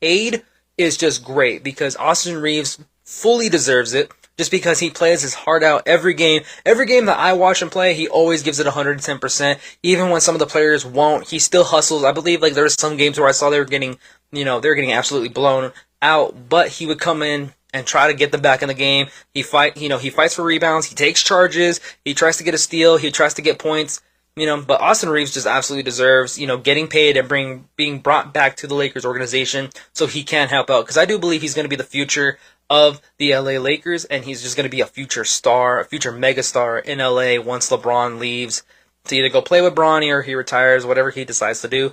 paid 0.02 0.44
is 0.78 0.98
just 0.98 1.24
great 1.24 1.64
because 1.64 1.96
Austin 1.96 2.42
Reaves 2.42 2.84
fully 3.06 3.48
deserves 3.48 3.94
it 3.94 4.12
just 4.40 4.52
because 4.52 4.80
he 4.80 4.90
plays 4.90 5.22
his 5.22 5.34
heart 5.34 5.64
out 5.64 5.84
every 5.86 6.14
game. 6.14 6.44
Every 6.66 6.86
game 6.86 7.08
that 7.08 7.20
I 7.20 7.34
watch 7.34 7.62
him 7.62 7.70
play, 7.70 7.94
he 7.94 8.08
always 8.08 8.42
gives 8.42 8.58
it 8.58 8.66
110%. 8.66 9.60
Even 9.84 10.10
when 10.10 10.22
some 10.22 10.34
of 10.34 10.40
the 10.40 10.46
players 10.46 10.86
won't, 10.86 11.28
he 11.28 11.40
still 11.40 11.66
hustles. 11.66 12.06
I 12.06 12.14
believe 12.14 12.42
like 12.42 12.54
there 12.54 12.64
was 12.64 12.76
some 12.76 12.96
games 12.96 13.20
where 13.20 13.28
I 13.28 13.34
saw 13.34 13.50
they 13.50 13.60
were 13.60 13.66
getting, 13.66 14.00
you 14.32 14.46
know, 14.46 14.62
they 14.62 14.70
were 14.70 14.76
getting 14.76 14.94
absolutely 14.94 15.28
blown 15.28 15.74
out, 16.02 16.48
but 16.48 16.70
he 16.70 16.86
would 16.86 17.02
come 17.02 17.22
in 17.22 17.52
and 17.74 17.86
try 17.86 18.08
to 18.08 18.14
get 18.14 18.32
them 18.32 18.40
back 18.40 18.62
in 18.62 18.70
the 18.70 18.74
game. 18.74 19.08
He 19.34 19.44
fight, 19.44 19.76
you 19.76 19.90
know, 19.90 19.98
he 19.98 20.10
fights 20.10 20.36
for 20.36 20.46
rebounds, 20.46 20.86
he 20.86 20.96
takes 20.96 21.22
charges, 21.22 21.82
he 22.06 22.14
tries 22.14 22.38
to 22.38 22.46
get 22.46 22.54
a 22.54 22.58
steal, 22.58 22.96
he 22.96 23.12
tries 23.12 23.34
to 23.34 23.42
get 23.42 23.60
points. 23.60 24.02
You 24.38 24.46
know, 24.46 24.62
but 24.62 24.80
Austin 24.80 25.10
Reaves 25.10 25.34
just 25.34 25.48
absolutely 25.48 25.84
deserves, 25.84 26.40
you 26.40 26.48
know, 26.48 26.58
getting 26.58 26.88
paid 26.88 27.18
and 27.18 27.28
bring 27.28 27.68
being 27.76 28.00
brought 28.00 28.34
back 28.34 28.56
to 28.58 28.68
the 28.68 28.76
Lakers 28.76 29.04
organization 29.04 29.70
so 29.92 30.08
he 30.08 30.24
can 30.24 30.48
help 30.48 30.70
out. 30.70 30.86
Because 30.86 30.98
I 30.98 31.04
do 31.04 31.20
believe 31.20 31.42
he's 31.42 31.56
going 31.56 31.66
to 31.66 31.70
be 31.70 31.76
the 31.76 31.84
future 31.84 32.40
of 32.70 33.02
the 33.18 33.36
LA 33.36 33.60
Lakers, 33.60 34.06
and 34.06 34.24
he's 34.24 34.42
just 34.42 34.56
going 34.56 34.66
to 34.66 34.70
be 34.70 34.82
a 34.82 34.86
future 34.86 35.26
star, 35.26 35.80
a 35.80 35.86
future 35.86 36.12
megastar 36.12 36.84
in 36.84 37.00
LA 37.00 37.42
once 37.42 37.70
LeBron 37.70 38.20
leaves 38.20 38.64
to 39.06 39.16
either 39.16 39.30
go 39.30 39.42
play 39.42 39.62
with 39.62 39.76
Bronny 39.76 40.14
or 40.14 40.22
he 40.22 40.36
retires, 40.36 40.86
whatever 40.86 41.10
he 41.10 41.26
decides 41.26 41.62
to 41.62 41.68
do 41.68 41.92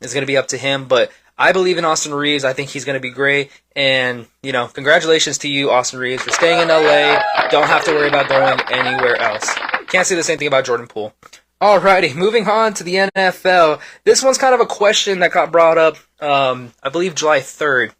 is 0.00 0.12
going 0.12 0.22
to 0.22 0.26
be 0.26 0.36
up 0.36 0.48
to 0.48 0.58
him. 0.58 0.86
But 0.86 1.12
I 1.38 1.52
believe 1.52 1.78
in 1.78 1.84
Austin 1.84 2.14
Reaves. 2.14 2.44
I 2.44 2.52
think 2.52 2.70
he's 2.70 2.84
going 2.84 2.94
to 2.94 3.00
be 3.00 3.10
great. 3.10 3.50
And, 3.74 4.26
you 4.42 4.52
know, 4.52 4.66
congratulations 4.66 5.38
to 5.38 5.48
you, 5.48 5.70
Austin 5.70 6.00
Reaves, 6.00 6.22
for 6.22 6.30
staying 6.30 6.60
in 6.60 6.68
LA. 6.68 7.22
Don't 7.48 7.66
have 7.66 7.84
to 7.84 7.92
worry 7.92 8.08
about 8.08 8.28
going 8.28 8.60
anywhere 8.70 9.16
else. 9.16 9.52
Can't 9.88 10.06
say 10.06 10.14
the 10.14 10.22
same 10.22 10.38
thing 10.38 10.48
about 10.48 10.64
Jordan 10.64 10.86
Poole. 10.86 11.14
Alrighty, 11.60 12.14
moving 12.14 12.48
on 12.48 12.74
to 12.74 12.84
the 12.84 12.94
NFL. 12.94 13.80
This 14.04 14.22
one's 14.22 14.38
kind 14.38 14.54
of 14.54 14.60
a 14.60 14.66
question 14.66 15.20
that 15.20 15.30
got 15.30 15.52
brought 15.52 15.78
up, 15.78 15.96
um, 16.20 16.72
I 16.82 16.88
believe 16.88 17.14
July 17.14 17.38
3rd. 17.38 17.92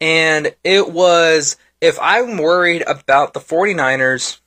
And 0.00 0.54
it 0.64 0.90
was 0.92 1.56
if 1.80 1.98
I'm 2.00 2.38
worried 2.38 2.82
about 2.86 3.34
the 3.34 3.40
49ers 3.40 4.40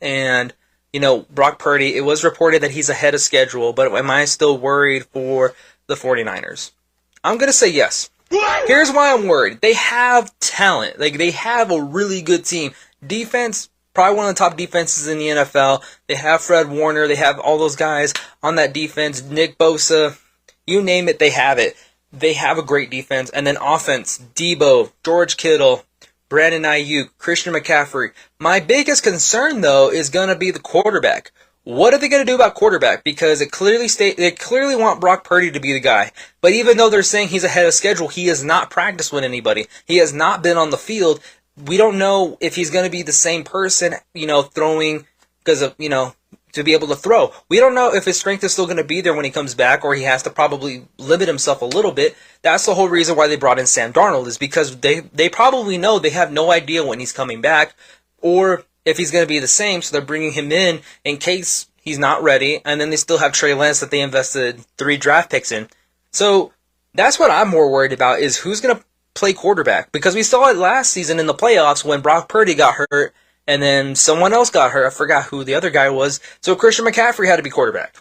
and, 0.00 0.52
you 0.92 1.00
know, 1.00 1.20
Brock 1.30 1.58
Purdy, 1.58 1.96
it 1.96 2.02
was 2.04 2.24
reported 2.24 2.62
that 2.62 2.70
he's 2.70 2.88
ahead 2.88 3.14
of 3.14 3.20
schedule, 3.20 3.72
but 3.72 3.92
am 3.92 4.10
I 4.10 4.24
still 4.26 4.58
worried 4.58 5.04
for 5.06 5.54
the 5.86 5.94
49ers? 5.94 6.72
I'm 7.22 7.38
going 7.38 7.48
to 7.48 7.54
say 7.54 7.70
yes. 7.70 8.10
Here's 8.66 8.90
why 8.90 9.12
I'm 9.12 9.26
worried. 9.26 9.60
They 9.60 9.74
have 9.74 10.36
talent. 10.40 10.98
Like, 10.98 11.18
they 11.18 11.30
have 11.32 11.70
a 11.70 11.80
really 11.80 12.20
good 12.20 12.44
team. 12.44 12.72
Defense, 13.06 13.70
probably 13.92 14.16
one 14.16 14.28
of 14.28 14.34
the 14.34 14.38
top 14.38 14.56
defenses 14.56 15.06
in 15.06 15.18
the 15.18 15.28
NFL. 15.28 15.82
They 16.08 16.16
have 16.16 16.40
Fred 16.40 16.68
Warner. 16.68 17.06
They 17.06 17.16
have 17.16 17.38
all 17.38 17.58
those 17.58 17.76
guys 17.76 18.12
on 18.42 18.56
that 18.56 18.72
defense. 18.72 19.22
Nick 19.22 19.56
Bosa, 19.56 20.18
you 20.66 20.82
name 20.82 21.08
it, 21.08 21.18
they 21.18 21.30
have 21.30 21.58
it. 21.58 21.76
They 22.16 22.34
have 22.34 22.58
a 22.58 22.62
great 22.62 22.90
defense. 22.90 23.30
And 23.30 23.46
then 23.46 23.56
offense, 23.60 24.18
Deebo, 24.34 24.92
George 25.04 25.36
Kittle, 25.36 25.84
Brandon 26.28 26.62
Aiyuk, 26.62 27.10
Christian 27.18 27.54
McCaffrey. 27.54 28.12
My 28.38 28.60
biggest 28.60 29.02
concern 29.02 29.60
though 29.60 29.90
is 29.90 30.08
going 30.10 30.28
to 30.28 30.36
be 30.36 30.50
the 30.50 30.58
quarterback. 30.58 31.32
What 31.64 31.94
are 31.94 31.98
they 31.98 32.08
going 32.10 32.24
to 32.24 32.30
do 32.30 32.34
about 32.34 32.54
quarterback? 32.54 33.04
Because 33.04 33.40
it 33.40 33.50
clearly 33.50 33.88
state 33.88 34.18
they 34.18 34.30
clearly 34.30 34.76
want 34.76 35.00
Brock 35.00 35.24
Purdy 35.24 35.50
to 35.50 35.60
be 35.60 35.72
the 35.72 35.80
guy. 35.80 36.12
But 36.42 36.52
even 36.52 36.76
though 36.76 36.90
they're 36.90 37.02
saying 37.02 37.28
he's 37.28 37.44
ahead 37.44 37.66
of 37.66 37.72
schedule, 37.72 38.08
he 38.08 38.26
has 38.26 38.44
not 38.44 38.70
practiced 38.70 39.12
with 39.12 39.24
anybody. 39.24 39.66
He 39.86 39.96
has 39.96 40.12
not 40.12 40.42
been 40.42 40.58
on 40.58 40.70
the 40.70 40.76
field 40.76 41.20
we 41.56 41.76
don't 41.76 41.98
know 41.98 42.36
if 42.40 42.56
he's 42.56 42.70
going 42.70 42.84
to 42.84 42.90
be 42.90 43.02
the 43.02 43.12
same 43.12 43.44
person, 43.44 43.94
you 44.12 44.26
know, 44.26 44.42
throwing 44.42 45.06
because 45.38 45.62
of, 45.62 45.74
you 45.78 45.88
know, 45.88 46.14
to 46.54 46.64
be 46.64 46.72
able 46.72 46.88
to 46.88 46.96
throw. 46.96 47.32
We 47.48 47.58
don't 47.58 47.74
know 47.74 47.92
if 47.94 48.04
his 48.04 48.18
strength 48.18 48.44
is 48.44 48.52
still 48.52 48.66
going 48.66 48.78
to 48.78 48.84
be 48.84 49.00
there 49.00 49.14
when 49.14 49.24
he 49.24 49.30
comes 49.30 49.54
back 49.54 49.84
or 49.84 49.94
he 49.94 50.02
has 50.04 50.22
to 50.22 50.30
probably 50.30 50.86
limit 50.98 51.28
himself 51.28 51.62
a 51.62 51.66
little 51.66 51.92
bit. 51.92 52.16
That's 52.42 52.66
the 52.66 52.74
whole 52.74 52.88
reason 52.88 53.16
why 53.16 53.28
they 53.28 53.36
brought 53.36 53.58
in 53.58 53.66
Sam 53.66 53.92
Darnold 53.92 54.26
is 54.26 54.38
because 54.38 54.78
they 54.78 55.00
they 55.00 55.28
probably 55.28 55.78
know 55.78 55.98
they 55.98 56.10
have 56.10 56.32
no 56.32 56.50
idea 56.50 56.84
when 56.84 57.00
he's 57.00 57.12
coming 57.12 57.40
back 57.40 57.74
or 58.20 58.64
if 58.84 58.96
he's 58.98 59.10
going 59.10 59.24
to 59.24 59.28
be 59.28 59.38
the 59.38 59.46
same, 59.46 59.82
so 59.82 59.92
they're 59.92 60.06
bringing 60.06 60.32
him 60.32 60.52
in 60.52 60.80
in 61.04 61.16
case 61.16 61.66
he's 61.80 61.98
not 61.98 62.22
ready 62.22 62.60
and 62.64 62.80
then 62.80 62.90
they 62.90 62.96
still 62.96 63.18
have 63.18 63.32
Trey 63.32 63.54
Lance 63.54 63.80
that 63.80 63.90
they 63.90 64.00
invested 64.00 64.60
3 64.78 64.96
draft 64.96 65.30
picks 65.30 65.52
in. 65.52 65.68
So 66.10 66.52
that's 66.94 67.18
what 67.18 67.30
I'm 67.30 67.48
more 67.48 67.70
worried 67.70 67.92
about 67.92 68.20
is 68.20 68.38
who's 68.38 68.60
going 68.60 68.76
to 68.76 68.84
play 69.14 69.32
quarterback 69.32 69.92
because 69.92 70.14
we 70.14 70.22
saw 70.22 70.48
it 70.48 70.56
last 70.56 70.90
season 70.92 71.20
in 71.20 71.26
the 71.26 71.34
playoffs 71.34 71.84
when 71.84 72.00
Brock 72.00 72.28
Purdy 72.28 72.54
got 72.54 72.74
hurt 72.74 73.14
and 73.46 73.62
then 73.62 73.94
someone 73.94 74.32
else 74.32 74.50
got 74.50 74.70
hurt. 74.70 74.86
I 74.86 74.90
forgot 74.90 75.24
who 75.24 75.44
the 75.44 75.54
other 75.54 75.70
guy 75.70 75.90
was. 75.90 76.20
So 76.40 76.56
Christian 76.56 76.84
McCaffrey 76.84 77.26
had 77.26 77.36
to 77.36 77.42
be 77.42 77.50
quarterback. 77.50 77.96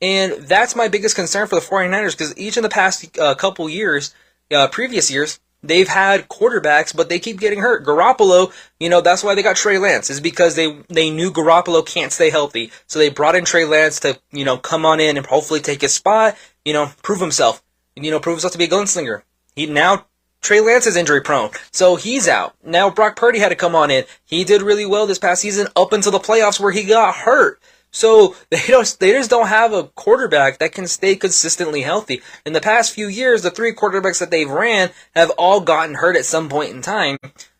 And 0.00 0.32
that's 0.46 0.76
my 0.76 0.88
biggest 0.88 1.16
concern 1.16 1.46
for 1.46 1.54
the 1.54 1.66
49ers 1.66 2.12
because 2.12 2.36
each 2.36 2.56
in 2.56 2.62
the 2.62 2.68
past 2.68 3.18
uh, 3.18 3.34
couple 3.34 3.68
years, 3.68 4.14
uh, 4.52 4.68
previous 4.68 5.10
years, 5.10 5.40
they've 5.62 5.88
had 5.88 6.28
quarterbacks, 6.28 6.94
but 6.94 7.08
they 7.08 7.18
keep 7.18 7.40
getting 7.40 7.60
hurt. 7.60 7.84
Garoppolo, 7.84 8.52
you 8.78 8.88
know, 8.88 9.00
that's 9.00 9.24
why 9.24 9.34
they 9.34 9.42
got 9.42 9.56
Trey 9.56 9.78
Lance, 9.78 10.10
is 10.10 10.20
because 10.20 10.54
they, 10.54 10.76
they 10.88 11.10
knew 11.10 11.30
Garoppolo 11.30 11.84
can't 11.84 12.12
stay 12.12 12.30
healthy. 12.30 12.70
So 12.86 12.98
they 12.98 13.08
brought 13.08 13.36
in 13.36 13.44
Trey 13.44 13.64
Lance 13.64 14.00
to, 14.00 14.18
you 14.32 14.44
know, 14.44 14.58
come 14.58 14.84
on 14.84 15.00
in 15.00 15.16
and 15.16 15.26
hopefully 15.26 15.60
take 15.60 15.80
his 15.80 15.94
spot, 15.94 16.36
you 16.64 16.72
know, 16.72 16.90
prove 17.02 17.20
himself, 17.20 17.62
you 17.94 18.10
know, 18.10 18.20
prove 18.20 18.34
himself 18.36 18.52
to 18.52 18.58
be 18.58 18.64
a 18.64 18.68
gunslinger. 18.68 19.22
He 19.54 19.66
now 19.66 20.06
Trey 20.46 20.60
Lance 20.60 20.86
is 20.86 20.94
injury 20.94 21.22
prone, 21.22 21.50
so 21.72 21.96
he's 21.96 22.28
out. 22.28 22.54
Now 22.62 22.88
Brock 22.88 23.16
Purdy 23.16 23.40
had 23.40 23.48
to 23.48 23.56
come 23.56 23.74
on 23.74 23.90
in. 23.90 24.04
He 24.24 24.44
did 24.44 24.62
really 24.62 24.86
well 24.86 25.04
this 25.04 25.18
past 25.18 25.42
season 25.42 25.66
up 25.74 25.92
until 25.92 26.12
the 26.12 26.20
playoffs 26.20 26.60
where 26.60 26.70
he 26.70 26.84
got 26.84 27.16
hurt. 27.16 27.60
So 27.90 28.36
they 28.50 28.62
don't 28.68 28.96
they 29.00 29.10
just 29.10 29.28
don't 29.28 29.48
have 29.48 29.72
a 29.72 29.88
quarterback 29.88 30.58
that 30.58 30.70
can 30.70 30.86
stay 30.86 31.16
consistently 31.16 31.82
healthy. 31.82 32.22
In 32.44 32.52
the 32.52 32.60
past 32.60 32.94
few 32.94 33.08
years, 33.08 33.42
the 33.42 33.50
three 33.50 33.74
quarterbacks 33.74 34.20
that 34.20 34.30
they've 34.30 34.48
ran 34.48 34.90
have 35.16 35.30
all 35.30 35.58
gotten 35.60 35.96
hurt 35.96 36.16
at 36.16 36.24
some 36.24 36.48
point 36.48 36.70
in 36.70 36.80
time. 36.80 37.18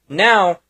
Now 0.09 0.61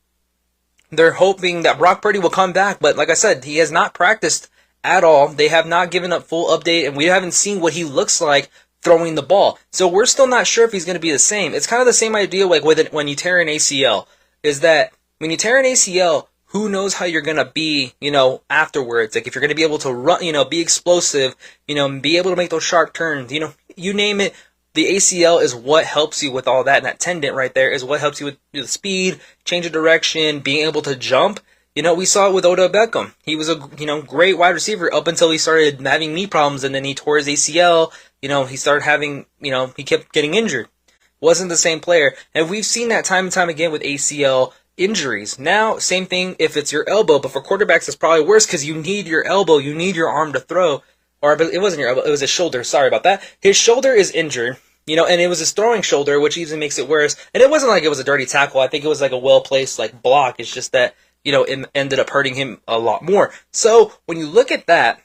they're 0.91 1.13
hoping 1.13 1.65
that 1.65 1.77
Brock 1.77 2.01
Purdy 2.01 2.19
will 2.19 2.31
come 2.31 2.55
back, 2.55 2.79
but 2.81 2.97
like 2.97 3.11
I 3.11 3.15
said, 3.15 3.45
he 3.45 3.59
has 3.59 3.71
not 3.71 3.93
practiced 3.93 4.49
at 4.83 5.05
all. 5.05 5.29
They 5.29 5.49
have 5.49 5.67
not 5.67 5.91
given 5.91 6.13
a 6.13 6.21
full 6.23 6.57
update, 6.57 6.87
and 6.87 6.97
we 6.97 7.07
haven't 7.07 7.33
seen 7.33 7.61
what 7.61 7.75
he 7.75 7.85
looks 7.85 8.23
like 8.23 8.49
throwing 8.83 9.15
the 9.15 9.23
ball. 9.23 9.59
So 9.73 9.89
we're 9.89 10.07
still 10.07 10.27
not 10.27 10.47
sure 10.47 10.65
if 10.65 10.73
he's 10.73 10.85
going 10.85 10.95
to 10.95 11.01
be 11.01 11.13
the 11.13 11.19
same. 11.19 11.55
It's 11.55 11.67
kind 11.67 11.81
of 11.81 11.87
the 11.87 11.93
same 11.93 12.15
idea 12.15 12.47
like 12.47 12.65
with 12.65 12.79
it, 12.79 12.93
when 12.93 13.09
you 13.09 13.17
tear 13.17 13.41
an 13.41 13.49
ACL, 13.49 14.07
is 14.43 14.61
that 14.61 14.93
when 15.19 15.31
you 15.31 15.37
tear 15.37 15.59
an 15.59 15.65
ACL, 15.65 16.29
who 16.57 16.69
knows 16.69 16.95
how 16.95 17.05
you're 17.05 17.23
gonna 17.23 17.51
be, 17.53 17.93
you 18.01 18.11
know, 18.11 18.43
afterwards. 18.49 19.15
Like 19.15 19.27
if 19.27 19.35
you're 19.35 19.43
gonna 19.43 19.55
be 19.55 19.63
able 19.63 19.79
to 19.79 19.93
run, 19.93 20.25
you 20.25 20.33
know, 20.33 20.45
be 20.45 20.61
explosive, 20.61 21.35
you 21.67 21.75
know, 21.75 22.01
be 22.01 22.17
able 22.17 22.31
to 22.31 22.37
make 22.37 22.51
those 22.51 22.63
sharp 22.63 22.95
turns, 22.95 23.33
you 23.33 23.41
know, 23.41 23.53
you 23.77 23.93
name 23.93 24.21
it. 24.21 24.35
The 24.75 24.97
ACL 24.97 25.43
is 25.43 25.55
what 25.55 25.85
helps 25.85 26.23
you 26.23 26.31
with 26.31 26.47
all 26.47 26.63
that, 26.65 26.79
and 26.79 26.87
that 26.87 27.01
tendon 27.01 27.35
right 27.35 27.53
there 27.53 27.71
is 27.71 27.83
what 27.83 28.01
helps 28.01 28.21
you 28.21 28.27
with 28.27 28.39
the 28.53 28.69
speed, 28.69 29.21
change 29.45 29.65
of 29.65 29.73
direction, 29.73 30.41
being 30.41 30.67
able 30.67 30.83
to 30.83 30.95
jump. 30.95 31.41
You 31.75 31.83
know, 31.83 31.95
we 31.95 32.07
saw 32.07 32.29
it 32.29 32.35
with 32.35 32.45
Odell 32.45 32.69
Beckham. 32.69 33.13
He 33.23 33.37
was 33.37 33.49
a 33.49 33.69
you 33.79 33.87
know 33.87 34.03
great 34.03 34.39
wide 34.39 34.51
receiver 34.51 34.93
up 34.93 35.09
until 35.09 35.31
he 35.31 35.39
started 35.39 35.81
having 35.81 36.15
knee 36.15 36.27
problems, 36.27 36.63
and 36.63 36.75
then 36.75 36.85
he 36.85 36.95
tore 36.95 37.17
his 37.17 37.27
ACL. 37.27 37.93
You 38.27 38.31
know, 38.31 38.45
he 38.45 38.57
started 38.57 38.83
having 38.83 39.27
you 39.41 39.53
know 39.53 39.73
he 39.77 39.85
kept 39.85 40.13
getting 40.13 40.35
injured. 40.35 40.67
Wasn't 41.21 41.49
the 41.49 41.57
same 41.57 41.79
player, 41.79 42.17
and 42.35 42.51
we've 42.51 42.67
seen 42.67 42.89
that 42.89 43.05
time 43.05 43.27
and 43.27 43.33
time 43.33 43.49
again 43.49 43.71
with 43.71 43.83
ACL 43.83 44.53
injuries. 44.77 45.39
Now, 45.39 45.79
same 45.79 46.07
thing 46.07 46.35
if 46.41 46.57
it's 46.57 46.73
your 46.73 46.85
elbow, 46.89 47.21
but 47.21 47.31
for 47.31 47.41
quarterbacks, 47.41 47.87
it's 47.87 47.95
probably 47.95 48.25
worse 48.25 48.45
because 48.45 48.65
you 48.65 48.75
need 48.75 49.07
your 49.07 49.25
elbow, 49.25 49.59
you 49.59 49.77
need 49.77 49.95
your 49.95 50.09
arm 50.09 50.33
to 50.33 50.41
throw. 50.41 50.83
Or 51.23 51.41
it 51.41 51.61
wasn't 51.61 51.83
your 51.83 51.91
elbow, 51.91 52.01
it 52.01 52.11
was 52.11 52.19
his 52.19 52.29
shoulder. 52.29 52.65
Sorry 52.65 52.89
about 52.89 53.05
that. 53.05 53.23
His 53.41 53.57
shoulder 53.57 53.93
is 53.93 54.11
injured, 54.11 54.57
you 54.89 54.97
know, 54.97 55.07
and 55.07 55.21
it 55.21 55.29
was 55.29 55.39
his 55.39 55.53
throwing 55.53 55.83
shoulder, 55.83 56.19
which 56.19 56.37
even 56.37 56.59
makes 56.59 56.81
it 56.81 56.89
worse. 56.89 57.15
And 57.33 57.45
it 57.45 57.49
wasn't 57.49 57.71
like 57.71 57.85
it 57.85 57.91
was 57.91 58.01
a 58.01 58.05
dirty 58.05 58.27
tackle. 58.27 58.61
I 58.61 58.67
think 58.67 58.85
it 58.85 58.89
was 58.89 59.01
like 59.01 59.13
a 59.13 59.19
well 59.19 59.41
placed 59.41 59.79
like 59.79 60.03
block. 60.03 60.41
It's 60.41 60.53
just 60.53 60.73
that 60.73 60.97
you 61.23 61.31
know 61.31 61.45
it 61.45 61.65
ended 61.77 62.01
up 62.01 62.11
hurting 62.11 62.35
him 62.35 62.61
a 62.67 62.77
lot 62.77 63.03
more. 63.03 63.33
So 63.53 63.93
when 64.07 64.19
you 64.19 64.27
look 64.27 64.51
at 64.51 64.67
that. 64.67 65.01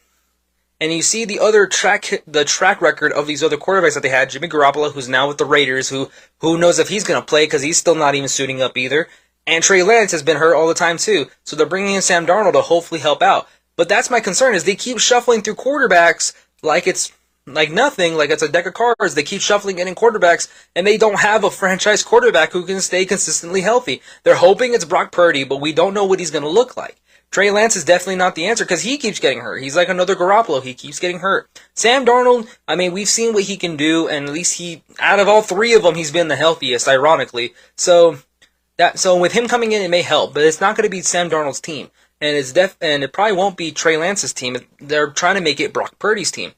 And 0.82 0.92
you 0.92 1.04
see 1.04 1.26
the 1.26 1.40
other 1.40 1.68
track, 1.68 2.24
the 2.26 2.44
track 2.44 2.82
record 2.82 3.14
of 3.14 3.28
these 3.28 3.44
other 3.44 3.56
quarterbacks 3.56 3.94
that 3.94 4.02
they 4.02 4.10
had. 4.10 4.32
Jimmy 4.32 4.48
Garoppolo, 4.48 4.92
who's 4.92 5.08
now 5.08 5.28
with 5.28 5.38
the 5.38 5.46
Raiders, 5.46 5.90
who 5.90 6.10
who 6.40 6.58
knows 6.58 6.80
if 6.80 6.90
he's 6.90 7.04
going 7.04 7.22
to 7.22 7.26
play 7.26 7.46
because 7.46 7.62
he's 7.62 7.78
still 7.78 7.94
not 7.94 8.16
even 8.16 8.28
suiting 8.28 8.64
up 8.64 8.76
either. 8.76 9.08
And 9.46 9.64
Trey 9.64 9.84
Lance 9.84 10.12
has 10.12 10.24
been 10.24 10.38
hurt 10.38 10.56
all 10.56 10.68
the 10.68 10.74
time 10.74 10.98
too. 10.98 11.28
So 11.44 11.56
they're 11.56 11.68
bringing 11.68 11.94
in 11.94 12.02
Sam 12.02 12.26
Darnold 12.26 12.54
to 12.54 12.62
hopefully 12.62 13.00
help 13.00 13.22
out. 13.22 13.48
But 13.76 13.90
that's 13.90 14.10
my 14.10 14.20
concern 14.20 14.56
is 14.56 14.64
they 14.64 14.76
keep 14.76 14.98
shuffling 14.98 15.44
through 15.44 15.56
quarterbacks 15.56 16.34
like 16.64 16.88
it's 16.88 17.12
like 17.46 17.72
nothing, 17.72 18.16
like 18.16 18.32
it's 18.32 18.44
a 18.44 18.50
deck 18.50 18.66
of 18.66 18.74
cards. 18.74 19.14
They 19.14 19.24
keep 19.24 19.42
shuffling 19.42 19.78
in 19.78 19.94
quarterbacks 19.94 20.48
and 20.76 20.88
they 20.88 20.98
don't 20.98 21.20
have 21.20 21.44
a 21.44 21.52
franchise 21.52 22.04
quarterback 22.04 22.54
who 22.54 22.66
can 22.66 22.82
stay 22.82 23.06
consistently 23.06 23.62
healthy. 23.62 24.02
They're 24.24 24.36
hoping 24.36 24.74
it's 24.74 24.86
Brock 24.86 25.12
Purdy, 25.12 25.44
but 25.44 25.62
we 25.62 25.74
don't 25.74 25.94
know 25.94 26.06
what 26.06 26.20
he's 26.20 26.32
going 26.32 26.44
to 26.44 26.50
look 26.50 26.76
like. 26.76 26.98
Trey 27.32 27.50
Lance 27.50 27.78
is 27.78 27.86
definitely 27.86 28.18
not 28.18 28.36
the 28.36 28.46
answer 28.46 28.66
because 28.66 28.82
he 28.82 28.98
keeps 28.98 29.20
getting 29.20 29.40
hurt. 29.40 29.64
He's 29.64 29.76
like 29.76 29.88
another 29.88 30.16
Garoppolo. 30.18 30.62
He 30.62 30.74
keeps 30.74 31.00
getting 31.00 31.20
hurt. 31.20 31.50
Sam 31.74 32.06
Darnold, 32.06 32.50
I 32.68 32.76
mean, 32.76 32.92
we've 32.92 33.08
seen 33.08 33.34
what 33.34 33.44
he 33.44 33.56
can 33.56 33.78
do, 33.78 34.10
and 34.10 34.28
at 34.28 34.34
least 34.34 34.58
he, 34.58 34.84
out 35.00 35.22
of 35.22 35.30
all 35.30 35.42
three 35.42 35.74
of 35.74 35.84
them, 35.84 35.96
he's 35.96 36.12
been 36.12 36.28
the 36.28 36.36
healthiest, 36.36 36.90
ironically. 36.90 37.54
So 37.78 38.18
that 38.76 39.00
so 39.00 39.18
with 39.18 39.32
him 39.32 39.48
coming 39.48 39.72
in, 39.72 39.82
it 39.82 39.90
may 39.90 40.02
help, 40.02 40.34
but 40.34 40.44
it's 40.44 40.60
not 40.60 40.76
going 40.76 40.86
to 40.86 40.92
be 40.92 41.02
Sam 41.02 41.30
Darnold's 41.30 41.62
team, 41.62 41.90
and 42.20 42.36
it's 42.36 42.52
def 42.52 42.76
and 42.82 43.02
it 43.02 43.14
probably 43.14 43.38
won't 43.38 43.56
be 43.56 43.72
Trey 43.72 43.96
Lance's 43.96 44.34
team. 44.34 44.58
They're 44.80 45.10
trying 45.10 45.36
to 45.36 45.42
make 45.42 45.62
it 45.62 45.74
Brock 45.74 45.98
Purdy's 46.00 46.32
team. 46.32 46.52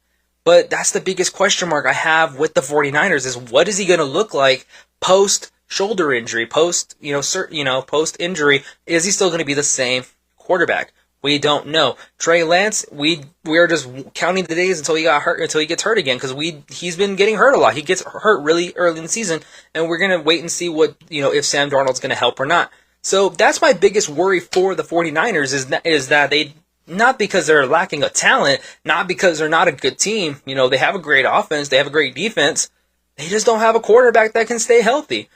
But 0.43 0.69
that's 0.69 0.91
the 0.91 0.99
biggest 0.99 1.33
question 1.33 1.69
mark 1.69 1.85
I 1.85 1.93
have 1.93 2.37
with 2.37 2.53
the 2.53 2.61
49ers 2.61 3.25
is 3.25 3.37
what 3.37 3.67
is 3.67 3.77
he 3.77 3.85
going 3.85 3.99
to 3.99 4.05
look 4.05 4.33
like 4.33 4.67
post 4.99 5.51
shoulder 5.67 6.11
injury, 6.11 6.45
post, 6.45 6.95
you 6.99 7.13
know, 7.13 7.19
cert, 7.19 7.51
you 7.51 7.63
know, 7.63 7.81
post 7.81 8.17
injury? 8.19 8.63
Is 8.85 9.05
he 9.05 9.11
still 9.11 9.29
going 9.29 9.39
to 9.39 9.45
be 9.45 9.53
the 9.53 9.63
same 9.63 10.03
quarterback? 10.43 10.93
We 11.21 11.39
don't 11.39 11.67
know. 11.67 11.95
Trey 12.17 12.43
Lance, 12.43 12.85
we 12.91 13.23
we 13.45 13.57
are 13.57 13.67
just 13.67 13.87
counting 14.13 14.43
the 14.43 14.55
days 14.55 14.79
until 14.79 14.95
he 14.95 15.03
got 15.03 15.21
hurt 15.21 15.39
until 15.39 15.61
he 15.61 15.67
gets 15.67 15.83
hurt 15.83 15.97
again 15.97 16.17
because 16.17 16.33
we 16.33 16.63
he's 16.69 16.97
been 16.97 17.15
getting 17.15 17.37
hurt 17.37 17.55
a 17.55 17.59
lot. 17.59 17.75
He 17.75 17.81
gets 17.81 18.03
hurt 18.03 18.43
really 18.43 18.73
early 18.75 18.97
in 18.97 19.03
the 19.03 19.09
season, 19.09 19.39
and 19.73 19.87
we're 19.87 19.99
gonna 19.99 20.21
wait 20.21 20.41
and 20.41 20.51
see 20.51 20.67
what 20.67 20.95
you 21.09 21.21
know 21.21 21.31
if 21.33 21.45
Sam 21.45 21.69
Darnold's 21.69 22.01
gonna 22.01 22.13
help 22.13 22.41
or 22.41 22.45
not. 22.45 22.71
So 23.01 23.29
that's 23.29 23.61
my 23.61 23.73
biggest 23.73 24.09
worry 24.09 24.39
for 24.41 24.75
the 24.75 24.83
49ers 24.83 25.53
is 25.53 25.67
that, 25.67 25.85
is 25.85 26.09
that 26.09 26.29
they 26.29 26.53
not 26.87 27.17
because 27.17 27.47
they're 27.47 27.65
lacking 27.65 28.03
a 28.03 28.09
talent, 28.09 28.59
not 28.83 29.07
because 29.07 29.39
they're 29.39 29.49
not 29.49 29.69
a 29.69 29.73
good 29.73 29.97
team. 29.97 30.41
You 30.45 30.55
know, 30.55 30.67
they 30.67 30.77
have 30.77 30.95
a 30.95 30.99
great 30.99 31.25
offense, 31.27 31.69
they 31.69 31.77
have 31.77 31.87
a 31.87 31.91
great 31.91 32.15
defense. 32.15 32.69
They 33.17 33.27
just 33.27 33.45
don't 33.45 33.59
have 33.59 33.75
a 33.75 33.79
quarterback 33.79 34.33
that 34.33 34.47
can 34.47 34.59
stay 34.59 34.81
healthy. 34.81 35.29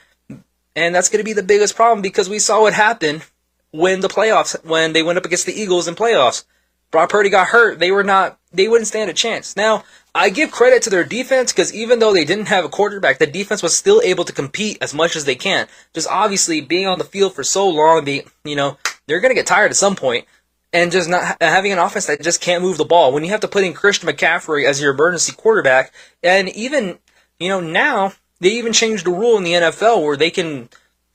And 0.74 0.94
that's 0.94 1.08
going 1.08 1.20
to 1.20 1.24
be 1.24 1.32
the 1.32 1.42
biggest 1.42 1.76
problem 1.76 2.02
because 2.02 2.28
we 2.28 2.38
saw 2.38 2.62
what 2.62 2.74
happened 2.74 3.24
when 3.70 4.00
the 4.00 4.08
playoffs 4.08 4.62
when 4.64 4.92
they 4.92 5.02
went 5.02 5.18
up 5.18 5.24
against 5.24 5.46
the 5.46 5.60
Eagles 5.60 5.88
in 5.88 5.94
playoffs. 5.94 6.44
Brock 6.90 7.10
Purdy 7.10 7.28
got 7.28 7.48
hurt. 7.48 7.78
They 7.78 7.90
were 7.90 8.04
not. 8.04 8.38
They 8.50 8.66
wouldn't 8.66 8.88
stand 8.88 9.10
a 9.10 9.14
chance. 9.14 9.56
Now 9.56 9.84
I 10.14 10.30
give 10.30 10.50
credit 10.50 10.82
to 10.82 10.90
their 10.90 11.04
defense 11.04 11.52
because 11.52 11.74
even 11.74 11.98
though 11.98 12.12
they 12.12 12.24
didn't 12.24 12.46
have 12.46 12.64
a 12.64 12.68
quarterback, 12.68 13.18
the 13.18 13.26
defense 13.26 13.62
was 13.62 13.76
still 13.76 14.00
able 14.02 14.24
to 14.24 14.32
compete 14.32 14.78
as 14.80 14.94
much 14.94 15.14
as 15.14 15.24
they 15.24 15.34
can. 15.34 15.68
Just 15.94 16.08
obviously 16.08 16.60
being 16.60 16.86
on 16.86 16.98
the 16.98 17.04
field 17.04 17.34
for 17.34 17.44
so 17.44 17.68
long, 17.68 18.04
being 18.04 18.22
you 18.44 18.56
know 18.56 18.78
they're 19.06 19.20
gonna 19.20 19.34
get 19.34 19.46
tired 19.46 19.70
at 19.70 19.76
some 19.76 19.96
point, 19.96 20.26
and 20.72 20.90
just 20.90 21.08
not 21.08 21.36
having 21.42 21.72
an 21.72 21.78
offense 21.78 22.06
that 22.06 22.22
just 22.22 22.40
can't 22.40 22.62
move 22.62 22.78
the 22.78 22.84
ball. 22.84 23.12
When 23.12 23.22
you 23.22 23.30
have 23.30 23.40
to 23.40 23.48
put 23.48 23.64
in 23.64 23.74
Christian 23.74 24.08
McCaffrey 24.08 24.64
as 24.64 24.80
your 24.80 24.92
emergency 24.94 25.32
quarterback, 25.32 25.92
and 26.22 26.48
even 26.48 26.98
you 27.38 27.50
know 27.50 27.60
now 27.60 28.14
they 28.40 28.50
even 28.50 28.72
changed 28.72 29.04
the 29.04 29.10
rule 29.10 29.36
in 29.36 29.44
the 29.44 29.52
NFL 29.52 30.02
where 30.02 30.16
they 30.16 30.30
can 30.30 30.70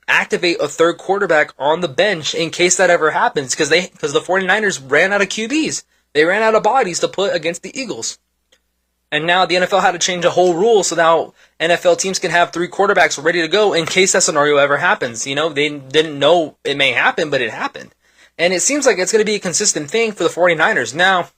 activate 0.07 0.59
a 0.59 0.67
third 0.67 0.97
quarterback 0.97 1.51
on 1.57 1.81
the 1.81 1.87
bench 1.87 2.35
in 2.35 2.49
case 2.49 2.77
that 2.77 2.89
ever 2.89 3.11
happens 3.11 3.51
because 3.51 3.69
they 3.69 3.87
because 3.87 4.13
the 4.13 4.19
49ers 4.19 4.81
ran 4.89 5.13
out 5.13 5.21
of 5.21 5.29
QBs. 5.29 5.83
They 6.13 6.25
ran 6.25 6.43
out 6.43 6.55
of 6.55 6.63
bodies 6.63 6.99
to 6.99 7.07
put 7.07 7.35
against 7.35 7.63
the 7.63 7.77
Eagles. 7.79 8.19
And 9.11 9.27
now 9.27 9.45
the 9.45 9.55
NFL 9.55 9.81
had 9.81 9.91
to 9.91 9.99
change 9.99 10.25
a 10.25 10.31
whole 10.31 10.55
rule 10.55 10.83
so 10.83 10.95
now 10.95 11.33
NFL 11.59 11.99
teams 11.99 12.17
can 12.17 12.31
have 12.31 12.51
three 12.51 12.67
quarterbacks 12.67 13.23
ready 13.23 13.41
to 13.41 13.47
go 13.47 13.73
in 13.73 13.85
case 13.85 14.13
that 14.13 14.23
scenario 14.23 14.57
ever 14.57 14.77
happens. 14.77 15.27
You 15.27 15.35
know, 15.35 15.49
they 15.49 15.69
didn't 15.69 16.17
know 16.17 16.57
it 16.63 16.77
may 16.77 16.93
happen, 16.93 17.29
but 17.29 17.41
it 17.41 17.51
happened. 17.51 17.93
And 18.39 18.53
it 18.53 18.61
seems 18.61 18.87
like 18.87 18.97
it's 18.97 19.11
going 19.11 19.21
to 19.21 19.31
be 19.31 19.35
a 19.35 19.39
consistent 19.39 19.91
thing 19.91 20.13
for 20.13 20.23
the 20.23 20.29
49ers. 20.29 20.95
Now, 20.95 21.29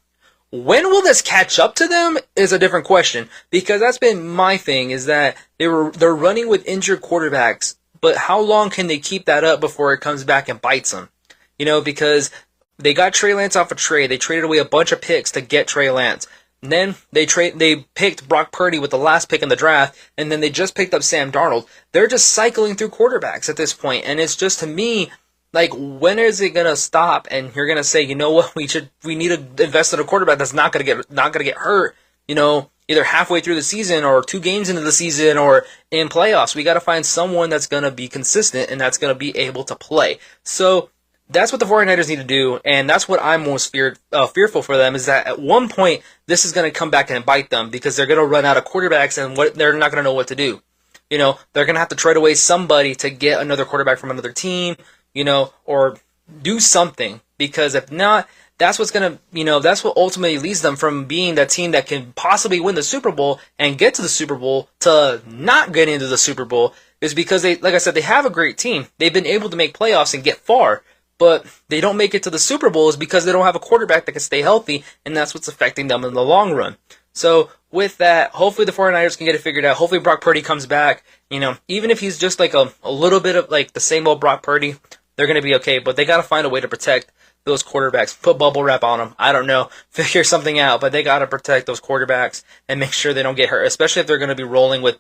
when 0.52 0.90
will 0.90 1.02
this 1.02 1.22
catch 1.22 1.60
up 1.60 1.76
to 1.76 1.88
them 1.88 2.18
is 2.36 2.54
a 2.54 2.60
different 2.60 2.86
question 2.86 3.30
because 3.50 3.82
that's 3.82 3.98
been 3.98 4.26
my 4.26 4.56
thing 4.56 4.92
is 4.92 5.06
that 5.06 5.36
they 5.58 5.68
were 5.68 5.92
they're 5.92 6.16
running 6.16 6.48
with 6.48 6.66
injured 6.66 7.02
quarterbacks 7.02 7.76
but 8.06 8.18
how 8.18 8.40
long 8.40 8.70
can 8.70 8.86
they 8.86 9.00
keep 9.00 9.26
that 9.26 9.44
up 9.44 9.60
before 9.60 9.92
it 9.92 10.00
comes 10.00 10.24
back 10.24 10.48
and 10.48 10.62
bites 10.62 10.92
them? 10.92 11.10
You 11.58 11.66
know, 11.66 11.82
because 11.82 12.30
they 12.78 12.94
got 12.94 13.16
Trey 13.16 13.34
Lance 13.34 13.56
off 13.56 13.72
a 13.72 13.76
trade. 13.76 14.12
They 14.12 14.20
traded 14.20 14.46
away 14.46 14.60
a 14.60 14.64
bunch 14.64 14.92
of 14.92 15.02
picks 15.02 15.32
to 15.32 15.42
get 15.42 15.68
Trey 15.68 15.90
Lance. 15.90 16.28
And 16.62 16.72
then 16.72 16.94
they 17.12 17.26
trade 17.26 17.58
they 17.58 17.78
picked 17.96 18.30
Brock 18.30 18.52
Purdy 18.52 18.78
with 18.78 18.92
the 18.92 19.00
last 19.00 19.28
pick 19.28 19.42
in 19.42 19.50
the 19.50 19.56
draft, 19.56 19.98
and 20.20 20.32
then 20.32 20.40
they 20.40 20.52
just 20.52 20.76
picked 20.76 20.94
up 20.94 21.02
Sam 21.02 21.32
Darnold. 21.32 21.66
They're 21.94 22.06
just 22.06 22.28
cycling 22.28 22.76
through 22.76 22.90
quarterbacks 22.90 23.50
at 23.50 23.58
this 23.58 23.74
point, 23.74 24.06
and 24.06 24.20
it's 24.20 24.36
just 24.36 24.60
to 24.60 24.68
me 24.68 25.12
like 25.52 25.72
when 25.76 26.20
is 26.20 26.42
it 26.42 26.52
gonna 26.52 26.76
stop? 26.76 27.28
And 27.32 27.56
you're 27.56 27.66
gonna 27.66 27.84
say, 27.84 28.04
you 28.04 28.14
know 28.14 28.30
what, 28.30 28.56
we 28.56 28.68
should 28.68 28.92
we 29.04 29.16
need 29.16 29.30
to 29.30 29.64
invest 29.64 29.96
in 29.96 30.00
a 30.00 30.04
quarterback 30.04 30.38
that's 30.38 30.54
not 30.54 30.72
gonna 30.72 30.86
get 30.86 31.12
not 31.12 31.34
gonna 31.34 31.44
get 31.44 31.58
hurt. 31.58 31.96
You 32.28 32.36
know, 32.36 32.70
either 32.88 33.04
halfway 33.04 33.42
through 33.42 33.56
the 33.56 33.64
season 33.64 34.04
or 34.04 34.22
two 34.22 34.40
games 34.40 34.70
into 34.70 34.82
the 34.82 34.92
season 34.92 35.38
or 35.38 35.66
in 35.92 36.10
playoffs. 36.10 36.56
We 36.56 36.64
got 36.64 36.76
to 36.76 36.80
find 36.80 37.06
someone 37.06 37.50
that's 37.50 37.68
going 37.68 37.84
to 37.84 37.92
be 37.92 38.08
consistent 38.08 38.70
and 38.70 38.80
that's 38.80 38.98
going 38.98 39.14
to 39.14 39.18
be 39.18 39.36
able 39.38 39.64
to 39.66 39.76
play. 39.76 40.20
So 40.44 40.90
that's 41.30 41.52
what 41.52 41.60
the 41.60 41.66
49ers 41.66 42.08
need 42.08 42.18
to 42.18 42.24
do, 42.24 42.60
and 42.64 42.88
that's 42.88 43.10
what 43.10 43.20
I'm 43.22 43.46
most 43.46 43.72
feared, 43.72 43.98
uh, 44.12 44.28
fearful 44.28 44.62
for 44.62 44.78
them 44.78 44.94
is 44.94 45.08
that 45.08 45.26
at 45.26 45.40
one 45.40 45.70
point 45.70 46.04
this 46.28 46.46
is 46.46 46.52
going 46.52 46.72
to 46.72 46.78
come 46.78 46.92
back 46.92 47.10
and 47.10 47.26
bite 47.26 47.50
them 47.50 47.72
because 47.72 47.96
they're 47.96 48.06
going 48.06 48.20
to 48.20 48.26
run 48.26 48.46
out 48.46 48.58
of 48.58 48.66
quarterbacks 48.66 49.24
and 49.24 49.36
what 49.36 49.56
they're 49.56 49.74
not 49.74 49.92
going 49.92 50.04
to 50.04 50.08
know 50.08 50.14
what 50.14 50.28
to 50.28 50.36
do. 50.36 50.62
You 51.10 51.18
know, 51.18 51.40
they're 51.54 51.66
going 51.66 51.76
to 51.76 51.80
have 51.80 51.90
to 51.90 51.96
trade 51.96 52.18
away 52.18 52.36
somebody 52.36 52.94
to 52.96 53.10
get 53.10 53.42
another 53.42 53.66
quarterback 53.66 53.98
from 53.98 54.12
another 54.12 54.32
team, 54.32 54.76
you 55.14 55.24
know, 55.24 55.54
or 55.66 55.98
do 56.42 56.60
something 56.60 57.22
because 57.38 57.76
if 57.76 57.92
not, 57.92 58.28
that's 58.58 58.80
what's 58.80 58.92
going 58.92 59.12
to, 59.12 59.20
you 59.34 59.44
know, 59.44 59.60
that's 59.60 59.84
what 59.84 59.98
ultimately 59.98 60.38
leads 60.38 60.62
them 60.62 60.76
from 60.76 61.06
being 61.06 61.36
that 61.36 61.50
team 61.50 61.72
that 61.72 61.88
can 61.88 62.14
possibly 62.14 62.60
win 62.60 62.76
the 62.76 62.84
Super 62.84 63.12
Bowl 63.12 63.40
and 63.60 63.78
get 63.78 63.94
to 63.96 64.02
the 64.02 64.10
Super 64.10 64.36
Bowl 64.36 64.70
to 64.80 65.22
not 65.28 65.74
get 65.74 65.90
into 65.90 66.08
the 66.08 66.18
Super 66.18 66.46
Bowl 66.46 66.74
is 67.02 67.14
because 67.14 67.42
they, 67.42 67.58
like 67.58 67.74
I 67.74 67.80
said, 67.80 67.94
they 67.94 68.02
have 68.02 68.26
a 68.26 68.30
great 68.30 68.58
team. 68.58 68.88
They've 68.98 69.14
been 69.14 69.26
able 69.26 69.50
to 69.50 69.58
make 69.58 69.78
playoffs 69.78 70.14
and 70.14 70.24
get 70.24 70.38
far, 70.38 70.84
but 71.18 71.46
they 71.68 71.82
don't 71.82 71.98
make 71.98 72.16
it 72.16 72.24
to 72.24 72.30
the 72.30 72.40
Super 72.40 72.70
Bowl 72.70 72.90
is 72.90 72.98
because 72.98 73.26
they 73.26 73.32
don't 73.32 73.46
have 73.46 73.56
a 73.56 73.60
quarterback 73.60 74.06
that 74.06 74.14
can 74.14 74.22
stay 74.22 74.42
healthy, 74.42 74.84
and 75.06 75.16
that's 75.16 75.34
what's 75.34 75.48
affecting 75.48 75.88
them 75.88 76.06
in 76.06 76.14
the 76.14 76.24
long 76.24 76.54
run. 76.54 76.78
So 77.14 77.50
with 77.72 77.98
that, 77.98 78.32
hopefully 78.32 78.66
the 78.66 78.72
49ers 78.72 79.18
can 79.18 79.26
get 79.26 79.36
it 79.36 79.42
figured 79.42 79.66
out. 79.66 79.78
Hopefully 79.78 80.02
Brock 80.02 80.22
Purdy 80.22 80.42
comes 80.42 80.66
back. 80.66 81.04
You 81.30 81.40
know, 81.40 81.58
even 81.68 81.90
if 81.90 82.00
he's 82.00 82.18
just 82.18 82.40
like 82.40 82.54
a, 82.54 82.72
a 82.84 82.92
little 82.92 83.20
bit 83.20 83.36
of 83.36 83.50
like 83.50 83.74
the 83.74 83.80
same 83.80 84.08
old 84.08 84.20
Brock 84.20 84.44
Purdy, 84.44 84.76
they're 85.16 85.28
going 85.28 85.36
to 85.36 85.42
be 85.42 85.56
okay, 85.56 85.80
but 85.80 85.96
they 85.96 86.06
got 86.06 86.18
to 86.18 86.24
find 86.24 86.46
a 86.46 86.50
way 86.50 86.62
to 86.62 86.68
protect 86.68 87.12
those 87.46 87.64
quarterbacks. 87.64 88.20
Put 88.20 88.38
bubble 88.38 88.64
wrap 88.64 88.84
on 88.84 89.00
them. 89.00 89.16
I 89.18 89.32
don't 89.32 89.48
know. 89.48 89.70
Figure 89.90 90.24
something 90.24 90.60
out, 90.60 90.82
but 90.82 90.92
they 90.92 91.04
got 91.04 91.20
to 91.20 91.28
protect 91.28 91.68
those 91.68 91.80
quarterbacks 91.80 92.44
and 92.68 92.80
make 92.80 92.92
sure 92.92 93.14
they 93.14 93.24
don't 93.24 93.36
get 93.36 93.50
hurt, 93.50 93.66
especially 93.66 94.02
if 94.02 94.08
they're 94.08 94.18
going 94.18 94.30
to 94.30 94.36
be 94.36 94.44
rolling 94.44 94.82
with 94.82 94.98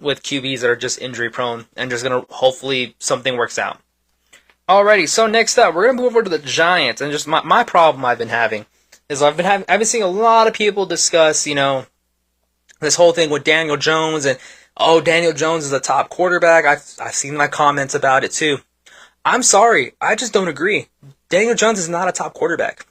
with 0.00 0.22
QBs 0.22 0.60
that 0.60 0.70
are 0.70 0.76
just 0.76 0.98
injury 1.00 1.28
prone 1.28 1.66
and 1.76 1.90
just 1.90 2.02
going 2.02 2.24
to 2.24 2.32
hopefully 2.32 2.94
something 2.98 3.36
works 3.36 3.58
out. 3.58 3.78
Alrighty, 4.66 5.08
so 5.08 5.26
next 5.26 5.58
up, 5.58 5.74
we're 5.74 5.84
going 5.84 5.96
to 5.96 6.02
move 6.02 6.12
over 6.12 6.22
to 6.22 6.30
the 6.30 6.38
Giants 6.38 7.02
and 7.02 7.12
just 7.12 7.26
my, 7.26 7.42
my 7.42 7.64
problem 7.64 8.04
I've 8.04 8.16
been 8.18 8.28
having 8.28 8.64
is 9.10 9.20
I've 9.20 9.36
been 9.36 9.44
having 9.44 9.66
I've 9.68 9.80
been 9.80 9.86
seeing 9.86 10.04
a 10.04 10.08
lot 10.08 10.46
of 10.46 10.54
people 10.54 10.86
discuss, 10.86 11.46
you 11.46 11.54
know, 11.54 11.86
this 12.80 12.94
whole 12.94 13.12
thing 13.12 13.28
with 13.28 13.44
Daniel 13.44 13.76
Jones 13.76 14.24
and 14.24 14.38
oh, 14.76 15.00
Daniel 15.00 15.32
Jones 15.32 15.64
is 15.64 15.72
a 15.72 15.80
top 15.80 16.08
quarterback. 16.08 16.64
I've 16.64 16.84
I've 17.00 17.14
seen 17.14 17.36
my 17.36 17.48
comments 17.48 17.94
about 17.94 18.24
it 18.24 18.30
too. 18.30 18.58
I'm 19.24 19.42
sorry, 19.42 19.92
I 20.00 20.14
just 20.14 20.32
don't 20.32 20.48
agree. 20.48 20.86
Daniel 21.30 21.54
Jones 21.54 21.78
is 21.78 21.88
not 21.88 22.08
a 22.08 22.12
top 22.12 22.34
quarterback. 22.34 22.86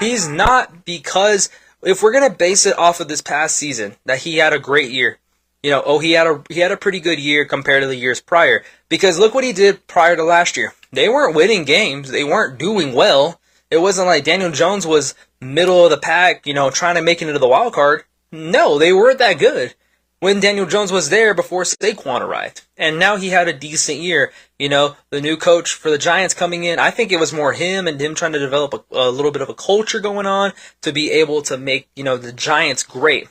He's 0.00 0.28
not 0.28 0.84
because 0.84 1.48
if 1.82 2.02
we're 2.02 2.12
gonna 2.12 2.28
base 2.28 2.66
it 2.66 2.76
off 2.76 3.00
of 3.00 3.08
this 3.08 3.22
past 3.22 3.56
season 3.56 3.94
that 4.04 4.18
he 4.18 4.36
had 4.36 4.52
a 4.52 4.58
great 4.58 4.90
year, 4.90 5.18
you 5.62 5.70
know, 5.70 5.82
oh 5.86 6.00
he 6.00 6.12
had 6.12 6.26
a 6.26 6.42
he 6.50 6.60
had 6.60 6.72
a 6.72 6.76
pretty 6.76 6.98
good 6.98 7.20
year 7.20 7.44
compared 7.44 7.82
to 7.82 7.86
the 7.88 7.96
years 7.96 8.20
prior. 8.20 8.64
Because 8.88 9.18
look 9.18 9.32
what 9.32 9.44
he 9.44 9.52
did 9.52 9.86
prior 9.86 10.16
to 10.16 10.24
last 10.24 10.56
year. 10.56 10.74
They 10.92 11.08
weren't 11.08 11.36
winning 11.36 11.64
games. 11.64 12.10
They 12.10 12.24
weren't 12.24 12.58
doing 12.58 12.92
well. 12.92 13.40
It 13.70 13.78
wasn't 13.78 14.08
like 14.08 14.24
Daniel 14.24 14.50
Jones 14.50 14.86
was 14.86 15.14
middle 15.40 15.84
of 15.84 15.90
the 15.90 15.98
pack, 15.98 16.46
you 16.46 16.54
know, 16.54 16.70
trying 16.70 16.96
to 16.96 17.02
make 17.02 17.22
it 17.22 17.28
into 17.28 17.38
the 17.38 17.48
wild 17.48 17.74
card. 17.74 18.04
No, 18.32 18.78
they 18.78 18.92
weren't 18.92 19.18
that 19.18 19.38
good 19.38 19.74
when 20.20 20.40
Daniel 20.40 20.66
Jones 20.66 20.90
was 20.90 21.10
there 21.10 21.34
before 21.34 21.62
Saquon 21.62 22.20
arrived. 22.20 22.62
And 22.76 22.98
now 22.98 23.16
he 23.16 23.28
had 23.28 23.48
a 23.48 23.52
decent 23.52 23.98
year. 23.98 24.32
You 24.58 24.68
know, 24.68 24.96
the 25.10 25.20
new 25.20 25.36
coach 25.36 25.74
for 25.74 25.90
the 25.90 25.98
Giants 25.98 26.34
coming 26.34 26.64
in, 26.64 26.78
I 26.78 26.90
think 26.90 27.12
it 27.12 27.20
was 27.20 27.32
more 27.32 27.52
him 27.52 27.86
and 27.86 28.00
him 28.00 28.14
trying 28.14 28.32
to 28.32 28.38
develop 28.38 28.74
a, 28.74 28.96
a 28.96 29.10
little 29.10 29.30
bit 29.30 29.42
of 29.42 29.48
a 29.48 29.54
culture 29.54 30.00
going 30.00 30.26
on 30.26 30.52
to 30.82 30.92
be 30.92 31.10
able 31.10 31.42
to 31.42 31.56
make, 31.56 31.88
you 31.94 32.04
know, 32.04 32.16
the 32.16 32.32
Giants 32.32 32.82
great. 32.82 33.28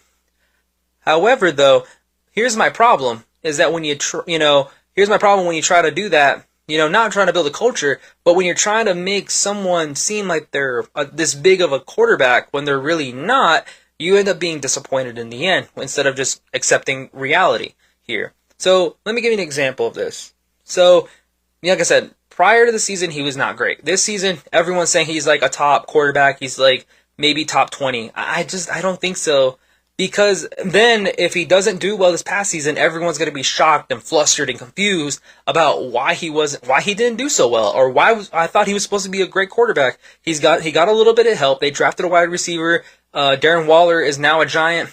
However, 1.02 1.52
though, 1.52 1.86
here's 2.32 2.58
my 2.58 2.70
problem 2.70 3.26
is 3.44 3.58
that 3.58 3.72
when 3.72 3.84
you, 3.84 3.96
tr- 3.96 4.28
you 4.28 4.40
know, 4.40 4.70
here's 4.94 5.10
my 5.10 5.18
problem 5.18 5.46
when 5.46 5.56
you 5.56 5.62
try 5.62 5.82
to 5.82 5.92
do 5.92 6.10
that 6.10 6.48
you 6.68 6.78
know, 6.78 6.88
not 6.88 7.12
trying 7.12 7.28
to 7.28 7.34
build 7.34 7.48
a 7.48 7.52
culture, 7.52 8.00
but 8.26 8.36
when 8.36 8.46
you're 8.46 8.56
trying 8.56 8.86
to 8.86 8.94
make 8.94 9.32
someone 9.32 9.96
seem 9.96 10.28
like 10.28 10.52
they're 10.52 10.84
a, 10.96 11.06
this 11.06 11.34
big 11.34 11.62
of 11.62 11.72
a 11.72 11.80
quarterback 11.80 12.52
when 12.52 12.66
they're 12.66 12.80
really 12.80 13.14
not, 13.14 13.66
you 14.00 14.16
end 14.16 14.28
up 14.28 14.40
being 14.40 14.60
disappointed 14.60 15.18
in 15.18 15.30
the 15.30 15.48
end 15.48 15.68
instead 15.76 16.08
of 16.08 16.16
just 16.16 16.42
accepting 16.54 17.10
reality 17.14 17.74
here. 18.02 18.34
So 18.58 18.98
let 19.06 19.16
me 19.16 19.22
give 19.22 19.32
you 19.32 19.38
an 19.38 19.44
example 19.44 19.88
of 19.88 19.94
this. 19.94 20.34
So, 20.64 21.10
like 21.64 21.80
I 21.80 21.84
said, 21.84 22.12
prior 22.30 22.66
to 22.66 22.72
the 22.72 22.80
season, 22.80 23.12
he 23.12 23.22
was 23.22 23.38
not 23.38 23.58
great. 23.58 23.84
This 23.84 24.04
season, 24.04 24.40
everyone's 24.52 24.90
saying 24.90 25.08
he's 25.08 25.28
like 25.28 25.42
a 25.42 25.50
top 25.50 25.88
quarterback. 25.88 26.40
He's 26.40 26.60
like 26.60 26.86
maybe 27.18 27.46
top 27.46 27.70
20. 27.70 28.12
I 28.16 28.44
just, 28.44 28.70
I 28.72 28.82
don't 28.82 29.00
think 29.00 29.18
so. 29.18 29.58
Because 29.98 30.48
then, 30.64 31.10
if 31.18 31.34
he 31.34 31.44
doesn't 31.44 31.80
do 31.80 31.96
well 31.96 32.12
this 32.12 32.22
past 32.22 32.52
season, 32.52 32.78
everyone's 32.78 33.18
going 33.18 33.32
to 33.32 33.36
be 33.36 33.42
shocked 33.42 33.92
and 33.92 34.02
flustered 34.02 34.48
and 34.48 34.60
confused 34.60 35.20
about 35.48 35.86
why 35.86 36.14
he 36.14 36.30
wasn't, 36.30 36.68
why 36.68 36.82
he 36.82 36.94
didn't 36.94 37.18
do 37.18 37.30
so 37.30 37.48
well, 37.48 37.72
or 37.72 37.90
why 37.90 38.12
was, 38.12 38.30
I 38.32 38.46
thought 38.46 38.68
he 38.68 38.76
was 38.76 38.84
supposed 38.84 39.06
to 39.06 39.12
be 39.12 39.24
a 39.24 39.28
great 39.28 39.50
quarterback. 39.50 39.98
He's 40.22 40.40
got, 40.40 40.62
he 40.62 40.72
got 40.72 40.88
a 40.88 40.94
little 40.94 41.16
bit 41.16 41.26
of 41.26 41.36
help. 41.36 41.60
They 41.60 41.72
drafted 41.72 42.06
a 42.06 42.10
wide 42.10 42.30
receiver. 42.30 42.84
Uh, 43.12 43.38
Darren 43.40 43.66
Waller 43.66 44.00
is 44.00 44.20
now 44.20 44.40
a 44.40 44.46
giant. 44.46 44.92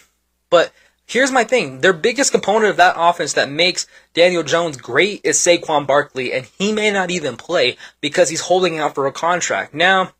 But 0.48 0.72
here's 1.04 1.30
my 1.30 1.44
thing: 1.44 1.80
their 1.80 1.92
biggest 1.92 2.32
component 2.32 2.70
of 2.70 2.76
that 2.78 2.94
offense 2.96 3.34
that 3.34 3.50
makes 3.50 3.86
Daniel 4.14 4.42
Jones 4.42 4.78
great 4.78 5.20
is 5.22 5.36
Saquon 5.36 5.86
Barkley, 5.86 6.32
and 6.32 6.46
he 6.58 6.72
may 6.72 6.90
not 6.90 7.10
even 7.10 7.36
play 7.36 7.76
because 8.00 8.30
he's 8.30 8.42
holding 8.42 8.78
out 8.78 8.94
for 8.94 9.06
a 9.06 9.12
contract 9.12 9.74
now. 9.74 10.12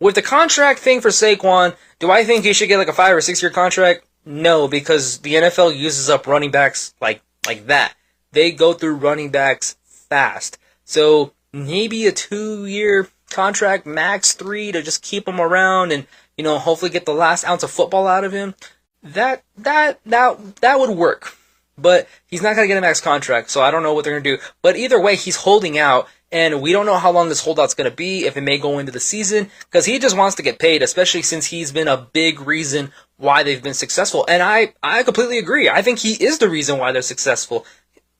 With 0.00 0.14
the 0.14 0.22
contract 0.22 0.80
thing 0.80 1.00
for 1.00 1.10
Saquon, 1.10 1.76
do 2.00 2.10
I 2.10 2.24
think 2.24 2.44
he 2.44 2.52
should 2.52 2.68
get 2.68 2.78
like 2.78 2.88
a 2.88 2.92
five 2.92 3.14
or 3.14 3.20
six 3.20 3.40
year 3.40 3.50
contract? 3.50 4.04
No, 4.28 4.66
because 4.66 5.18
the 5.18 5.34
NFL 5.34 5.78
uses 5.78 6.10
up 6.10 6.26
running 6.26 6.50
backs 6.50 6.92
like 7.00 7.22
like 7.46 7.68
that. 7.68 7.94
They 8.32 8.50
go 8.50 8.72
through 8.72 8.96
running 8.96 9.30
backs 9.30 9.76
fast. 9.84 10.58
So 10.84 11.32
maybe 11.52 12.06
a 12.08 12.12
two 12.12 12.66
year 12.66 13.08
contract, 13.30 13.86
max 13.86 14.32
three, 14.32 14.72
to 14.72 14.82
just 14.82 15.02
keep 15.02 15.28
him 15.28 15.40
around 15.40 15.92
and 15.92 16.08
you 16.36 16.42
know 16.42 16.58
hopefully 16.58 16.90
get 16.90 17.06
the 17.06 17.14
last 17.14 17.44
ounce 17.44 17.62
of 17.62 17.70
football 17.70 18.08
out 18.08 18.24
of 18.24 18.32
him. 18.32 18.56
That 19.00 19.44
that 19.56 20.00
that 20.04 20.56
that 20.56 20.80
would 20.80 20.90
work. 20.90 21.36
But 21.78 22.08
he's 22.26 22.42
not 22.42 22.56
gonna 22.56 22.66
get 22.66 22.78
a 22.78 22.80
max 22.80 23.00
contract, 23.00 23.50
so 23.50 23.62
I 23.62 23.70
don't 23.70 23.84
know 23.84 23.94
what 23.94 24.04
they're 24.04 24.18
gonna 24.18 24.36
do. 24.36 24.42
But 24.60 24.76
either 24.76 25.00
way, 25.00 25.14
he's 25.14 25.36
holding 25.36 25.78
out, 25.78 26.08
and 26.32 26.60
we 26.60 26.72
don't 26.72 26.86
know 26.86 26.98
how 26.98 27.12
long 27.12 27.28
this 27.28 27.44
holdout's 27.44 27.74
going 27.74 27.88
to 27.88 27.96
be, 27.96 28.24
if 28.24 28.36
it 28.36 28.40
may 28.40 28.58
go 28.58 28.78
into 28.78 28.90
the 28.90 29.00
season, 29.00 29.50
because 29.60 29.84
he 29.84 29.98
just 29.98 30.16
wants 30.16 30.36
to 30.36 30.42
get 30.42 30.58
paid, 30.58 30.82
especially 30.82 31.22
since 31.22 31.46
he's 31.46 31.70
been 31.70 31.86
a 31.86 31.96
big 31.96 32.40
reason 32.40 32.92
why 33.16 33.42
they've 33.42 33.62
been 33.62 33.74
successful. 33.74 34.24
And 34.28 34.42
I, 34.42 34.74
I 34.82 35.02
completely 35.02 35.38
agree. 35.38 35.68
I 35.68 35.82
think 35.82 35.98
he 35.98 36.12
is 36.12 36.38
the 36.38 36.50
reason 36.50 36.78
why 36.78 36.92
they're 36.92 37.02
successful. 37.02 37.64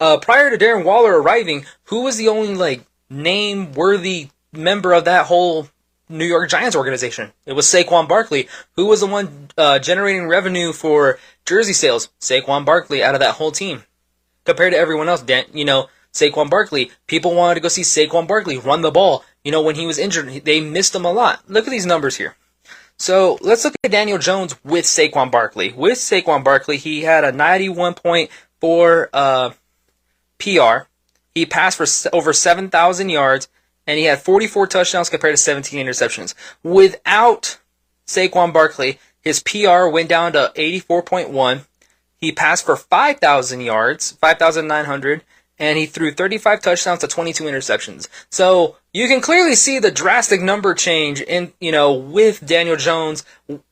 Uh, 0.01 0.19
prior 0.19 0.51
to 0.51 0.63
Darren 0.63 0.85
Waller 0.85 1.21
arriving, 1.21 1.65
who 1.85 2.03
was 2.03 2.17
the 2.17 2.29
only, 2.29 2.55
like, 2.55 2.83
name 3.09 3.73
worthy 3.73 4.29
member 4.53 4.93
of 4.93 5.05
that 5.05 5.27
whole 5.27 5.69
New 6.09 6.25
York 6.25 6.51
Giants 6.51 6.77
organization? 6.77 7.33
It 7.47 7.55
was 7.55 7.67
Saquon 7.67 8.09
Barkley. 8.09 8.49
Who 8.77 8.87
was 8.87 9.01
the 9.01 9.07
one 9.07 9.49
uh, 9.57 9.79
generating 9.79 10.29
revenue 10.29 10.73
for 10.73 11.19
jersey 11.45 11.73
sales? 11.73 12.11
Saquon 12.21 12.65
Barkley 12.65 13.03
out 13.03 13.15
of 13.15 13.21
that 13.21 13.35
whole 13.35 13.53
team. 13.53 13.85
Compared 14.45 14.73
to 14.73 14.79
everyone 14.79 15.09
else, 15.09 15.23
Dan, 15.23 15.45
you 15.53 15.65
know, 15.65 15.89
Saquon 16.13 16.49
Barkley. 16.49 16.91
People 17.07 17.35
wanted 17.35 17.55
to 17.55 17.61
go 17.61 17.69
see 17.69 17.83
Saquon 17.83 18.29
Barkley 18.29 18.59
run 18.59 18.83
the 18.83 18.91
ball. 18.91 19.25
You 19.45 19.53
know, 19.53 19.63
when 19.63 19.77
he 19.77 19.87
was 19.87 19.99
injured, 19.99 20.45
they 20.45 20.61
missed 20.61 20.95
him 20.95 21.05
a 21.05 21.13
lot. 21.13 21.43
Look 21.49 21.67
at 21.67 21.71
these 21.71 21.87
numbers 21.87 22.17
here. 22.17 22.37
So 22.99 23.39
let's 23.41 23.65
look 23.65 23.75
at 23.85 23.91
Daniel 23.91 24.19
Jones 24.19 24.57
with 24.65 24.85
Saquon 24.85 25.31
Barkley. 25.31 25.73
With 25.73 25.99
Saquon 25.99 26.43
Barkley, 26.43 26.79
he 26.79 27.03
had 27.03 27.25
a 27.25 27.33
91.4 27.33 29.09
uh, 29.13 29.51
PR. 30.39 30.89
He 31.35 31.45
passed 31.45 31.77
for 31.77 31.87
over 32.17 32.33
7,000 32.33 33.09
yards, 33.11 33.49
and 33.87 33.99
he 33.99 34.05
had 34.05 34.23
44 34.23 34.67
touchdowns 34.67 35.11
compared 35.11 35.35
to 35.35 35.43
17 35.43 35.85
interceptions. 35.85 36.35
Without 36.63 37.59
Saquon 38.07 38.53
Barkley, 38.53 38.99
his 39.21 39.43
PR 39.43 39.89
went 39.89 40.09
down 40.09 40.33
to 40.33 40.53
84.1. 40.57 41.67
He 42.17 42.33
passed 42.33 42.65
for 42.65 42.77
5,000 42.77 43.61
yards, 43.61 44.13
5,900, 44.13 45.23
and 45.59 45.79
he 45.79 45.87
threw 45.87 46.13
35 46.13 46.61
touchdowns 46.61 47.01
to 47.01 47.09
22 47.09 47.45
interceptions. 47.45 48.09
So 48.31 48.77
you 48.93 49.09
can 49.09 49.21
clearly 49.21 49.55
see 49.55 49.79
the 49.79 49.91
drastic 49.91 50.43
number 50.43 50.75
change 50.75 51.21
in, 51.21 51.53
you 51.61 51.73
know, 51.73 51.95
with 51.95 52.45
Daniel 52.45 52.77
Jones, 52.77 53.25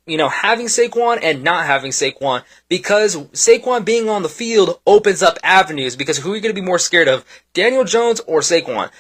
you 0.07 0.17
know, 0.17 0.29
having 0.29 0.67
Saquon 0.67 1.19
and 1.23 1.43
not 1.43 1.67
having 1.67 1.91
Saquon 1.91 2.43
because 2.69 3.17
Saquon 3.17 3.85
being 3.85 4.09
on 4.09 4.23
the 4.23 4.29
field 4.29 4.81
opens 4.87 5.23
up 5.23 5.39
avenues 5.43 5.97
because 5.97 6.19
who 6.19 6.33
are 6.33 6.37
you 6.37 6.43
going 6.43 6.55
to 6.55 6.61
be 6.61 6.67
more 6.67 6.79
scared 6.79 7.09
of, 7.09 7.25
Daniel 7.53 7.85
Jones 7.85 8.21
or 8.27 8.41
Saquon? 8.41 8.91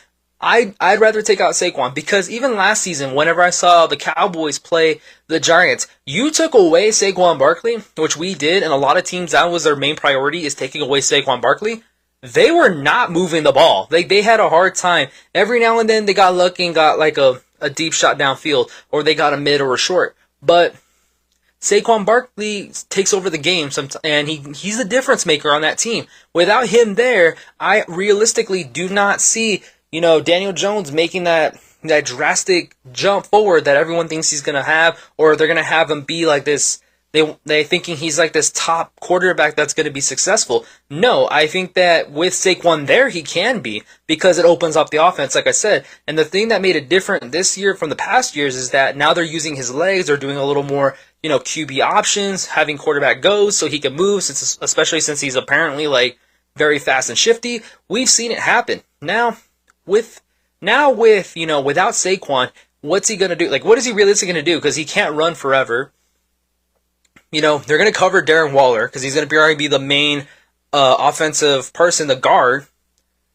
I'd, 0.40 0.74
I'd 0.78 1.00
rather 1.00 1.22
take 1.22 1.40
out 1.40 1.54
Saquon 1.54 1.94
because 1.94 2.28
even 2.28 2.56
last 2.56 2.82
season, 2.82 3.14
whenever 3.14 3.40
I 3.40 3.48
saw 3.48 3.86
the 3.86 3.96
Cowboys 3.96 4.58
play 4.58 5.00
the 5.26 5.40
Giants, 5.40 5.86
you 6.04 6.30
took 6.30 6.52
away 6.52 6.90
Saquon 6.90 7.38
Barkley, 7.38 7.78
which 7.96 8.18
we 8.18 8.34
did, 8.34 8.62
and 8.62 8.72
a 8.72 8.76
lot 8.76 8.98
of 8.98 9.04
teams, 9.04 9.32
that 9.32 9.50
was 9.50 9.64
their 9.64 9.76
main 9.76 9.96
priority, 9.96 10.44
is 10.44 10.54
taking 10.54 10.82
away 10.82 11.00
Saquon 11.00 11.40
Barkley 11.40 11.82
they 12.24 12.50
were 12.50 12.70
not 12.70 13.12
moving 13.12 13.42
the 13.42 13.52
ball. 13.52 13.86
They 13.90 14.02
they 14.02 14.22
had 14.22 14.40
a 14.40 14.48
hard 14.48 14.74
time. 14.74 15.08
Every 15.34 15.60
now 15.60 15.78
and 15.78 15.88
then 15.88 16.06
they 16.06 16.14
got 16.14 16.34
lucky 16.34 16.64
and 16.64 16.74
got 16.74 16.98
like 16.98 17.18
a, 17.18 17.42
a 17.60 17.68
deep 17.68 17.92
shot 17.92 18.18
downfield, 18.18 18.70
or 18.90 19.02
they 19.02 19.14
got 19.14 19.34
a 19.34 19.36
mid 19.36 19.60
or 19.60 19.74
a 19.74 19.78
short. 19.78 20.16
But 20.42 20.74
Saquon 21.60 22.06
Barkley 22.06 22.72
takes 22.88 23.12
over 23.12 23.28
the 23.28 23.38
game, 23.38 23.70
sometimes, 23.70 24.00
and 24.02 24.26
he 24.26 24.36
he's 24.54 24.78
the 24.78 24.86
difference 24.86 25.26
maker 25.26 25.50
on 25.50 25.60
that 25.62 25.76
team. 25.76 26.06
Without 26.32 26.68
him 26.68 26.94
there, 26.94 27.36
I 27.60 27.84
realistically 27.88 28.64
do 28.64 28.88
not 28.88 29.20
see 29.20 29.62
you 29.92 30.00
know 30.00 30.22
Daniel 30.22 30.54
Jones 30.54 30.92
making 30.92 31.24
that 31.24 31.60
that 31.82 32.06
drastic 32.06 32.74
jump 32.90 33.26
forward 33.26 33.66
that 33.66 33.76
everyone 33.76 34.08
thinks 34.08 34.30
he's 34.30 34.40
gonna 34.40 34.62
have, 34.62 34.98
or 35.18 35.36
they're 35.36 35.46
gonna 35.46 35.62
have 35.62 35.90
him 35.90 36.00
be 36.00 36.24
like 36.24 36.46
this 36.46 36.80
they 37.14 37.36
they 37.44 37.62
thinking 37.62 37.96
he's 37.96 38.18
like 38.18 38.32
this 38.32 38.50
top 38.50 38.92
quarterback 38.98 39.54
that's 39.54 39.72
going 39.72 39.84
to 39.84 39.92
be 39.92 40.00
successful. 40.00 40.66
No, 40.90 41.28
I 41.30 41.46
think 41.46 41.74
that 41.74 42.10
with 42.10 42.32
Saquon 42.32 42.88
there, 42.88 43.08
he 43.08 43.22
can 43.22 43.60
be 43.60 43.84
because 44.08 44.36
it 44.36 44.44
opens 44.44 44.76
up 44.76 44.90
the 44.90 44.96
offense, 44.96 45.36
like 45.36 45.46
I 45.46 45.52
said. 45.52 45.86
And 46.08 46.18
the 46.18 46.24
thing 46.24 46.48
that 46.48 46.60
made 46.60 46.74
it 46.74 46.88
different 46.88 47.30
this 47.30 47.56
year 47.56 47.76
from 47.76 47.88
the 47.88 47.94
past 47.94 48.34
years 48.34 48.56
is 48.56 48.72
that 48.72 48.96
now 48.96 49.14
they're 49.14 49.22
using 49.22 49.54
his 49.54 49.72
legs. 49.72 50.08
They're 50.08 50.16
doing 50.16 50.36
a 50.36 50.44
little 50.44 50.64
more, 50.64 50.96
you 51.22 51.28
know, 51.28 51.38
QB 51.38 51.78
options, 51.84 52.46
having 52.46 52.76
quarterback 52.78 53.22
goes 53.22 53.56
so 53.56 53.68
he 53.68 53.78
can 53.78 53.94
move. 53.94 54.24
Since 54.24 54.58
especially 54.60 55.00
since 55.00 55.20
he's 55.20 55.36
apparently 55.36 55.86
like 55.86 56.18
very 56.56 56.80
fast 56.80 57.10
and 57.10 57.18
shifty, 57.18 57.62
we've 57.88 58.10
seen 58.10 58.32
it 58.32 58.40
happen. 58.40 58.82
Now 59.00 59.36
with 59.86 60.20
now 60.60 60.90
with 60.90 61.36
you 61.36 61.46
know 61.46 61.60
without 61.60 61.92
Saquon, 61.92 62.50
what's 62.80 63.06
he 63.06 63.16
gonna 63.16 63.36
do? 63.36 63.48
Like, 63.48 63.64
what 63.64 63.78
is 63.78 63.84
he 63.84 63.92
realistically 63.92 64.32
gonna 64.32 64.42
do? 64.42 64.56
Because 64.56 64.74
he 64.74 64.84
can't 64.84 65.14
run 65.14 65.36
forever 65.36 65.92
you 67.34 67.40
know, 67.40 67.58
they're 67.58 67.78
going 67.78 67.92
to 67.92 67.98
cover 67.98 68.22
Darren 68.22 68.52
Waller 68.52 68.86
because 68.86 69.02
he's 69.02 69.14
going 69.14 69.26
to 69.26 69.30
be 69.30 69.36
already 69.36 69.56
be 69.56 69.66
the 69.66 69.78
main 69.78 70.26
uh, 70.72 70.96
offensive 70.98 71.72
person, 71.72 72.08
the 72.08 72.16
guard, 72.16 72.66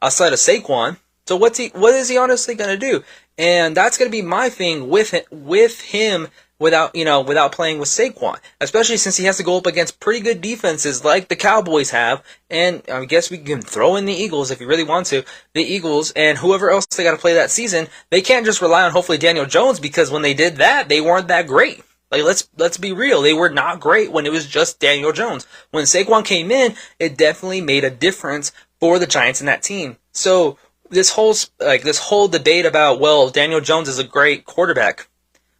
outside 0.02 0.34
of 0.34 0.40
Saquon. 0.40 0.98
So 1.28 1.36
what's 1.36 1.58
he? 1.58 1.70
What 1.70 1.94
is 1.94 2.10
he 2.10 2.18
honestly 2.18 2.56
going 2.56 2.72
to 2.72 2.78
do? 2.78 3.04
And 3.38 3.76
that's 3.78 3.98
going 3.98 4.10
to 4.10 4.16
be 4.16 4.22
my 4.22 4.50
thing 4.50 4.90
with 4.90 5.12
him, 5.12 5.24
with 5.32 5.82
him 5.82 6.28
without 6.60 6.94
you 6.96 7.06
know 7.06 7.22
without 7.22 7.52
playing 7.52 7.80
with 7.80 7.90
Saquon, 7.90 8.38
especially 8.60 8.98
since 8.98 9.18
he 9.18 9.26
has 9.26 9.38
to 9.38 9.44
go 9.44 9.58
up 9.58 9.66
against 9.66 10.00
pretty 10.00 10.20
good 10.20 10.42
defenses 10.42 11.04
like 11.04 11.28
the 11.28 11.36
Cowboys 11.36 11.92
have, 11.92 12.24
and 12.50 12.84
I 12.92 13.06
guess 13.06 13.32
we 13.32 13.38
can 13.38 13.62
throw 13.62 13.96
in 13.96 14.06
the 14.06 14.14
Eagles 14.14 14.52
if 14.52 14.60
you 14.60 14.68
really 14.68 14.84
want 14.84 15.08
to. 15.08 15.24
The 15.54 15.64
Eagles 15.64 16.12
and 16.12 16.38
whoever 16.38 16.70
else 16.70 16.86
they 16.86 17.04
got 17.04 17.12
to 17.12 17.18
play 17.18 17.36
that 17.36 17.52
season, 17.52 17.88
they 18.10 18.22
can't 18.22 18.46
just 18.46 18.62
rely 18.62 18.84
on 18.84 18.92
hopefully 18.92 19.18
Daniel 19.18 19.46
Jones 19.46 19.80
because 19.80 20.12
when 20.12 20.22
they 20.22 20.34
did 20.34 20.58
that, 20.58 20.90
they 20.90 21.02
weren't 21.02 21.30
that 21.30 21.48
great. 21.48 21.84
Like 22.12 22.24
let's 22.24 22.50
let's 22.58 22.78
be 22.78 22.92
real, 22.92 23.22
they 23.22 23.34
were 23.34 23.50
not 23.50 23.80
great 23.80 24.12
when 24.12 24.26
it 24.26 24.32
was 24.32 24.48
just 24.48 24.80
Daniel 24.80 25.12
Jones. 25.12 25.46
When 25.72 25.86
Saquon 25.86 26.26
came 26.26 26.52
in, 26.52 26.76
it 26.98 27.18
definitely 27.18 27.62
made 27.62 27.84
a 27.84 27.92
difference 27.92 28.52
for 28.80 28.98
the 28.98 29.08
Giants 29.08 29.42
in 29.42 29.46
that 29.46 29.62
team. 29.62 29.98
So 30.12 30.58
this 30.90 31.12
whole 31.12 31.36
like 31.60 31.84
this 31.84 32.00
whole 32.00 32.28
debate 32.28 32.66
about 32.66 33.00
well, 33.00 33.30
Daniel 33.30 33.62
Jones 33.62 33.88
is 33.88 34.00
a 34.00 34.04
great 34.04 34.46
quarterback, 34.46 35.08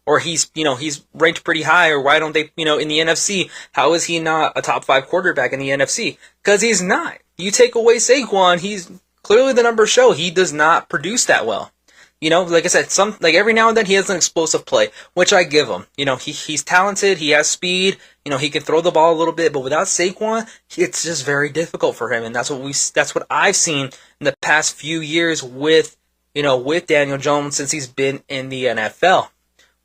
or 0.06 0.18
he's 0.18 0.50
you 0.54 0.64
know 0.64 0.74
he's 0.74 1.04
ranked 1.14 1.44
pretty 1.44 1.62
high, 1.62 1.90
or 1.90 2.00
why 2.00 2.18
don't 2.18 2.32
they 2.32 2.50
you 2.56 2.64
know 2.64 2.78
in 2.78 2.88
the 2.88 2.98
NFC? 2.98 3.50
How 3.72 3.94
is 3.94 4.04
he 4.04 4.18
not 4.18 4.52
a 4.56 4.62
top 4.62 4.84
five 4.84 5.06
quarterback 5.06 5.52
in 5.52 5.60
the 5.60 5.68
NFC? 5.68 6.18
Because 6.42 6.62
he's 6.62 6.82
not. 6.82 7.18
You 7.38 7.50
take 7.50 7.76
away 7.76 7.96
Saquon, 7.96 8.58
he's 8.58 8.90
clearly 9.22 9.52
the 9.52 9.62
numbers 9.62 9.90
show 9.90 10.12
he 10.12 10.30
does 10.30 10.52
not 10.52 10.88
produce 10.88 11.24
that 11.26 11.46
well. 11.46 11.70
You 12.20 12.28
know, 12.28 12.42
like 12.42 12.66
I 12.66 12.68
said, 12.68 12.90
some 12.90 13.16
like 13.20 13.34
every 13.34 13.54
now 13.54 13.68
and 13.68 13.76
then 13.76 13.86
he 13.86 13.94
has 13.94 14.10
an 14.10 14.16
explosive 14.16 14.66
play, 14.66 14.88
which 15.14 15.32
I 15.32 15.42
give 15.42 15.68
him. 15.68 15.86
You 15.96 16.04
know, 16.04 16.16
he 16.16 16.32
he's 16.32 16.62
talented, 16.62 17.16
he 17.16 17.30
has 17.30 17.48
speed, 17.48 17.96
you 18.24 18.30
know, 18.30 18.36
he 18.36 18.50
can 18.50 18.62
throw 18.62 18.82
the 18.82 18.90
ball 18.90 19.14
a 19.14 19.16
little 19.16 19.32
bit, 19.32 19.52
but 19.52 19.60
without 19.60 19.86
Saquon, 19.86 20.46
it's 20.76 21.04
just 21.04 21.24
very 21.24 21.48
difficult 21.48 21.96
for 21.96 22.12
him, 22.12 22.22
and 22.22 22.34
that's 22.34 22.50
what 22.50 22.60
we 22.60 22.72
that's 22.94 23.14
what 23.14 23.26
I've 23.30 23.56
seen 23.56 23.86
in 24.20 24.24
the 24.24 24.36
past 24.42 24.74
few 24.74 25.00
years 25.00 25.42
with 25.42 25.96
you 26.34 26.42
know 26.42 26.58
with 26.58 26.86
Daniel 26.86 27.16
Jones 27.16 27.56
since 27.56 27.70
he's 27.70 27.86
been 27.86 28.22
in 28.28 28.50
the 28.50 28.64
NFL. 28.66 29.30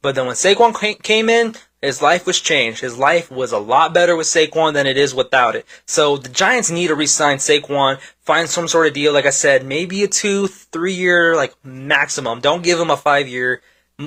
But 0.01 0.15
then 0.15 0.27
when 0.27 0.35
Saquon 0.35 1.01
came 1.01 1.29
in, 1.29 1.55
his 1.85 2.01
life 2.01 2.25
was 2.25 2.41
changed. 2.41 2.81
His 2.81 2.97
life 2.97 3.31
was 3.31 3.51
a 3.51 3.57
lot 3.57 3.93
better 3.93 4.15
with 4.15 4.27
Saquon 4.27 4.73
than 4.73 4.87
it 4.87 4.97
is 4.97 5.13
without 5.13 5.55
it. 5.55 5.65
So 5.85 6.17
the 6.17 6.29
Giants 6.29 6.71
need 6.71 6.87
to 6.87 6.95
re-sign 6.95 7.37
Saquon, 7.37 7.99
find 8.21 8.49
some 8.49 8.67
sort 8.67 8.87
of 8.87 8.93
deal. 8.93 9.13
Like 9.13 9.25
I 9.25 9.31
said, 9.31 9.65
maybe 9.65 10.03
a 10.03 10.07
two, 10.07 10.47
three 10.47 10.93
year, 10.93 11.35
like 11.35 11.53
maximum. 11.63 12.41
Don't 12.41 12.63
give 12.63 12.79
him 12.79 12.89
a 12.89 12.97
five 12.97 13.27
year 13.27 13.61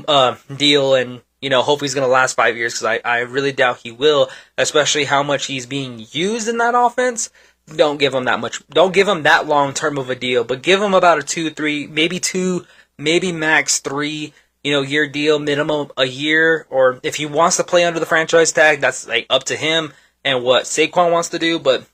uh, 0.06 0.36
deal 0.54 0.94
and 0.94 1.22
you 1.40 1.48
know 1.48 1.62
hope 1.62 1.80
he's 1.80 1.94
going 1.94 2.06
to 2.06 2.12
last 2.12 2.34
five 2.34 2.56
years 2.56 2.74
because 2.74 2.84
I, 2.84 3.00
I 3.04 3.18
really 3.20 3.52
doubt 3.52 3.80
he 3.82 3.90
will. 3.90 4.28
Especially 4.56 5.04
how 5.04 5.22
much 5.22 5.46
he's 5.46 5.66
being 5.66 6.04
used 6.10 6.48
in 6.48 6.58
that 6.58 6.74
offense. 6.74 7.30
Don't 7.74 7.98
give 7.98 8.14
him 8.14 8.24
that 8.24 8.40
much. 8.40 8.66
Don't 8.68 8.94
give 8.94 9.08
him 9.08 9.24
that 9.24 9.46
long 9.46 9.74
term 9.74 9.98
of 9.98 10.10
a 10.10 10.14
deal, 10.14 10.42
but 10.42 10.62
give 10.62 10.80
him 10.80 10.94
about 10.94 11.18
a 11.18 11.22
two, 11.22 11.50
three, 11.50 11.86
maybe 11.86 12.18
two, 12.18 12.66
maybe 12.96 13.30
max 13.30 13.78
three 13.78 14.32
you 14.62 14.72
know, 14.72 14.82
year 14.82 15.06
deal, 15.08 15.38
minimum 15.38 15.90
a 15.96 16.04
year, 16.04 16.66
or 16.70 17.00
if 17.02 17.16
he 17.16 17.26
wants 17.26 17.56
to 17.56 17.64
play 17.64 17.84
under 17.84 18.00
the 18.00 18.06
franchise 18.06 18.52
tag, 18.52 18.80
that's 18.80 19.06
like 19.06 19.26
up 19.30 19.44
to 19.44 19.56
him 19.56 19.92
and 20.24 20.42
what 20.42 20.64
Saquon 20.64 21.12
wants 21.12 21.28
to 21.30 21.38
do. 21.38 21.58
But 21.58 21.86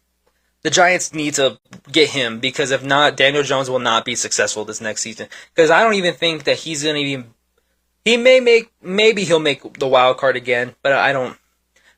the 0.62 0.70
Giants 0.70 1.12
need 1.12 1.34
to 1.34 1.58
get 1.92 2.10
him 2.10 2.40
because 2.40 2.70
if 2.70 2.82
not, 2.82 3.16
Daniel 3.16 3.42
Jones 3.42 3.68
will 3.68 3.78
not 3.78 4.04
be 4.04 4.14
successful 4.14 4.64
this 4.64 4.80
next 4.80 5.02
season. 5.02 5.28
Because 5.54 5.70
I 5.70 5.82
don't 5.82 5.94
even 5.94 6.14
think 6.14 6.44
that 6.44 6.58
he's 6.58 6.82
gonna 6.82 6.98
even. 6.98 7.34
He 8.04 8.18
may 8.18 8.38
make, 8.38 8.70
maybe 8.82 9.24
he'll 9.24 9.40
make 9.40 9.78
the 9.78 9.88
wild 9.88 10.18
card 10.18 10.36
again, 10.36 10.74
but 10.82 10.92
I 10.92 11.14
don't, 11.14 11.38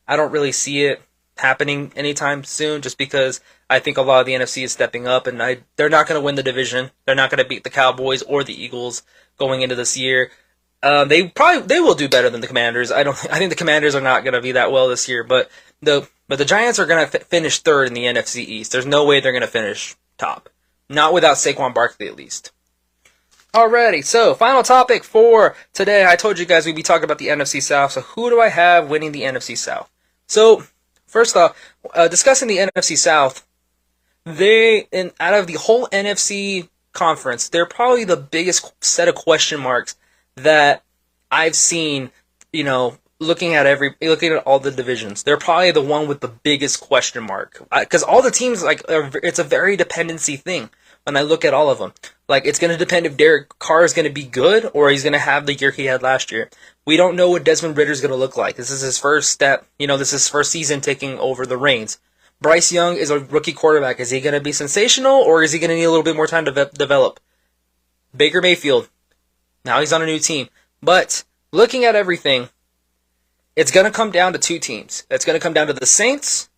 I 0.06 0.14
don't 0.14 0.30
really 0.30 0.52
see 0.52 0.84
it 0.84 1.02
happening 1.36 1.90
anytime 1.96 2.44
soon. 2.44 2.80
Just 2.80 2.96
because 2.96 3.40
I 3.68 3.80
think 3.80 3.96
a 3.96 4.02
lot 4.02 4.20
of 4.20 4.26
the 4.26 4.34
NFC 4.34 4.62
is 4.62 4.72
stepping 4.72 5.08
up, 5.08 5.26
and 5.26 5.42
I, 5.42 5.58
they're 5.74 5.88
not 5.88 6.06
going 6.06 6.20
to 6.20 6.24
win 6.24 6.36
the 6.36 6.44
division. 6.44 6.92
They're 7.04 7.16
not 7.16 7.30
going 7.30 7.42
to 7.42 7.48
beat 7.48 7.64
the 7.64 7.70
Cowboys 7.70 8.22
or 8.22 8.44
the 8.44 8.54
Eagles 8.54 9.02
going 9.36 9.62
into 9.62 9.74
this 9.74 9.96
year. 9.96 10.30
Uh, 10.86 11.04
they 11.04 11.26
probably 11.26 11.66
they 11.66 11.80
will 11.80 11.96
do 11.96 12.08
better 12.08 12.30
than 12.30 12.40
the 12.40 12.46
Commanders. 12.46 12.92
I 12.92 13.02
don't. 13.02 13.16
I 13.32 13.38
think 13.38 13.50
the 13.50 13.56
Commanders 13.56 13.96
are 13.96 14.00
not 14.00 14.22
going 14.22 14.34
to 14.34 14.40
be 14.40 14.52
that 14.52 14.70
well 14.70 14.88
this 14.88 15.08
year, 15.08 15.24
but 15.24 15.50
the 15.82 16.08
but 16.28 16.38
the 16.38 16.44
Giants 16.44 16.78
are 16.78 16.86
going 16.86 17.04
to 17.04 17.20
f- 17.20 17.26
finish 17.26 17.58
third 17.58 17.88
in 17.88 17.94
the 17.94 18.04
NFC 18.04 18.36
East. 18.36 18.70
There's 18.70 18.86
no 18.86 19.04
way 19.04 19.18
they're 19.18 19.32
going 19.32 19.40
to 19.40 19.48
finish 19.48 19.96
top, 20.16 20.48
not 20.88 21.12
without 21.12 21.38
Saquon 21.38 21.74
Barkley 21.74 22.06
at 22.06 22.14
least. 22.14 22.52
Alrighty, 23.52 24.04
so 24.04 24.34
final 24.34 24.62
topic 24.62 25.02
for 25.02 25.56
today. 25.72 26.06
I 26.06 26.14
told 26.14 26.38
you 26.38 26.46
guys 26.46 26.66
we'd 26.66 26.76
be 26.76 26.84
talking 26.84 27.04
about 27.04 27.18
the 27.18 27.28
NFC 27.28 27.60
South. 27.60 27.90
So 27.90 28.02
who 28.02 28.30
do 28.30 28.40
I 28.40 28.48
have 28.48 28.88
winning 28.88 29.10
the 29.10 29.22
NFC 29.22 29.58
South? 29.58 29.90
So 30.28 30.62
first 31.08 31.36
off, 31.36 31.56
uh, 31.94 32.06
discussing 32.06 32.46
the 32.46 32.58
NFC 32.58 32.96
South, 32.96 33.44
they 34.24 34.86
and 34.92 35.10
out 35.18 35.34
of 35.34 35.48
the 35.48 35.54
whole 35.54 35.88
NFC 35.88 36.68
conference, 36.92 37.48
they're 37.48 37.66
probably 37.66 38.04
the 38.04 38.16
biggest 38.16 38.72
set 38.84 39.08
of 39.08 39.16
question 39.16 39.58
marks 39.58 39.96
that 40.36 40.82
I've 41.30 41.54
seen, 41.54 42.10
you 42.52 42.64
know, 42.64 42.98
looking 43.18 43.54
at 43.54 43.66
every 43.66 43.94
looking 44.00 44.32
at 44.32 44.42
all 44.44 44.58
the 44.58 44.70
divisions, 44.70 45.22
they're 45.22 45.38
probably 45.38 45.70
the 45.70 45.82
one 45.82 46.06
with 46.06 46.20
the 46.20 46.28
biggest 46.28 46.80
question 46.80 47.24
mark 47.24 47.66
because 47.78 48.02
all 48.02 48.22
the 48.22 48.30
teams 48.30 48.62
like 48.62 48.88
are, 48.90 49.10
it's 49.22 49.38
a 49.38 49.44
very 49.44 49.76
dependency 49.76 50.36
thing. 50.36 50.70
When 51.04 51.16
I 51.16 51.22
look 51.22 51.44
at 51.44 51.54
all 51.54 51.70
of 51.70 51.78
them, 51.78 51.92
like 52.28 52.46
it's 52.46 52.58
going 52.58 52.72
to 52.72 52.76
depend 52.76 53.06
if 53.06 53.16
Derek 53.16 53.60
Carr 53.60 53.84
is 53.84 53.92
going 53.92 54.08
to 54.08 54.12
be 54.12 54.24
good 54.24 54.68
or 54.74 54.90
he's 54.90 55.04
going 55.04 55.12
to 55.12 55.20
have 55.20 55.46
the 55.46 55.54
year 55.54 55.70
he 55.70 55.84
had 55.84 56.02
last 56.02 56.32
year. 56.32 56.50
We 56.84 56.96
don't 56.96 57.14
know 57.14 57.30
what 57.30 57.44
Desmond 57.44 57.76
Ridder 57.76 57.92
is 57.92 58.00
going 58.00 58.10
to 58.10 58.16
look 58.16 58.36
like. 58.36 58.56
This 58.56 58.72
is 58.72 58.80
his 58.80 58.98
first 58.98 59.30
step. 59.30 59.66
You 59.78 59.86
know, 59.86 59.96
this 59.96 60.08
is 60.08 60.24
his 60.24 60.28
first 60.28 60.50
season 60.50 60.80
taking 60.80 61.16
over 61.20 61.46
the 61.46 61.56
reins. 61.56 62.00
Bryce 62.40 62.72
Young 62.72 62.96
is 62.96 63.10
a 63.10 63.20
rookie 63.20 63.52
quarterback. 63.52 64.00
Is 64.00 64.10
he 64.10 64.20
going 64.20 64.34
to 64.34 64.40
be 64.40 64.50
sensational 64.50 65.14
or 65.14 65.44
is 65.44 65.52
he 65.52 65.60
going 65.60 65.70
to 65.70 65.76
need 65.76 65.84
a 65.84 65.90
little 65.90 66.02
bit 66.02 66.16
more 66.16 66.26
time 66.26 66.44
to 66.46 66.50
ve- 66.50 66.70
develop? 66.74 67.20
Baker 68.14 68.42
Mayfield, 68.42 68.88
now 69.66 69.80
he's 69.80 69.92
on 69.92 70.02
a 70.02 70.06
new 70.06 70.18
team. 70.18 70.48
But 70.82 71.24
looking 71.52 71.84
at 71.84 71.94
everything, 71.94 72.48
it's 73.54 73.70
going 73.70 73.86
to 73.86 73.92
come 73.92 74.10
down 74.10 74.32
to 74.32 74.38
two 74.38 74.58
teams. 74.58 75.04
It's 75.10 75.24
going 75.24 75.38
to 75.38 75.42
come 75.42 75.52
down 75.52 75.66
to 75.66 75.72
the 75.72 75.86
Saints, 75.86 76.48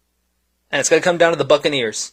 and 0.71 0.81
it's 0.81 0.89
going 0.89 1.01
to 1.01 1.05
come 1.05 1.19
down 1.19 1.33
to 1.33 1.39
the 1.39 1.45
Buccaneers. 1.45 2.13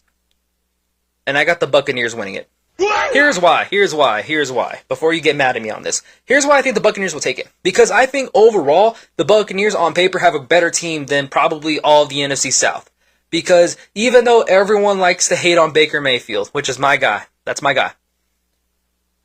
And 1.27 1.37
I 1.37 1.43
got 1.43 1.59
the 1.59 1.67
Buccaneers 1.67 2.15
winning 2.15 2.35
it. 2.35 2.49
Here's 2.77 3.39
why. 3.39 3.65
Here's 3.69 3.95
why. 3.95 4.21
Here's 4.21 4.51
why. 4.51 4.81
Before 4.89 5.13
you 5.13 5.21
get 5.21 5.35
mad 5.35 5.55
at 5.55 5.61
me 5.61 5.69
on 5.69 5.83
this, 5.83 6.01
here's 6.25 6.45
why 6.45 6.57
I 6.57 6.61
think 6.61 6.75
the 6.75 6.81
Buccaneers 6.81 7.13
will 7.13 7.21
take 7.21 7.39
it. 7.39 7.47
Because 7.63 7.89
I 7.89 8.05
think 8.05 8.29
overall, 8.33 8.97
the 9.15 9.25
Buccaneers 9.25 9.73
on 9.73 9.93
paper 9.93 10.19
have 10.19 10.35
a 10.35 10.39
better 10.39 10.69
team 10.69 11.05
than 11.05 11.29
probably 11.29 11.79
all 11.79 12.03
of 12.03 12.09
the 12.09 12.17
NFC 12.17 12.51
South. 12.51 12.91
Because 13.29 13.77
even 13.95 14.25
though 14.25 14.41
everyone 14.41 14.99
likes 14.99 15.29
to 15.29 15.35
hate 15.35 15.57
on 15.57 15.71
Baker 15.71 16.01
Mayfield, 16.01 16.49
which 16.49 16.69
is 16.69 16.77
my 16.77 16.97
guy, 16.97 17.23
that's 17.45 17.61
my 17.61 17.73
guy. 17.73 17.93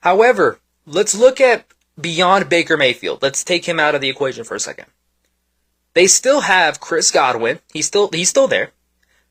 However, 0.00 0.60
let's 0.90 1.14
look 1.14 1.40
at 1.40 1.64
beyond 1.98 2.48
Baker 2.48 2.76
Mayfield. 2.76 3.22
Let's 3.22 3.44
take 3.44 3.66
him 3.66 3.80
out 3.80 3.94
of 3.94 4.00
the 4.00 4.08
equation 4.08 4.44
for 4.44 4.54
a 4.54 4.60
second. 4.60 4.86
They 5.94 6.06
still 6.06 6.42
have 6.42 6.80
Chris 6.80 7.10
Godwin. 7.10 7.60
He's 7.72 7.86
still 7.86 8.08
he's 8.12 8.28
still 8.28 8.48
there. 8.48 8.70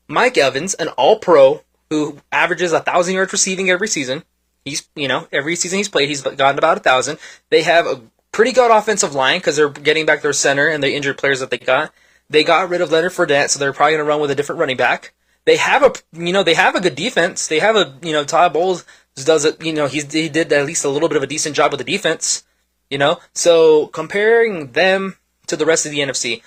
Mike 0.08 0.36
Evans, 0.36 0.74
an 0.74 0.88
All-Pro 0.88 1.62
who 1.88 2.18
averages 2.32 2.72
a 2.72 2.80
thousand 2.80 3.14
yards 3.14 3.32
receiving 3.32 3.70
every 3.70 3.88
season. 3.88 4.24
He's 4.64 4.88
you 4.94 5.08
know 5.08 5.28
every 5.32 5.56
season 5.56 5.78
he's 5.78 5.88
played 5.88 6.08
he's 6.08 6.22
gotten 6.22 6.58
about 6.58 6.78
a 6.78 6.80
thousand. 6.80 7.18
They 7.50 7.62
have 7.62 7.86
a 7.86 8.00
pretty 8.32 8.52
good 8.52 8.70
offensive 8.70 9.14
line 9.14 9.38
because 9.38 9.56
they're 9.56 9.70
getting 9.70 10.06
back 10.06 10.22
their 10.22 10.32
center 10.32 10.68
and 10.68 10.82
the 10.82 10.94
injured 10.94 11.18
players 11.18 11.40
that 11.40 11.50
they 11.50 11.58
got. 11.58 11.92
They 12.28 12.44
got 12.44 12.68
rid 12.68 12.80
of 12.80 12.92
Leonard 12.92 13.12
Fournette, 13.12 13.50
so 13.50 13.58
they're 13.58 13.72
probably 13.72 13.94
going 13.94 14.04
to 14.04 14.08
run 14.08 14.20
with 14.20 14.30
a 14.30 14.36
different 14.36 14.60
running 14.60 14.76
back. 14.76 15.12
They 15.46 15.56
have 15.56 15.82
a 15.82 15.92
you 16.12 16.32
know 16.32 16.42
they 16.42 16.54
have 16.54 16.74
a 16.74 16.80
good 16.80 16.94
defense. 16.94 17.48
They 17.48 17.58
have 17.58 17.74
a 17.74 17.94
you 18.02 18.12
know 18.12 18.24
Todd 18.24 18.52
Bowles 18.52 18.84
does 19.16 19.44
it. 19.44 19.62
You 19.64 19.72
know, 19.72 19.86
he's, 19.86 20.12
he 20.12 20.28
did 20.28 20.52
at 20.52 20.66
least 20.66 20.84
a 20.84 20.88
little 20.88 21.08
bit 21.08 21.16
of 21.16 21.22
a 21.22 21.26
decent 21.26 21.56
job 21.56 21.72
with 21.72 21.78
the 21.78 21.84
defense. 21.84 22.44
You 22.88 22.98
know, 22.98 23.20
so 23.32 23.86
comparing 23.88 24.72
them 24.72 25.16
to 25.46 25.56
the 25.56 25.66
rest 25.66 25.86
of 25.86 25.92
the 25.92 26.00
NFC, 26.00 26.42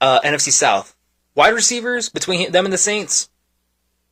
uh, 0.00 0.20
NFC 0.20 0.52
South, 0.52 0.94
wide 1.34 1.54
receivers 1.54 2.08
between 2.08 2.52
them 2.52 2.64
and 2.64 2.72
the 2.72 2.78
Saints, 2.78 3.30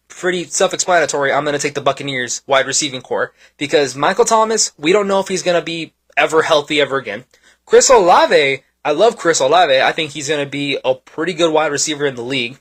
pretty 0.08 0.44
self-explanatory. 0.44 1.32
I'm 1.32 1.44
going 1.44 1.56
to 1.56 1.62
take 1.62 1.74
the 1.74 1.80
Buccaneers 1.80 2.42
wide 2.46 2.66
receiving 2.66 3.00
core 3.00 3.32
because 3.56 3.94
Michael 3.94 4.24
Thomas, 4.24 4.72
we 4.76 4.92
don't 4.92 5.06
know 5.06 5.20
if 5.20 5.28
he's 5.28 5.44
going 5.44 5.58
to 5.58 5.64
be 5.64 5.94
ever 6.16 6.42
healthy 6.42 6.80
ever 6.80 6.96
again. 6.96 7.24
Chris 7.64 7.88
Olave, 7.88 8.64
I 8.84 8.92
love 8.92 9.16
Chris 9.16 9.40
Olave. 9.40 9.80
I 9.80 9.92
think 9.92 10.10
he's 10.10 10.28
going 10.28 10.44
to 10.44 10.50
be 10.50 10.78
a 10.84 10.94
pretty 10.94 11.32
good 11.32 11.52
wide 11.52 11.70
receiver 11.70 12.06
in 12.06 12.16
the 12.16 12.22
league. 12.22 12.58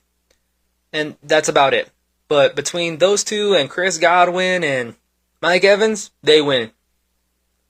And 0.93 1.15
that's 1.23 1.49
about 1.49 1.73
it. 1.73 1.89
But 2.27 2.55
between 2.55 2.97
those 2.97 3.23
two 3.23 3.55
and 3.55 3.69
Chris 3.69 3.97
Godwin 3.97 4.63
and 4.63 4.95
Mike 5.41 5.63
Evans, 5.63 6.11
they 6.21 6.41
win. 6.41 6.71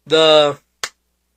The 0.05 0.59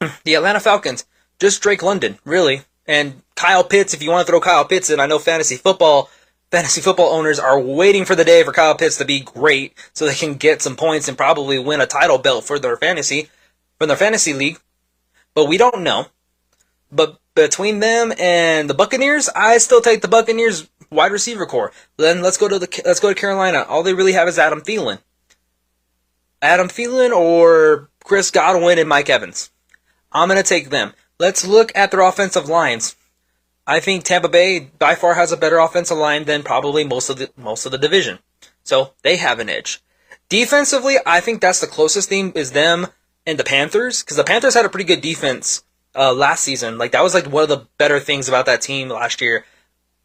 the 0.25 0.35
Atlanta 0.35 0.61
Falcons, 0.61 1.05
just 1.39 1.63
Drake 1.63 1.83
London, 1.83 2.19
really. 2.25 2.63
And 2.87 3.23
Kyle 3.35 3.65
Pitts, 3.65 3.95
if 3.95 4.03
you 4.03 4.11
want 4.11 4.27
to 4.27 4.31
throw 4.31 4.41
Kyle 4.41 4.65
Pitts 4.65 4.91
in, 4.91 5.01
I 5.01 5.07
know 5.07 5.19
fantasy 5.19 5.57
football 5.57 6.11
fantasy 6.51 6.83
football 6.83 7.15
owners 7.15 7.39
are 7.39 7.59
waiting 7.59 8.05
for 8.05 8.15
the 8.15 8.25
day 8.25 8.43
for 8.45 8.53
Kyle 8.53 8.77
Pitts 8.77 8.99
to 8.99 9.07
be 9.07 9.21
great 9.21 9.73
so 9.95 10.05
they 10.05 10.15
can 10.15 10.35
get 10.35 10.61
some 10.61 10.77
points 10.77 11.09
and 11.09 11.17
probably 11.17 11.59
win 11.59 11.81
a 11.81 11.87
title 11.87 12.19
belt 12.19 12.45
for 12.45 12.59
their 12.59 12.77
fantasy 12.77 13.31
for 13.79 13.87
their 13.87 13.97
fantasy 13.97 14.35
league. 14.35 14.59
But 15.35 15.47
we 15.47 15.57
don't 15.57 15.83
know. 15.83 16.07
But 16.91 17.19
between 17.35 17.81
them 17.81 18.13
and 18.19 18.69
the 18.69 18.75
Buccaneers, 18.75 19.31
I 19.35 19.57
still 19.59 19.81
take 19.81 20.03
the 20.03 20.09
Buccaneers 20.09 20.69
wide 20.91 21.11
receiver 21.11 21.47
core. 21.47 21.73
Then 21.97 22.21
let's 22.21 22.37
go 22.37 22.49
to 22.49 22.59
the 22.59 22.83
let's 22.85 23.01
go 23.01 23.09
to 23.09 23.19
Carolina. 23.19 23.65
All 23.67 23.83
they 23.83 23.95
really 23.95 24.13
have 24.13 24.29
is 24.29 24.39
Adam 24.39 24.61
Thielen. 24.61 24.99
Adam 26.43 26.69
Thielen 26.69 27.13
or 27.13 27.89
Chris 28.05 28.31
Godwin 28.31 28.79
and 28.79 28.89
Mike 28.89 29.09
Evans. 29.09 29.51
I'm 30.11 30.29
going 30.29 30.37
to 30.37 30.47
take 30.47 30.69
them. 30.71 30.93
Let's 31.19 31.47
look 31.47 31.73
at 31.75 31.91
their 31.91 32.01
offensive 32.01 32.49
lines. 32.49 32.97
I 33.67 33.81
think 33.81 34.05
Tampa 34.05 34.29
Bay 34.29 34.71
by 34.79 34.97
far 34.97 35.15
has 35.15 35.31
a 35.31 35.37
better 35.37 35.59
offensive 35.59 35.97
line 35.97 36.25
than 36.25 36.43
probably 36.43 36.85
most 36.85 37.09
of 37.09 37.19
the 37.19 37.31
most 37.37 37.65
of 37.65 37.71
the 37.73 37.79
division. 37.79 38.19
So 38.65 38.93
they 39.03 39.17
have 39.17 39.39
an 39.39 39.49
edge. 39.49 39.81
Defensively, 40.29 40.97
I 41.07 41.21
think 41.21 41.41
that's 41.41 41.61
the 41.61 41.67
closest 41.69 42.09
thing 42.09 42.33
is 42.33 42.51
them 42.51 42.89
and 43.25 43.39
the 43.39 43.45
Panthers 43.45 44.03
because 44.03 44.17
the 44.17 44.25
Panthers 44.25 44.55
had 44.55 44.65
a 44.65 44.69
pretty 44.69 44.85
good 44.85 45.01
defense 45.01 45.63
uh, 45.95 46.13
last 46.13 46.43
season. 46.43 46.77
Like 46.77 46.91
that 46.91 47.05
was 47.05 47.15
like 47.15 47.27
one 47.27 47.45
of 47.45 47.49
the 47.49 47.69
better 47.79 48.01
things 48.01 48.29
about 48.29 48.47
that 48.47 48.63
team 48.63 48.89
last 48.89 49.21
year. 49.21 49.45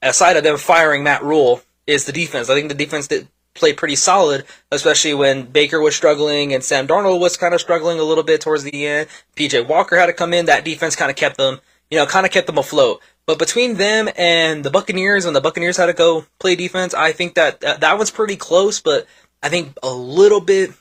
Aside 0.03 0.37
of 0.37 0.43
them 0.43 0.57
firing 0.57 1.03
Matt 1.03 1.23
Rhule, 1.23 1.61
is 1.87 2.03
the 2.03 2.11
defense. 2.11 2.49
I 2.49 2.53
think 2.53 2.67
the 2.67 2.75
defense 2.75 3.07
did 3.07 3.29
play 3.57 3.73
pretty 3.73 3.95
solid, 3.95 4.45
especially 4.71 5.13
when 5.13 5.43
Baker 5.43 5.81
was 5.81 5.95
struggling 5.95 6.53
and 6.53 6.63
Sam 6.63 6.87
Darnold 6.87 7.19
was 7.19 7.37
kind 7.37 7.53
of 7.53 7.61
struggling 7.61 7.99
a 7.99 8.03
little 8.03 8.23
bit 8.23 8.41
towards 8.41 8.63
the 8.63 8.85
end. 8.85 9.07
PJ 9.35 9.67
Walker 9.67 9.97
had 9.97 10.05
to 10.05 10.13
come 10.13 10.33
in. 10.33 10.45
That 10.45 10.65
defense 10.65 10.95
kind 10.95 11.11
of 11.11 11.17
kept 11.17 11.37
them, 11.37 11.59
you 11.91 11.97
know, 11.97 12.05
kind 12.05 12.25
of 12.25 12.31
kept 12.31 12.47
them 12.47 12.57
afloat. 12.57 13.01
But 13.25 13.39
between 13.39 13.75
them 13.75 14.09
and 14.15 14.63
the 14.63 14.71
Buccaneers, 14.71 15.25
when 15.25 15.33
the 15.33 15.41
Buccaneers 15.41 15.77
had 15.77 15.87
to 15.87 15.93
go 15.93 16.25
play 16.39 16.55
defense, 16.55 16.93
I 16.93 17.11
think 17.11 17.35
that 17.35 17.59
that, 17.59 17.81
that 17.81 17.97
one's 17.97 18.11
pretty 18.11 18.37
close. 18.37 18.79
But 18.79 19.05
I 19.43 19.49
think 19.49 19.77
a 19.83 19.93
little 19.93 20.41
bit 20.41 20.71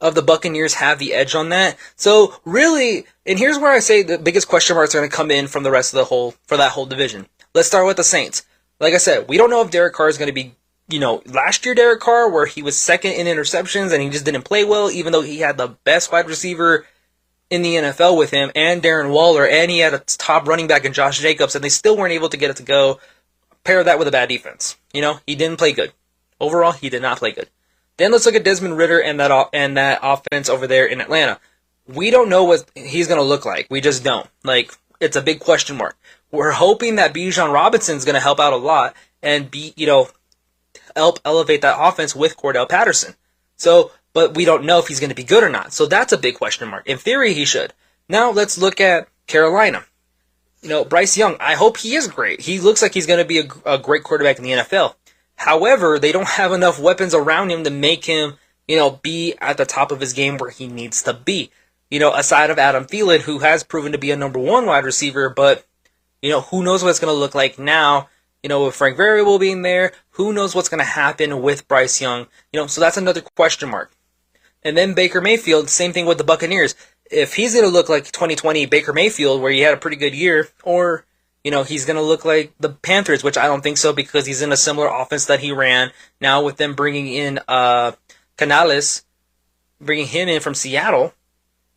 of 0.00 0.14
the 0.14 0.22
Buccaneers 0.22 0.74
have 0.74 0.98
the 0.98 1.14
edge 1.14 1.34
on 1.34 1.50
that. 1.50 1.76
So 1.96 2.34
really, 2.44 3.06
and 3.26 3.38
here's 3.38 3.58
where 3.58 3.72
I 3.72 3.80
say 3.80 4.02
the 4.02 4.18
biggest 4.18 4.48
question 4.48 4.76
marks 4.76 4.94
are 4.94 4.98
going 4.98 5.10
to 5.10 5.16
come 5.16 5.30
in 5.30 5.46
from 5.46 5.62
the 5.62 5.70
rest 5.70 5.92
of 5.92 5.98
the 5.98 6.04
whole 6.04 6.34
for 6.46 6.56
that 6.56 6.72
whole 6.72 6.86
division. 6.86 7.26
Let's 7.54 7.68
start 7.68 7.86
with 7.86 7.96
the 7.96 8.04
Saints. 8.04 8.44
Like 8.78 8.94
I 8.94 8.98
said, 8.98 9.28
we 9.28 9.36
don't 9.36 9.50
know 9.50 9.62
if 9.62 9.70
Derek 9.70 9.92
Carr 9.92 10.08
is 10.08 10.16
going 10.16 10.28
to 10.28 10.32
be, 10.32 10.54
you 10.90 11.00
know, 11.00 11.22
last 11.26 11.64
year 11.64 11.74
Derek 11.74 12.00
Carr 12.00 12.30
where 12.30 12.46
he 12.46 12.62
was 12.62 12.76
second 12.76 13.12
in 13.12 13.26
interceptions 13.26 13.92
and 13.92 14.02
he 14.02 14.10
just 14.10 14.24
didn't 14.24 14.42
play 14.42 14.64
well, 14.64 14.90
even 14.90 15.12
though 15.12 15.22
he 15.22 15.38
had 15.38 15.56
the 15.56 15.68
best 15.84 16.12
wide 16.12 16.26
receiver 16.26 16.86
in 17.50 17.62
the 17.62 17.74
NFL 17.74 18.16
with 18.16 18.30
him 18.30 18.50
and 18.54 18.82
Darren 18.82 19.10
Waller, 19.10 19.46
and 19.46 19.70
he 19.70 19.80
had 19.80 19.94
a 19.94 19.98
top 19.98 20.46
running 20.46 20.68
back 20.68 20.84
in 20.84 20.92
Josh 20.92 21.18
Jacobs, 21.18 21.54
and 21.54 21.64
they 21.64 21.68
still 21.68 21.96
weren't 21.96 22.12
able 22.12 22.28
to 22.28 22.36
get 22.36 22.50
it 22.50 22.56
to 22.56 22.62
go. 22.62 23.00
Pair 23.64 23.84
that 23.84 23.98
with 23.98 24.08
a 24.08 24.12
bad 24.12 24.28
defense. 24.28 24.76
You 24.92 25.02
know, 25.02 25.20
he 25.26 25.34
didn't 25.34 25.58
play 25.58 25.72
good. 25.72 25.92
Overall, 26.40 26.72
he 26.72 26.88
did 26.88 27.02
not 27.02 27.18
play 27.18 27.32
good. 27.32 27.50
Then 27.98 28.12
let's 28.12 28.24
look 28.24 28.34
at 28.34 28.44
Desmond 28.44 28.78
Ridder 28.78 29.02
and 29.02 29.20
that 29.20 29.50
and 29.52 29.76
that 29.76 30.00
offense 30.02 30.48
over 30.48 30.66
there 30.66 30.86
in 30.86 31.02
Atlanta. 31.02 31.38
We 31.86 32.10
don't 32.10 32.30
know 32.30 32.44
what 32.44 32.64
he's 32.74 33.08
going 33.08 33.20
to 33.20 33.24
look 33.26 33.44
like. 33.44 33.66
We 33.68 33.82
just 33.82 34.02
don't. 34.02 34.26
Like 34.42 34.72
it's 35.00 35.16
a 35.16 35.22
big 35.22 35.40
question 35.40 35.76
mark. 35.76 35.98
We're 36.30 36.52
hoping 36.52 36.96
that 36.96 37.12
Bijan 37.12 37.52
Robinson 37.52 37.96
is 37.96 38.04
going 38.04 38.14
to 38.14 38.20
help 38.20 38.40
out 38.40 38.52
a 38.52 38.56
lot 38.56 38.94
and 39.22 39.50
be, 39.50 39.74
you 39.76 39.86
know, 39.86 40.08
help 40.96 41.18
elevate 41.24 41.62
that 41.62 41.76
offense 41.78 42.14
with 42.14 42.36
Cordell 42.36 42.68
Patterson. 42.68 43.14
So, 43.56 43.92
but 44.12 44.34
we 44.34 44.44
don't 44.44 44.64
know 44.64 44.78
if 44.78 44.88
he's 44.88 45.00
going 45.00 45.10
to 45.10 45.16
be 45.16 45.24
good 45.24 45.42
or 45.42 45.48
not. 45.48 45.72
So 45.72 45.86
that's 45.86 46.12
a 46.12 46.18
big 46.18 46.36
question 46.36 46.68
mark. 46.68 46.86
In 46.86 46.98
theory, 46.98 47.34
he 47.34 47.44
should. 47.44 47.72
Now 48.08 48.30
let's 48.30 48.58
look 48.58 48.80
at 48.80 49.08
Carolina. 49.26 49.84
You 50.62 50.68
know, 50.68 50.84
Bryce 50.84 51.16
Young, 51.16 51.36
I 51.40 51.54
hope 51.54 51.78
he 51.78 51.94
is 51.94 52.08
great. 52.08 52.40
He 52.40 52.60
looks 52.60 52.82
like 52.82 52.92
he's 52.92 53.06
going 53.06 53.20
to 53.20 53.24
be 53.24 53.38
a, 53.38 53.48
a 53.64 53.78
great 53.78 54.02
quarterback 54.02 54.38
in 54.38 54.44
the 54.44 54.50
NFL. 54.50 54.94
However, 55.36 55.98
they 55.98 56.12
don't 56.12 56.28
have 56.28 56.52
enough 56.52 56.78
weapons 56.78 57.14
around 57.14 57.50
him 57.50 57.64
to 57.64 57.70
make 57.70 58.04
him, 58.04 58.34
you 58.68 58.76
know, 58.76 58.90
be 59.02 59.34
at 59.40 59.56
the 59.56 59.64
top 59.64 59.90
of 59.90 60.00
his 60.00 60.12
game 60.12 60.36
where 60.36 60.50
he 60.50 60.66
needs 60.66 61.02
to 61.04 61.14
be. 61.14 61.50
You 61.90 61.98
know, 61.98 62.12
aside 62.12 62.50
of 62.50 62.58
Adam 62.58 62.84
Thielen, 62.84 63.20
who 63.20 63.38
has 63.38 63.64
proven 63.64 63.92
to 63.92 63.98
be 63.98 64.10
a 64.10 64.16
number 64.16 64.38
one 64.38 64.66
wide 64.66 64.84
receiver, 64.84 65.30
but 65.30 65.66
you 66.22 66.30
know, 66.30 66.42
who 66.42 66.62
knows 66.62 66.82
what 66.82 66.90
it's 66.90 67.00
going 67.00 67.12
to 67.12 67.18
look 67.18 67.34
like 67.34 67.58
now? 67.58 68.08
You 68.42 68.48
know, 68.48 68.64
with 68.64 68.74
Frank 68.74 68.96
Variable 68.96 69.38
being 69.38 69.62
there, 69.62 69.92
who 70.10 70.32
knows 70.32 70.54
what's 70.54 70.68
going 70.68 70.78
to 70.78 70.84
happen 70.84 71.42
with 71.42 71.68
Bryce 71.68 72.00
Young? 72.00 72.26
You 72.52 72.60
know, 72.60 72.66
so 72.66 72.80
that's 72.80 72.96
another 72.96 73.20
question 73.20 73.68
mark. 73.68 73.92
And 74.62 74.76
then 74.76 74.94
Baker 74.94 75.20
Mayfield, 75.20 75.68
same 75.68 75.92
thing 75.92 76.06
with 76.06 76.18
the 76.18 76.24
Buccaneers. 76.24 76.74
If 77.10 77.34
he's 77.34 77.54
going 77.54 77.64
to 77.64 77.70
look 77.70 77.88
like 77.88 78.04
2020 78.04 78.66
Baker 78.66 78.92
Mayfield, 78.92 79.40
where 79.40 79.52
he 79.52 79.60
had 79.60 79.74
a 79.74 79.78
pretty 79.78 79.96
good 79.96 80.14
year, 80.14 80.48
or 80.62 81.04
you 81.44 81.50
know, 81.50 81.62
he's 81.62 81.86
going 81.86 81.96
to 81.96 82.02
look 82.02 82.24
like 82.24 82.52
the 82.60 82.68
Panthers, 82.68 83.24
which 83.24 83.38
I 83.38 83.46
don't 83.46 83.62
think 83.62 83.78
so 83.78 83.92
because 83.92 84.26
he's 84.26 84.42
in 84.42 84.52
a 84.52 84.56
similar 84.56 84.88
offense 84.88 85.26
that 85.26 85.40
he 85.40 85.52
ran. 85.52 85.90
Now 86.20 86.42
with 86.42 86.56
them 86.56 86.74
bringing 86.74 87.08
in 87.08 87.40
uh, 87.48 87.92
Canales, 88.36 89.04
bringing 89.80 90.06
him 90.06 90.28
in 90.28 90.40
from 90.40 90.54
Seattle, 90.54 91.14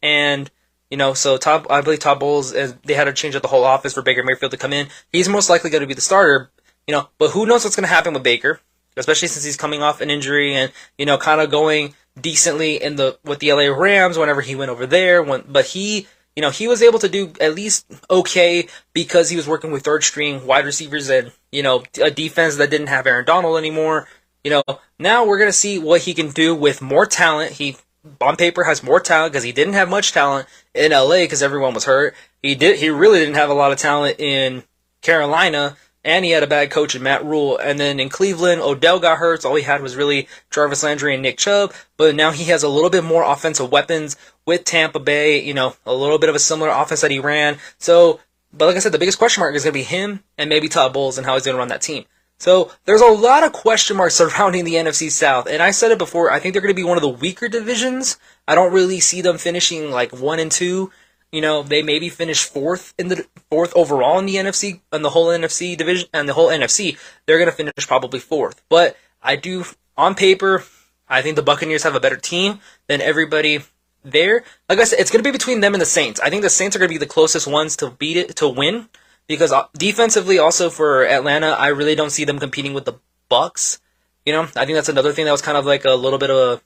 and 0.02 0.52
you 0.94 0.98
know, 0.98 1.16
so 1.16 1.38
Todd, 1.38 1.66
I 1.72 1.82
believe 1.82 1.98
Todd 1.98 2.20
Bowles, 2.20 2.52
they 2.52 2.94
had 2.94 3.06
to 3.06 3.14
change 3.14 3.36
up 3.36 3.42
the 3.42 3.48
whole 3.48 3.64
office 3.64 3.96
for 3.96 4.04
Baker 4.04 4.22
Mayfield 4.22 4.52
to 4.52 4.60
come 4.60 4.74
in. 4.74 4.90
He's 5.12 5.28
most 5.28 5.50
likely 5.50 5.72
going 5.72 5.82
to 5.82 5.88
be 5.88 5.96
the 5.96 6.02
starter, 6.02 6.52
you 6.86 6.92
know, 6.92 7.10
but 7.18 7.32
who 7.32 7.48
knows 7.48 7.64
what's 7.64 7.76
going 7.76 7.88
to 7.88 7.92
happen 7.92 8.14
with 8.14 8.22
Baker, 8.22 8.60
especially 8.96 9.28
since 9.28 9.44
he's 9.44 9.58
coming 9.58 9.82
off 9.82 10.02
an 10.02 10.12
injury 10.12 10.54
and, 10.54 10.72
you 11.00 11.08
know, 11.08 11.18
kind 11.18 11.42
of 11.42 11.50
going 11.50 11.96
decently 12.22 12.76
in 12.76 12.96
the, 12.96 13.18
with 13.26 13.40
the 13.40 13.52
LA 13.52 13.76
Rams 13.76 14.20
whenever 14.20 14.42
he 14.42 14.54
went 14.54 14.70
over 14.70 14.86
there. 14.86 15.24
When, 15.24 15.44
but 15.48 15.66
he, 15.66 16.06
you 16.36 16.44
know, 16.44 16.52
he 16.52 16.68
was 16.68 16.84
able 16.84 17.00
to 17.00 17.10
do 17.10 17.34
at 17.42 17.56
least 17.56 17.88
okay 18.12 18.68
because 18.94 19.32
he 19.32 19.36
was 19.36 19.48
working 19.48 19.72
with 19.72 19.82
third 19.82 20.04
string 20.04 20.46
wide 20.46 20.64
receivers 20.64 21.10
and, 21.10 21.32
you 21.52 21.64
know, 21.64 21.82
a 22.04 22.12
defense 22.12 22.58
that 22.58 22.70
didn't 22.70 22.86
have 22.86 23.08
Aaron 23.08 23.26
Donald 23.26 23.58
anymore. 23.58 24.08
You 24.44 24.52
know, 24.52 24.64
now 25.00 25.26
we're 25.26 25.40
going 25.40 25.50
to 25.50 25.58
see 25.58 25.80
what 25.80 26.02
he 26.02 26.14
can 26.14 26.30
do 26.30 26.54
with 26.54 26.84
more 26.84 27.08
talent. 27.08 27.54
He 27.54 27.78
on 28.22 28.36
paper 28.36 28.64
has 28.64 28.84
more 28.84 29.00
talent 29.00 29.34
because 29.34 29.44
he 29.44 29.52
didn't 29.52 29.74
have 29.74 29.90
much 29.90 30.12
talent 30.12 30.48
in 30.74 30.92
LA 30.92 31.22
because 31.22 31.42
everyone 31.42 31.74
was 31.74 31.86
hurt. 31.86 32.16
He 32.42 32.56
did 32.56 32.80
he 32.80 32.90
really 32.90 33.20
didn't 33.20 33.36
have 33.36 33.50
a 33.50 33.54
lot 33.54 33.72
of 33.72 33.78
talent 33.78 34.20
in 34.20 34.64
Carolina 35.02 35.78
and 36.06 36.26
he 36.26 36.32
had 36.32 36.44
a 36.44 36.48
bad 36.48 36.70
coach 36.70 36.96
in 36.96 37.04
Matt 37.04 37.24
Rhule. 37.24 37.58
And 37.58 37.80
then 37.80 38.00
in 38.00 38.10
Cleveland, 38.10 38.62
Odell 38.62 39.00
got 39.00 39.20
hurt. 39.20 39.42
So 39.42 39.50
all 39.50 39.56
he 39.56 39.64
had 39.64 39.82
was 39.82 39.96
really 39.96 40.28
Jarvis 40.52 40.84
Landry 40.84 41.14
and 41.14 41.24
Nick 41.24 41.38
Chubb. 41.38 41.74
But 41.98 42.16
now 42.16 42.32
he 42.32 42.46
has 42.46 42.64
a 42.64 42.70
little 42.70 42.90
bit 42.90 43.04
more 43.04 43.24
offensive 43.24 43.72
weapons 43.72 44.18
with 44.46 44.66
Tampa 44.66 45.00
Bay. 45.00 45.42
You 45.42 45.54
know, 45.54 45.76
a 45.86 45.94
little 45.94 46.20
bit 46.20 46.30
of 46.30 46.36
a 46.36 46.40
similar 46.40 46.70
offense 46.70 47.02
that 47.02 47.12
he 47.12 47.20
ran. 47.20 47.58
So, 47.78 48.20
but 48.52 48.66
like 48.66 48.76
I 48.76 48.80
said, 48.80 48.92
the 48.92 49.00
biggest 49.00 49.18
question 49.18 49.42
mark 49.42 49.56
is 49.56 49.64
going 49.64 49.74
to 49.74 49.80
be 49.80 49.84
him 49.84 50.24
and 50.38 50.50
maybe 50.50 50.68
Todd 50.68 50.94
Bowles 50.94 51.18
and 51.18 51.26
how 51.26 51.36
he's 51.36 51.44
going 51.44 51.56
to 51.56 51.60
run 51.60 51.70
that 51.70 51.82
team. 51.82 52.06
So 52.44 52.74
there's 52.84 53.00
a 53.00 53.06
lot 53.06 53.46
of 53.46 53.54
question 53.54 53.96
marks 53.96 54.16
surrounding 54.16 54.66
the 54.66 54.74
NFC 54.74 55.10
South, 55.10 55.48
and 55.48 55.64
I 55.64 55.72
said 55.72 55.92
it 55.92 55.98
before. 55.98 56.30
I 56.30 56.42
think 56.42 56.52
they're 56.52 56.62
going 56.62 56.76
to 56.76 56.82
be 56.82 56.84
one 56.84 56.98
of 56.98 57.02
the 57.02 57.08
weaker 57.08 57.48
divisions. 57.48 58.18
I 58.50 58.54
don't 58.54 58.74
really 58.74 59.00
see 59.00 59.22
them 59.22 59.38
finishing 59.38 59.92
like 59.92 60.12
one 60.12 60.40
and 60.40 60.52
two. 60.52 60.92
You 61.32 61.40
know, 61.40 61.64
they 61.64 61.82
maybe 61.84 62.10
finish 62.10 62.44
fourth 62.44 62.94
in 63.00 63.08
the 63.08 63.26
fourth 63.50 63.72
overall 63.78 64.20
in 64.20 64.26
the 64.26 64.36
NFC 64.36 64.82
and 64.92 65.06
the 65.06 65.12
whole 65.12 65.28
NFC 65.28 65.78
division 65.78 66.10
and 66.14 66.28
the 66.28 66.34
whole 66.34 66.50
NFC. 66.50 66.98
They're 67.26 67.38
going 67.38 67.50
to 67.50 67.56
finish 67.56 67.88
probably 67.88 68.20
fourth, 68.20 68.62
but 68.68 68.98
I 69.22 69.38
do 69.38 69.64
on 69.96 70.14
paper. 70.14 70.66
I 71.08 71.22
think 71.22 71.38
the 71.38 71.44
Buccaneers 71.44 71.84
have 71.84 71.96
a 71.96 72.02
better 72.02 72.18
team 72.18 72.60
than 72.90 73.00
everybody 73.00 73.62
there. 74.04 74.44
Like 74.68 74.80
I 74.80 74.84
said, 74.84 75.00
it's 75.00 75.12
going 75.12 75.24
to 75.24 75.28
be 75.30 75.32
between 75.32 75.62
them 75.62 75.76
and 75.76 75.82
the 75.82 75.86
Saints. 75.86 76.20
I 76.20 76.30
think 76.30 76.42
the 76.42 76.50
Saints 76.50 76.76
are 76.76 76.80
going 76.80 76.90
to 76.90 76.94
be 76.94 77.00
the 77.00 77.06
closest 77.06 77.48
ones 77.48 77.78
to 77.78 77.92
beat 77.92 78.18
it 78.18 78.36
to 78.36 78.50
win 78.50 78.90
because 79.28 79.52
uh, 79.52 79.68
defensively, 79.78 80.40
also 80.40 80.70
for 80.70 81.06
Atlanta, 81.06 81.48
I 81.48 81.68
really 81.68 81.96
don't 81.96 82.10
see 82.10 82.26
them 82.26 82.40
competing 82.40 82.74
with 82.74 82.86
the 82.86 83.00
Bucs. 83.30 83.80
You 84.26 84.34
know, 84.34 84.44
I 84.44 84.66
think 84.66 84.76
that's 84.76 84.90
another 84.90 85.12
thing 85.12 85.26
that 85.26 85.32
was 85.32 85.42
kind 85.42 85.58
of 85.58 85.66
like 85.66 85.86
a 85.86 85.92
little 85.92 86.20
bit 86.20 86.30
of 86.30 86.62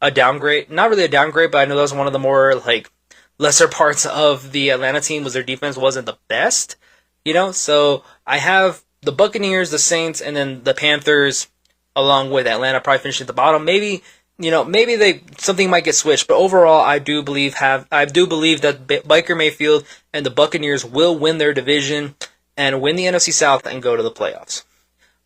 a, 0.00 0.06
a 0.06 0.10
downgrade. 0.10 0.70
Not 0.70 0.90
really 0.90 1.04
a 1.04 1.08
downgrade, 1.08 1.50
but 1.50 1.58
I 1.58 1.64
know 1.64 1.76
that 1.76 1.82
was 1.82 1.94
one 1.94 2.06
of 2.06 2.12
the 2.12 2.18
more 2.18 2.54
like 2.54 2.90
lesser 3.38 3.68
parts 3.80 4.06
of 4.06 4.52
the 4.52 4.70
Atlanta 4.70 5.00
team 5.00 5.24
was 5.24 5.32
their 5.32 5.42
defense 5.42 5.76
wasn't 5.76 6.06
the 6.06 6.18
best. 6.28 6.76
You 7.24 7.32
know, 7.32 7.52
so 7.52 8.04
I 8.26 8.38
have 8.38 8.84
the 9.00 9.12
Buccaneers, 9.12 9.70
the 9.70 9.78
Saints, 9.78 10.20
and 10.20 10.36
then 10.36 10.64
the 10.64 10.74
Panthers, 10.74 11.48
along 11.96 12.30
with 12.30 12.46
Atlanta, 12.46 12.80
probably 12.80 13.00
finishing 13.00 13.24
at 13.24 13.28
the 13.28 13.32
bottom. 13.32 13.64
Maybe 13.64 14.02
you 14.38 14.50
know, 14.50 14.64
maybe 14.64 14.96
they 14.96 15.22
something 15.38 15.70
might 15.70 15.84
get 15.84 15.94
switched, 15.94 16.26
but 16.26 16.36
overall, 16.36 16.84
I 16.84 16.98
do 16.98 17.22
believe 17.22 17.54
have 17.54 17.86
I 17.92 18.04
do 18.04 18.26
believe 18.26 18.62
that 18.62 18.86
Baker 19.06 19.34
Mayfield 19.34 19.84
and 20.12 20.26
the 20.26 20.30
Buccaneers 20.30 20.84
will 20.84 21.16
win 21.16 21.38
their 21.38 21.54
division 21.54 22.16
and 22.56 22.80
win 22.80 22.96
the 22.96 23.04
NFC 23.04 23.32
South 23.32 23.66
and 23.66 23.82
go 23.82 23.96
to 23.96 24.02
the 24.02 24.10
playoffs. 24.10 24.64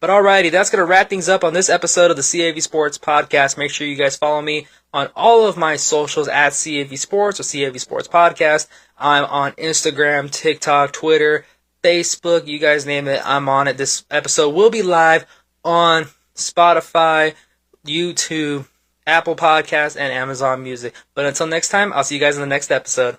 But 0.00 0.11
alrighty, 0.11 0.50
that's 0.50 0.70
gonna 0.70 0.84
wrap 0.84 1.09
things 1.09 1.28
up 1.28 1.42
on 1.42 1.54
this 1.54 1.70
episode 1.70 2.11
of 2.11 2.16
the 2.16 2.22
CAV 2.22 2.62
Sports 2.62 2.98
Podcast. 2.98 3.56
Make 3.56 3.70
sure 3.70 3.86
you 3.86 3.96
guys 3.96 4.16
follow 4.16 4.42
me 4.42 4.66
on 4.92 5.09
all 5.16 5.46
of 5.46 5.56
my 5.56 5.76
socials 5.76 6.28
at 6.28 6.50
CAV 6.50 6.98
Sports 6.98 7.40
or 7.40 7.44
CAV 7.44 7.80
Sports 7.80 8.09
Podcast. 8.09 8.68
I'm 8.98 9.24
on 9.24 9.52
Instagram, 9.52 10.30
TikTok, 10.30 10.92
Twitter, 10.92 11.46
Facebook, 11.82 12.46
you 12.46 12.59
guys 12.59 12.84
name 12.84 13.09
it, 13.09 13.22
I'm 13.24 13.48
on 13.48 13.68
it. 13.68 13.78
This 13.78 14.04
episode 14.11 14.50
will 14.50 14.70
be 14.70 14.82
live 14.82 15.24
on 15.64 16.06
Spotify, 16.34 17.34
YouTube, 17.86 18.66
Apple 19.09 19.34
Podcasts, 19.34 19.96
and 19.96 20.12
Amazon 20.12 20.62
Music. 20.62 20.94
But 21.14 21.24
until 21.24 21.46
next 21.46 21.70
time, 21.70 21.92
I'll 21.92 22.04
see 22.04 22.14
you 22.14 22.20
guys 22.20 22.36
in 22.36 22.42
the 22.42 22.46
next 22.46 22.70
episode. 22.70 23.16